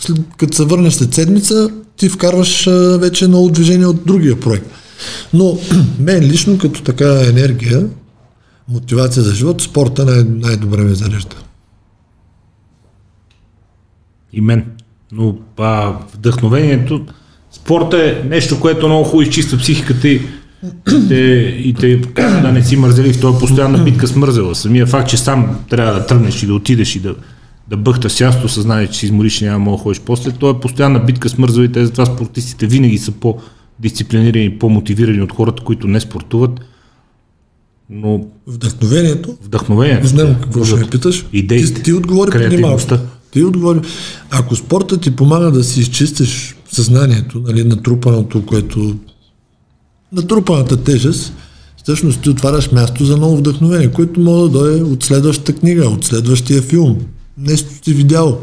след, 0.00 0.18
като 0.36 0.56
се 0.56 0.64
върнеш 0.64 0.94
след 0.94 1.14
седмица, 1.14 1.70
ти 1.96 2.08
вкарваш 2.08 2.66
а, 2.66 2.98
вече 2.98 3.28
ново 3.28 3.50
движение 3.50 3.86
от 3.86 4.06
другия 4.06 4.40
проект. 4.40 4.66
Но 5.34 5.58
мен 5.98 6.24
лично 6.24 6.58
като 6.58 6.82
така 6.82 7.22
енергия, 7.28 7.86
мотивация 8.68 9.22
за 9.22 9.34
живот, 9.34 9.62
спорта 9.62 10.04
най- 10.04 10.24
най-добре 10.24 10.82
ме 10.82 10.94
зарежда. 10.94 11.36
И 14.32 14.40
мен. 14.40 14.64
Но 15.12 15.36
а, 15.58 15.92
вдъхновението, 16.14 17.06
спорта 17.52 17.96
е 17.96 18.28
нещо, 18.28 18.60
което 18.60 18.86
много 18.86 19.04
хубаво 19.04 19.22
изчиства 19.22 19.58
психиката 19.58 20.08
и 20.08 20.22
те, 21.08 21.14
и 21.64 21.74
те 21.74 21.96
да 22.16 22.52
не 22.52 22.64
си 22.64 22.76
мързелив. 22.76 23.20
Това 23.20 23.36
е 23.36 23.40
постоянна 23.40 23.78
битка 23.78 24.06
с 24.06 24.16
мързела. 24.16 24.54
Самия 24.54 24.86
факт, 24.86 25.08
че 25.08 25.16
сам 25.16 25.58
трябва 25.68 25.94
да 25.94 26.06
тръгнеш 26.06 26.42
и 26.42 26.46
да 26.46 26.54
отидеш 26.54 26.96
и 26.96 27.00
да, 27.00 27.14
да 27.70 27.76
бъхта 27.76 28.10
сясто, 28.10 28.48
съзнание, 28.48 28.86
че 28.86 28.98
си 28.98 29.06
измориш 29.06 29.40
и 29.40 29.44
няма 29.44 29.58
да 29.58 29.64
мога 29.64 29.76
да 29.76 29.82
ходиш 29.82 30.00
после. 30.00 30.30
Това 30.30 30.50
е 30.50 30.60
постоянна 30.60 30.98
битка 30.98 31.28
с 31.28 31.38
мързелите. 31.38 31.86
Затова 31.86 32.06
спортистите 32.06 32.66
винаги 32.66 32.98
са 32.98 33.12
по-дисциплинирани 33.12 34.44
и 34.44 34.58
по-мотивирани 34.58 35.22
от 35.22 35.32
хората, 35.32 35.64
които 35.64 35.86
не 35.86 36.00
спортуват. 36.00 36.60
Но 37.90 38.26
Вдъхновението, 38.46 39.36
вдъхновението. 39.42 40.06
знам 40.06 40.36
какво 40.42 40.64
ще 40.64 40.76
ме 40.76 40.90
питаш. 40.90 41.26
Идеите, 41.32 41.74
Ти, 41.74 41.82
ти 41.82 41.92
отговори 41.92 42.30
преди 42.30 42.56
малко. 42.56 42.82
Ти 43.30 43.44
отговори. 43.44 43.80
Ако 44.30 44.56
спорта 44.56 45.00
ти 45.00 45.16
помага 45.16 45.50
да 45.50 45.64
си 45.64 45.80
изчистиш 45.80 46.56
съзнанието, 46.72 47.40
нали, 47.46 47.64
натрупаното, 47.64 48.46
което 48.46 48.96
натрупаната 50.12 50.76
тежест, 50.76 51.32
всъщност 51.82 52.22
ти 52.22 52.30
отваряш 52.30 52.72
място 52.72 53.04
за 53.04 53.16
ново 53.16 53.36
вдъхновение, 53.36 53.92
което 53.92 54.20
може 54.20 54.52
да 54.52 54.58
дойде 54.58 54.82
от 54.82 55.04
следващата 55.04 55.52
книга, 55.52 55.88
от 55.88 56.04
следващия 56.04 56.62
филм. 56.62 56.98
Нещо 57.38 57.84
си 57.84 57.94
видял. 57.94 58.40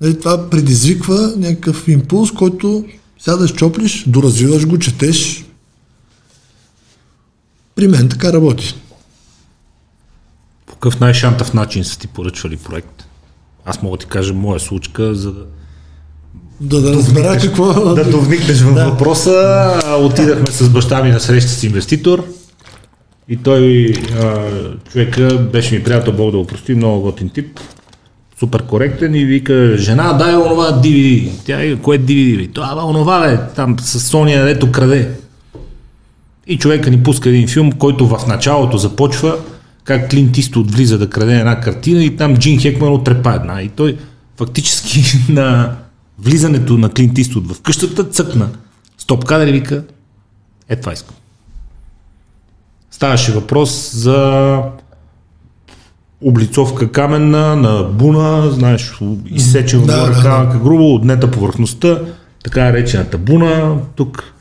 Нали, 0.00 0.18
това 0.18 0.50
предизвиква 0.50 1.32
някакъв 1.36 1.88
импулс, 1.88 2.32
който 2.32 2.84
сядаш, 3.18 3.54
чоплиш, 3.54 4.04
доразвиваш 4.06 4.66
го, 4.66 4.78
четеш. 4.78 5.44
При 7.74 7.88
мен 7.88 8.08
така 8.08 8.32
работи. 8.32 8.74
По 10.66 10.72
какъв 10.72 11.00
най-шантав 11.00 11.54
начин 11.54 11.84
са 11.84 11.98
ти 11.98 12.06
поръчвали 12.06 12.56
проект? 12.56 13.04
Аз 13.64 13.82
мога 13.82 13.96
да 13.96 14.00
ти 14.00 14.06
кажа 14.06 14.34
моя 14.34 14.60
случка, 14.60 15.14
за 15.14 15.32
да, 15.32 15.44
Да, 16.60 16.80
да 16.80 16.92
разбера 16.94 17.38
какво... 17.38 17.94
да 17.94 18.10
довникнеш 18.10 18.60
в 18.60 18.74
Да. 18.74 18.90
въпроса. 18.90 19.80
Отидахме 20.00 20.46
с 20.50 20.68
баща 20.70 21.02
ми 21.02 21.10
на 21.10 21.20
среща 21.20 21.50
с 21.50 21.62
инвеститор 21.64 22.26
и 23.28 23.36
той, 23.36 23.92
а, 24.14 24.50
човека, 24.90 25.38
беше 25.52 25.74
ми 25.74 25.84
приятел, 25.84 26.12
Бог 26.12 26.30
да 26.30 26.38
го 26.38 26.46
прости, 26.46 26.74
много 26.74 27.00
готин 27.02 27.28
тип, 27.28 27.60
супер 28.42 28.62
коректен 28.62 29.14
и 29.14 29.24
вика, 29.24 29.76
жена, 29.78 30.12
дай 30.12 30.36
онова 30.36 30.82
DVD. 30.82 31.30
Тя 31.44 31.62
е, 31.62 31.76
кое 31.76 31.98
DVD? 31.98 32.54
Това, 32.54 32.86
онова, 32.86 33.20
бе, 33.20 33.40
там 33.56 33.76
с 33.80 34.00
Соня, 34.00 34.44
дето 34.44 34.72
краде. 34.72 35.10
И 36.46 36.58
човека 36.58 36.90
ни 36.90 37.02
пуска 37.02 37.28
един 37.28 37.48
филм, 37.48 37.72
който 37.72 38.06
в 38.08 38.26
началото 38.26 38.78
започва 38.78 39.36
как 39.84 40.10
Клинт 40.10 40.38
Иствуд 40.38 40.70
влиза 40.70 40.98
да 40.98 41.10
краде 41.10 41.38
една 41.38 41.60
картина 41.60 42.04
и 42.04 42.16
там 42.16 42.36
Джин 42.36 42.60
Хекман 42.60 42.92
отрепа 42.92 43.32
една. 43.32 43.62
И 43.62 43.68
той 43.68 43.96
фактически 44.36 45.02
на 45.32 45.76
влизането 46.18 46.78
на 46.78 46.90
Клинт 46.90 47.18
Иствуд 47.18 47.52
в 47.52 47.60
къщата 47.60 48.04
цъкна. 48.04 48.48
Стоп 48.98 49.24
кадър 49.24 49.46
и 49.46 49.52
вика, 49.52 49.82
е 50.68 50.76
това 50.76 50.92
искам. 50.92 51.16
Ставаше 52.90 53.32
въпрос 53.32 53.94
за 53.94 54.58
облицовка 56.24 56.92
каменна 56.92 57.56
на 57.56 57.82
буна, 57.82 58.50
знаеш, 58.50 58.94
изсечен 59.26 59.80
Да, 59.80 60.10
да, 60.10 60.22
да, 60.22 60.58
грубо, 60.58 60.94
отнета 60.94 61.30
повърхността, 61.30 61.98
така 62.44 62.64
наречената 62.64 63.18
буна. 63.18 63.76
Тук 63.96 64.32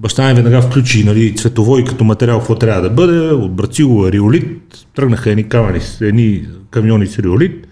баща 0.00 0.28
ми 0.28 0.34
веднага 0.34 0.62
включи 0.62 1.04
нали, 1.04 1.36
цветово 1.36 1.78
и 1.78 1.84
като 1.84 2.04
материал 2.04 2.38
какво 2.38 2.54
трябва 2.54 2.82
да 2.82 2.90
бъде, 2.90 3.18
от 3.30 3.52
Брацилова 3.52 4.12
риолит, 4.12 4.60
тръгнаха 4.96 5.30
едни, 5.30 5.48
камери, 5.48 5.80
с- 5.80 6.00
едни 6.00 6.42
камиони 6.70 7.06
с 7.06 7.18
риолит, 7.18 7.66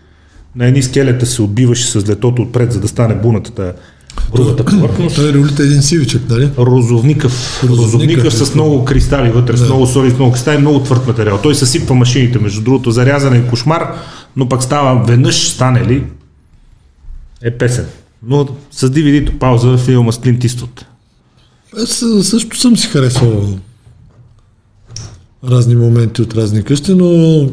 на 0.57 0.67
едни 0.67 0.83
скелета 0.83 1.27
се 1.27 1.43
отбиваше 1.43 1.87
с 1.87 2.09
летото 2.09 2.43
отпред, 2.43 2.73
за 2.73 2.81
да 2.81 2.89
стане 2.89 3.15
буната, 3.15 3.73
грубата 4.35 4.65
повърхност. 4.65 5.17
Той 5.17 5.33
рулите 5.33 5.63
един 5.63 5.83
сивичък, 5.83 6.23
нали? 6.29 6.51
Розовникъв, 6.59 7.65
Розовникъв 7.69 8.25
е 8.25 8.31
с 8.31 8.55
много 8.55 8.85
кристали 8.85 9.31
вътре, 9.31 9.57
с 9.57 9.65
много 9.65 9.87
соли, 9.87 10.11
с 10.11 10.15
много 10.15 10.33
кристали, 10.33 10.59
много 10.59 10.81
твърд 10.81 11.07
материал. 11.07 11.41
Той 11.43 11.55
съсипва 11.55 11.95
машините, 11.95 12.39
между 12.39 12.63
другото, 12.63 12.91
зарязане 12.91 13.39
е 13.39 13.47
кошмар, 13.47 13.95
но 14.37 14.49
пък 14.49 14.63
става 14.63 15.05
веднъж 15.05 15.49
стане 15.49 15.87
ли 15.87 16.05
е 17.43 17.51
песен. 17.51 17.87
Но 18.27 18.49
с 18.71 18.91
DVD-то 18.91 19.39
пауза 19.39 19.79
филма 19.79 20.13
с 20.13 20.19
Клинт 20.19 20.45
Иствуд. 20.45 20.87
Аз 21.83 22.05
също 22.23 22.59
съм 22.59 22.77
си 22.77 22.89
харесвал 22.89 23.59
разни 25.45 25.77
моменти 25.77 26.23
от 26.23 26.35
разни 26.35 26.63
къщи, 26.63 26.95
но 26.95 27.07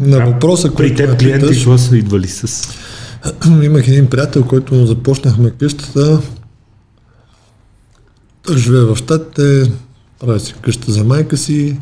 на 0.00 0.26
въпроса, 0.26 0.68
При 0.68 0.74
който 0.74 1.02
ме 1.02 1.08
теб 1.08 1.18
клиенти 1.18 1.54
какво 1.54 1.78
са 1.78 1.96
идвали 1.96 2.28
с... 2.28 2.68
имах 3.62 3.88
един 3.88 4.10
приятел, 4.10 4.44
който 4.44 4.74
му 4.74 4.86
започнахме 4.86 5.50
къщата. 5.50 6.20
Той 8.42 8.58
живее 8.58 8.84
в 8.84 8.96
Штатите, 8.96 9.72
прави 10.20 10.40
си 10.40 10.54
къща 10.62 10.92
за 10.92 11.04
майка 11.04 11.36
си 11.36 11.78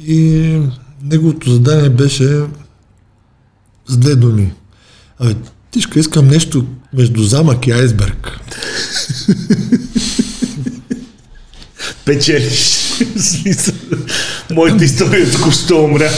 и 0.00 0.60
неговото 1.02 1.50
задание 1.50 1.90
беше 1.90 2.42
с 3.86 3.96
две 3.96 4.14
думи. 4.14 4.52
Абе, 5.18 5.34
тишка, 5.70 6.00
искам 6.00 6.28
нещо 6.28 6.66
между 6.92 7.22
замък 7.22 7.66
и 7.66 7.72
айсберг. 7.72 8.40
Печелиш. 12.04 12.80
Моята 14.50 14.84
история 14.84 15.30
току-що 15.30 15.84
умря. 15.84 16.10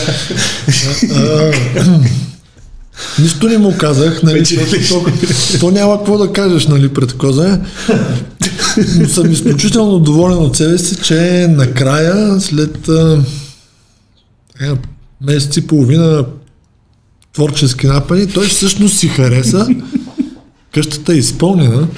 Нищо 3.19 3.49
не 3.49 3.59
му 3.59 3.75
казах, 3.79 4.23
нали, 4.23 4.45
защото 4.45 5.13
то, 5.61 5.71
няма 5.71 5.97
какво 5.97 6.19
да 6.19 6.33
кажеш, 6.33 6.67
нали, 6.67 6.89
пред 6.89 7.13
Козе. 7.13 7.61
Но 8.99 9.09
съм 9.09 9.33
изключително 9.33 9.99
доволен 9.99 10.39
от 10.39 10.57
себе 10.57 10.79
си, 10.79 10.97
че 10.97 11.47
накрая, 11.51 12.41
след 12.41 12.89
е, 14.61 14.71
месец 15.21 15.57
и 15.57 15.67
половина 15.67 16.25
творчески 17.35 17.87
напани, 17.87 18.27
той 18.27 18.47
всъщност 18.47 18.99
си 18.99 19.09
хареса. 19.09 19.69
Къщата 20.75 21.13
е 21.13 21.17
изпълнена 21.17 21.89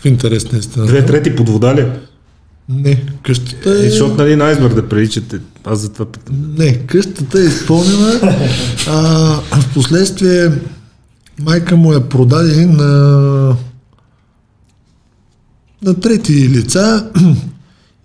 в 0.00 0.04
интерес 0.04 0.76
на. 0.76 0.86
Две 0.86 1.06
трети 1.06 1.36
под 1.36 1.48
вода 1.48 1.74
ли? 1.74 1.86
Не, 2.68 3.02
къщата 3.22 3.70
Е, 3.70 3.86
е... 3.86 3.90
защото 3.90 4.14
нали 4.14 4.36
на 4.36 4.44
айсберг 4.44 4.74
да 4.74 4.88
приличате. 4.88 5.38
Аз 5.64 5.80
за 5.80 5.88
това 5.88 6.06
питам. 6.06 6.54
Не, 6.58 6.78
къщата 6.86 7.40
е 7.40 7.44
изпълнена. 7.44 8.20
А, 8.88 9.00
в 9.60 9.74
последствие 9.74 10.50
майка 11.42 11.76
му 11.76 11.92
я 11.92 12.08
продаде 12.08 12.66
на, 12.66 13.56
на 15.82 15.94
трети 16.00 16.48
лица 16.48 17.10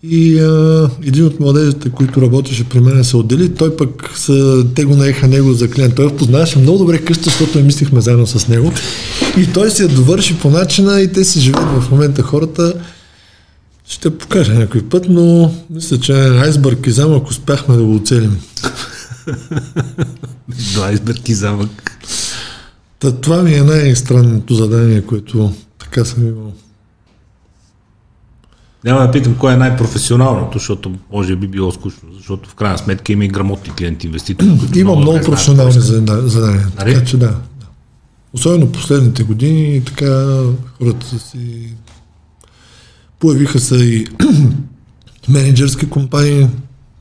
и 0.03 0.39
а, 0.39 0.89
един 1.03 1.25
от 1.25 1.39
младежите, 1.39 1.89
които 1.89 2.21
работеше 2.21 2.69
при 2.69 2.79
мен, 2.79 3.03
се 3.03 3.17
отдели. 3.17 3.53
Той 3.53 3.77
пък, 3.77 4.11
са, 4.15 4.65
те 4.75 4.85
го 4.85 4.95
наеха 4.95 5.27
него 5.27 5.53
за 5.53 5.69
клиент. 5.69 5.95
Той 5.95 6.15
познаваше 6.15 6.59
много 6.59 6.77
добре 6.77 6.97
къща, 6.97 7.23
защото 7.23 7.59
я 7.59 7.65
мислихме 7.65 8.01
заедно 8.01 8.27
с 8.27 8.47
него. 8.47 8.71
И 9.37 9.47
той 9.53 9.71
си 9.71 9.81
я 9.81 9.87
довърши 9.87 10.39
по 10.39 10.49
начина 10.49 11.01
и 11.01 11.11
те 11.11 11.23
си 11.23 11.39
живеят 11.39 11.83
в 11.83 11.91
момента 11.91 12.21
хората. 12.21 12.73
Ще 13.89 14.17
покажа 14.17 14.53
някой 14.53 14.81
път, 14.81 15.05
но 15.09 15.53
мисля, 15.69 15.99
че 15.99 16.13
айсбърг 16.13 16.87
и 16.87 16.91
замък 16.91 17.27
успяхме 17.27 17.75
да 17.75 17.83
го 17.83 17.95
оцелим. 17.95 18.41
До 20.73 20.83
айсберг 20.83 21.29
и 21.29 21.33
замък. 21.33 21.99
Та, 22.99 23.11
това 23.11 23.43
ми 23.43 23.53
е 23.53 23.63
най-странното 23.63 24.53
задание, 24.53 25.01
което 25.01 25.53
така 25.79 26.05
съм 26.05 26.27
имал. 26.27 26.53
Няма 28.83 29.01
да 29.01 29.11
питам 29.11 29.35
кое 29.35 29.53
е 29.53 29.57
най-професионалното, 29.57 30.57
защото 30.57 30.93
може 31.11 31.35
би 31.35 31.47
било 31.47 31.71
скучно, 31.71 32.09
защото 32.17 32.49
в 32.49 32.55
крайна 32.55 32.77
сметка 32.77 33.13
има 33.13 33.25
и 33.25 33.27
грамотни 33.27 33.73
клиенти, 33.75 34.07
инвеститори. 34.07 34.49
Има 34.75 34.95
много 34.95 35.11
знаят 35.11 35.25
професионални 35.25 35.73
задания. 36.29 36.67
Нали? 36.77 36.93
Така 36.93 37.05
че 37.05 37.17
да. 37.17 37.35
Особено 38.33 38.71
последните 38.71 39.23
години, 39.23 39.83
така 39.85 40.43
хората 40.77 41.19
си 41.19 41.73
появиха 43.19 43.59
се 43.59 43.75
и 43.75 44.07
менеджерски 45.29 45.89
компании, 45.89 46.47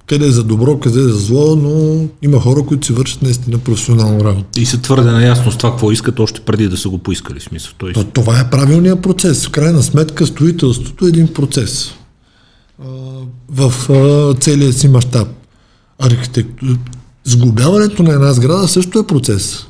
къде 0.06 0.26
е 0.26 0.30
за 0.30 0.44
добро, 0.44 0.80
къде 0.80 1.00
е 1.00 1.02
за 1.02 1.18
зло, 1.18 1.56
но 1.56 2.06
има 2.22 2.40
хора, 2.40 2.62
които 2.62 2.86
си 2.86 2.92
вършат 2.92 3.22
наистина 3.22 3.58
професионално 3.58 4.24
работа. 4.24 4.60
И 4.60 4.66
са 4.66 4.80
твърде 4.80 5.10
наясно 5.10 5.52
с 5.52 5.56
това, 5.56 5.70
какво 5.70 5.92
искат, 5.92 6.20
още 6.20 6.40
преди 6.40 6.68
да 6.68 6.76
са 6.76 6.88
го 6.88 6.98
поискали. 6.98 7.40
Смисъл. 7.40 7.72
Той 7.78 7.92
То, 7.92 8.04
това 8.04 8.40
е 8.40 8.50
правилният 8.50 9.02
процес. 9.02 9.46
В 9.46 9.50
крайна 9.50 9.82
сметка 9.82 10.26
строителството 10.26 11.06
е 11.06 11.08
един 11.08 11.28
процес. 11.28 11.92
В 13.48 13.72
целия 14.40 14.72
си 14.72 14.88
мащаб. 14.88 15.28
Архитекту... 15.98 16.66
Сглобяването 17.24 18.02
на 18.02 18.12
една 18.12 18.32
сграда 18.32 18.68
също 18.68 18.98
е 18.98 19.06
процес. 19.06 19.66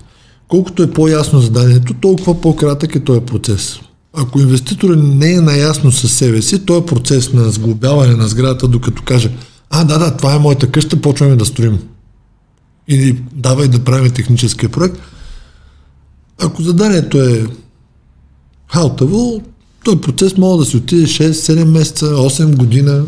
Колкото 0.49 0.83
е 0.83 0.91
по-ясно 0.91 1.41
заданието, 1.41 1.95
толкова 1.95 2.41
по-кратък 2.41 2.95
е 2.95 3.01
този 3.01 3.21
процес. 3.21 3.81
Ако 4.21 4.41
инвеститорът 4.41 4.99
не 5.03 5.33
е 5.33 5.41
наясно 5.41 5.93
със 5.93 6.13
себе 6.13 6.43
си, 6.43 6.67
този 6.67 6.87
процес 6.87 7.33
на 7.33 7.51
сглобяване 7.51 8.15
на 8.15 8.29
сградата, 8.29 8.69
докато 8.69 9.03
каже, 9.03 9.31
а, 9.71 9.85
да, 9.85 9.99
да, 9.99 10.17
това 10.17 10.35
е 10.35 10.39
моята 10.39 10.71
къща, 10.71 11.01
почваме 11.01 11.37
да 11.37 11.45
строим. 11.45 11.79
Или 12.89 13.23
давай 13.33 13.69
да 13.69 13.85
правим 13.85 14.13
техническия 14.13 14.69
проект. 14.69 14.97
Ако 16.43 16.63
заданието 16.63 17.21
е 17.21 17.47
халтаво, 18.73 19.43
този 19.85 20.01
процес 20.01 20.37
може 20.37 20.59
да 20.59 20.65
си 20.65 20.77
отиде 20.77 21.07
6-7 21.07 21.65
месеца, 21.65 22.07
8 22.07 22.57
година. 22.57 23.05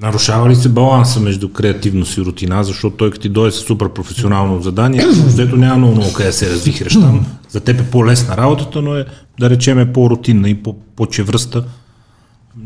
Нарушава 0.00 0.48
ли 0.50 0.56
се 0.56 0.68
баланса 0.68 1.20
между 1.20 1.48
креативност 1.48 2.16
и 2.16 2.20
рутина, 2.20 2.64
защото 2.64 2.96
той 2.96 3.10
като 3.10 3.22
ти 3.22 3.28
дойде 3.28 3.50
с 3.52 3.60
супер 3.60 3.88
професионално 3.88 4.62
задание, 4.62 5.04
защото 5.12 5.56
няма 5.56 5.76
много, 5.76 5.94
много 5.94 6.12
къде 6.12 6.32
се 6.32 6.50
развихреш 6.50 6.92
там. 6.92 7.26
За 7.48 7.60
теб 7.60 7.80
е 7.80 7.90
по-лесна 7.90 8.36
работата, 8.36 8.82
но 8.82 8.96
е, 8.96 9.04
да 9.40 9.50
речем, 9.50 9.78
е 9.78 9.92
по-рутинна 9.92 10.48
и 10.50 10.54
по- 10.54 10.76
по-чевръста. 10.96 11.64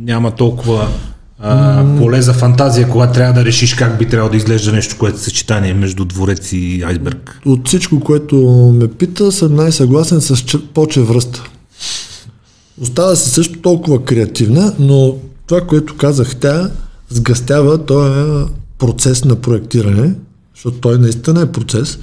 Няма 0.00 0.30
толкова 0.30 0.88
а, 1.38 1.84
поле 1.98 2.22
за 2.22 2.32
фантазия, 2.32 2.88
когато 2.90 3.12
трябва 3.12 3.32
да 3.32 3.44
решиш 3.44 3.74
как 3.74 3.98
би 3.98 4.08
трябвало 4.08 4.30
да 4.30 4.36
изглежда 4.36 4.72
нещо, 4.72 4.96
което 4.98 5.16
е 5.16 5.20
съчетание 5.20 5.74
между 5.74 6.04
дворец 6.04 6.52
и 6.52 6.82
айсберг. 6.82 7.40
От 7.46 7.68
всичко, 7.68 8.00
което 8.00 8.36
ме 8.80 8.88
пита, 8.88 9.32
съм 9.32 9.54
най-съгласен 9.54 10.20
с 10.20 10.36
че- 10.36 10.66
по-чевръста. 10.74 11.42
Остава 12.80 13.16
се 13.16 13.30
също 13.30 13.60
толкова 13.60 14.04
креативна, 14.04 14.74
но 14.78 15.16
това, 15.46 15.60
което 15.60 15.96
казах 15.96 16.36
тя, 16.36 16.70
сгъстява 17.10 17.86
този 17.86 18.44
процес 18.78 19.24
на 19.24 19.36
проектиране, 19.36 20.14
защото 20.54 20.78
той 20.78 20.98
наистина 20.98 21.42
е 21.42 21.52
процес, 21.52 21.98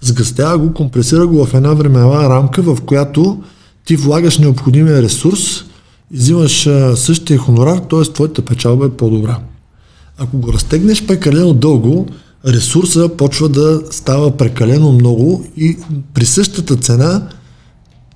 сгъстява 0.00 0.58
го, 0.58 0.74
компресира 0.74 1.26
го 1.26 1.46
в 1.46 1.54
една 1.54 1.74
времева 1.74 2.28
рамка, 2.28 2.62
в 2.62 2.78
която 2.86 3.42
ти 3.84 3.96
влагаш 3.96 4.38
необходимия 4.38 5.02
ресурс 5.02 5.64
взимаш 6.10 6.68
същия 6.94 7.38
хонорар, 7.38 7.78
т.е. 7.78 8.02
твоята 8.02 8.42
печалба 8.42 8.86
е 8.86 8.90
по-добра. 8.90 9.38
Ако 10.18 10.38
го 10.38 10.52
разтегнеш 10.52 11.06
прекалено 11.06 11.54
дълго, 11.54 12.06
ресурса 12.46 13.08
почва 13.08 13.48
да 13.48 13.82
става 13.90 14.36
прекалено 14.36 14.92
много 14.92 15.46
и 15.56 15.76
при 16.14 16.26
същата 16.26 16.76
цена 16.76 17.28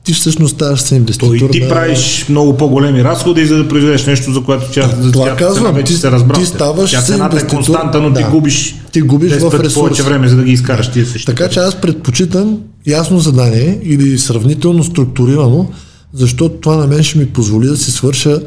ти 0.05 0.13
всъщност 0.13 0.55
ставаш 0.55 0.81
се 0.81 0.89
То 0.89 0.95
инвеститор. 0.95 1.35
и 1.35 1.51
ти 1.51 1.61
на- 1.61 1.69
правиш 1.69 2.27
много 2.29 2.57
по-големи 2.57 3.05
разходи, 3.05 3.47
за 3.47 3.57
да 3.57 3.69
произведеш 3.69 4.07
нещо, 4.07 4.33
за 4.33 4.41
което 4.41 4.65
тя, 4.73 4.91
за 5.01 5.13
това 5.13 5.25
тя 5.27 5.37
казвам, 5.37 5.75
вече 5.75 5.93
ти- 5.93 5.99
се 5.99 6.11
разбрал. 6.11 6.41
ти 6.41 6.47
ставаш 6.47 6.91
Тя 6.91 7.03
цената 7.03 7.25
е 7.25 7.29
инвеститор, 7.29 7.55
константа, 7.57 8.01
но 8.01 8.13
ти 8.15 8.23
да. 8.23 8.31
губиш, 8.31 8.75
Ти 8.93 9.01
губиш 9.01 9.33
10 9.33 9.51
в 9.51 9.55
ресурс. 9.55 9.75
повече 9.75 10.03
време, 10.03 10.29
за 10.29 10.37
да 10.37 10.45
ги 10.45 10.53
изкараш 10.53 10.91
тия 10.91 11.07
същи. 11.07 11.27
Така 11.27 11.49
че 11.49 11.61
аз 11.61 11.75
предпочитам 11.77 12.59
ясно 12.87 13.19
задание 13.19 13.79
или 13.83 14.19
сравнително 14.19 14.85
структурирано, 14.85 15.71
защото 16.13 16.55
това 16.55 16.77
на 16.77 16.87
мен 16.87 17.03
ще 17.03 17.19
ми 17.19 17.27
позволи 17.27 17.67
да 17.67 17.77
си 17.77 17.91
свърша 17.93 18.41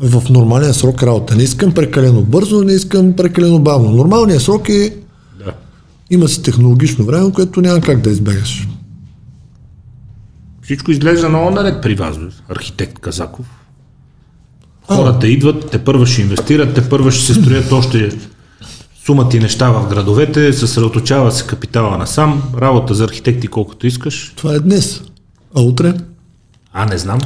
в 0.00 0.22
нормален 0.30 0.74
срок 0.74 1.02
работа. 1.02 1.36
Не 1.36 1.42
искам 1.42 1.72
прекалено 1.72 2.22
бързо, 2.22 2.62
не 2.62 2.72
искам 2.72 3.12
прекалено 3.12 3.58
бавно. 3.58 3.90
Нормалният 3.90 4.42
срок 4.42 4.68
е 4.68 4.94
Да. 5.38 5.52
има 6.10 6.28
си 6.28 6.42
технологично 6.42 7.04
време, 7.04 7.32
което 7.32 7.60
няма 7.60 7.80
как 7.80 8.00
да 8.00 8.10
избегаш. 8.10 8.68
Всичко 10.66 10.90
изглежда 10.90 11.28
много 11.28 11.50
наред 11.50 11.82
при 11.82 11.94
вас, 11.94 12.16
архитект 12.48 12.98
Казаков. 12.98 13.46
Хората 14.86 15.28
идват, 15.28 15.70
те 15.70 15.84
първа 15.84 16.06
ще 16.06 16.22
инвестират, 16.22 16.74
те 16.74 16.88
първа 16.88 17.12
ще 17.12 17.24
се 17.24 17.34
строят 17.34 17.72
още 17.72 18.18
сумати 19.04 19.40
неща 19.40 19.70
в 19.70 19.88
градовете, 19.88 20.52
съсредоточава 20.52 21.32
се 21.32 21.46
капитала 21.46 21.98
насам, 21.98 22.42
работа 22.60 22.94
за 22.94 23.04
архитекти 23.04 23.46
колкото 23.46 23.86
искаш. 23.86 24.32
Това 24.36 24.54
е 24.54 24.58
днес. 24.58 25.02
А 25.56 25.60
утре? 25.60 25.94
А, 26.72 26.86
не 26.86 26.98
знам. 26.98 27.18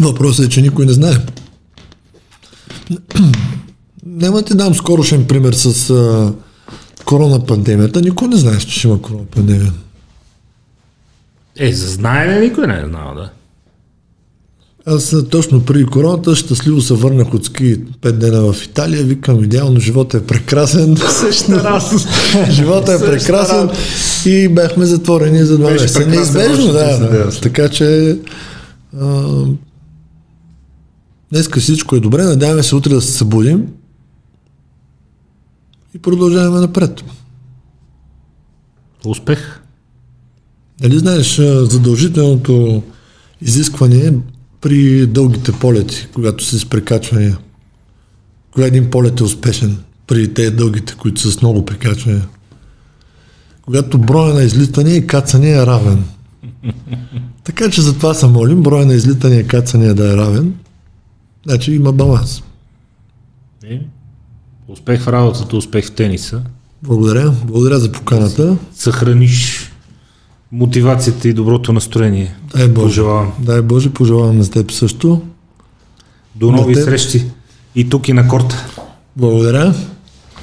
Въпросът 0.00 0.46
е, 0.46 0.48
че 0.48 0.62
никой 0.62 0.86
не 0.86 0.92
знае. 0.92 1.14
Няма 4.06 4.42
ти 4.42 4.54
дам 4.54 4.74
скорошен 4.74 5.26
пример 5.26 5.52
с 5.52 5.90
а, 5.90 6.32
корона 7.04 7.46
пандемията. 7.46 8.00
Никой 8.00 8.28
не 8.28 8.36
знаеш, 8.36 8.64
че 8.64 8.78
ще 8.78 8.88
има 8.88 9.02
корона 9.02 9.24
пандемия. 9.24 9.72
Е, 11.58 11.72
за 11.72 11.88
знаене 11.88 12.40
никой 12.40 12.66
не 12.66 12.80
е 12.80 12.86
знал, 12.86 13.14
да. 13.14 13.30
Аз 14.86 15.12
а, 15.12 15.28
точно 15.28 15.64
преди 15.64 15.84
короната 15.84 16.34
щастливо 16.34 16.80
се 16.80 16.94
върнах 16.94 17.34
от 17.34 17.44
ски 17.44 17.84
5 17.84 18.12
дена 18.12 18.52
в 18.52 18.64
Италия. 18.64 19.04
Викам, 19.04 19.44
идеално, 19.44 19.80
живота 19.80 20.16
е 20.16 20.20
прекрасен. 20.20 20.96
Същата 20.96 21.64
раз. 21.64 22.06
живота 22.50 22.92
е 22.92 23.00
прекрасен 23.00 23.70
и 24.26 24.48
бяхме 24.48 24.86
затворени 24.86 25.44
за 25.44 25.58
два 25.58 25.70
месеца. 25.70 26.06
Неизбежно, 26.06 26.52
още 26.52 26.72
да, 26.72 26.78
10 26.78 27.10
дена. 27.10 27.24
да. 27.24 27.40
Така 27.40 27.68
че 27.68 28.18
а, 29.00 29.26
днеска 31.32 31.60
всичко 31.60 31.96
е 31.96 32.00
добре. 32.00 32.24
Надяваме 32.24 32.62
се 32.62 32.76
утре 32.76 32.94
да 32.94 33.02
се 33.02 33.12
събудим 33.12 33.66
и 35.94 35.98
продължаваме 35.98 36.60
напред. 36.60 37.04
Успех. 39.06 39.60
Нали 40.82 40.98
знаеш, 40.98 41.36
задължителното 41.62 42.82
изискване 43.42 44.12
при 44.60 45.06
дългите 45.06 45.52
полети, 45.52 46.08
когато 46.14 46.44
си 46.44 46.58
с 46.58 46.66
прекачвания. 46.66 47.38
Кога 48.52 48.66
един 48.66 48.90
полет 48.90 49.20
е 49.20 49.24
успешен 49.24 49.78
при 50.06 50.34
тези 50.34 50.50
дългите, 50.50 50.94
които 50.98 51.20
са 51.20 51.32
с 51.32 51.42
много 51.42 51.64
прекачвания? 51.64 52.28
когато 53.68 53.98
броя 53.98 54.34
на 54.34 54.42
излитания 54.42 54.96
и 54.96 55.06
кацания 55.06 55.62
е 55.62 55.66
равен. 55.66 56.04
Така 57.44 57.70
че 57.70 57.82
затова 57.82 58.14
се 58.14 58.26
молим, 58.26 58.62
броя 58.62 58.86
на 58.86 58.94
излитания 58.94 59.40
и 59.40 59.46
кацания 59.46 59.94
да 59.94 60.12
е 60.12 60.16
равен. 60.16 60.54
Значи 61.46 61.72
има 61.72 61.92
баланс. 61.92 62.42
Е, 63.64 63.80
Успех 64.68 65.02
в 65.02 65.08
работата, 65.08 65.56
успех 65.56 65.86
в 65.86 65.92
тениса. 65.92 66.42
Благодаря. 66.82 67.34
Благодаря 67.44 67.78
за 67.78 67.92
поканата. 67.92 68.56
Съхраниш 68.74 69.67
мотивацията 70.52 71.28
и 71.28 71.32
доброто 71.32 71.72
настроение. 71.72 72.34
Дай 72.46 72.68
Боже. 72.68 72.84
Пожелавам. 72.86 73.32
Дай 73.38 73.62
Боже, 73.62 73.90
пожелавам 73.90 74.38
на 74.38 74.50
теб 74.50 74.72
също. 74.72 75.22
До 76.34 76.52
нови 76.52 76.74
теб. 76.74 76.84
срещи. 76.84 77.24
И 77.74 77.88
тук 77.88 78.08
и 78.08 78.12
на 78.12 78.28
корта. 78.28 78.66
Благодаря. 79.16 79.74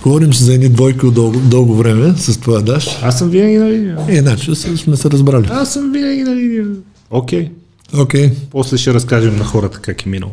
Говорим 0.04 0.34
си 0.34 0.44
за 0.44 0.54
едни 0.54 0.70
двойки 0.70 1.06
от 1.06 1.14
дълго, 1.14 1.40
дълго 1.40 1.76
време 1.76 2.14
с 2.18 2.38
това 2.38 2.62
даш. 2.62 2.90
Аз 3.02 3.20
съм 3.20 3.30
винаги 3.30 3.58
на 3.58 3.70
линия. 3.70 3.98
Е, 4.08 4.16
Иначе 4.16 4.56
се- 4.56 4.78
сме 4.78 4.98
се 4.98 5.10
разбрали. 5.10 5.48
Аз 5.52 5.74
съм 5.74 5.92
винаги 5.92 6.24
на 6.24 6.36
линия. 6.36 6.66
Окей. 7.10 7.52
Окей. 7.94 8.32
После 8.52 8.78
ще 8.78 8.94
разкажем 8.94 9.36
на 9.36 9.44
хората 9.44 9.80
как 9.80 10.06
е 10.06 10.10
минало. 10.10 10.32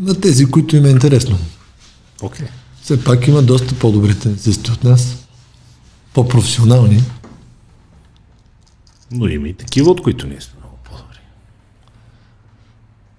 На 0.00 0.14
тези, 0.14 0.46
които 0.46 0.76
им 0.76 0.84
е 0.84 0.90
интересно. 0.90 1.38
Окей. 2.22 2.46
Все 2.82 3.04
пак 3.04 3.28
има 3.28 3.42
доста 3.42 3.74
по-добри 3.74 4.14
тенисисти 4.14 4.70
от 4.70 4.84
нас. 4.84 5.16
По-професионални. 6.14 7.02
Но 9.10 9.28
има 9.28 9.48
и 9.48 9.54
такива, 9.54 9.90
от 9.90 10.02
които 10.02 10.26
ние 10.26 10.40
сме 10.40 10.58
много 10.60 10.76
по-добри. 10.84 11.18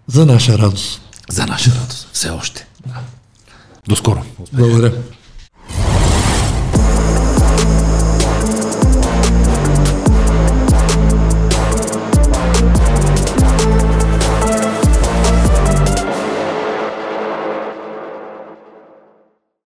За 0.07 0.25
наша 0.25 0.57
радост. 0.57 1.01
За 1.29 1.45
наша 1.45 1.71
радост. 1.71 2.09
Все 2.13 2.29
още. 2.29 2.67
До 3.87 3.95
скоро. 3.95 4.23
Благодаря. 4.53 5.03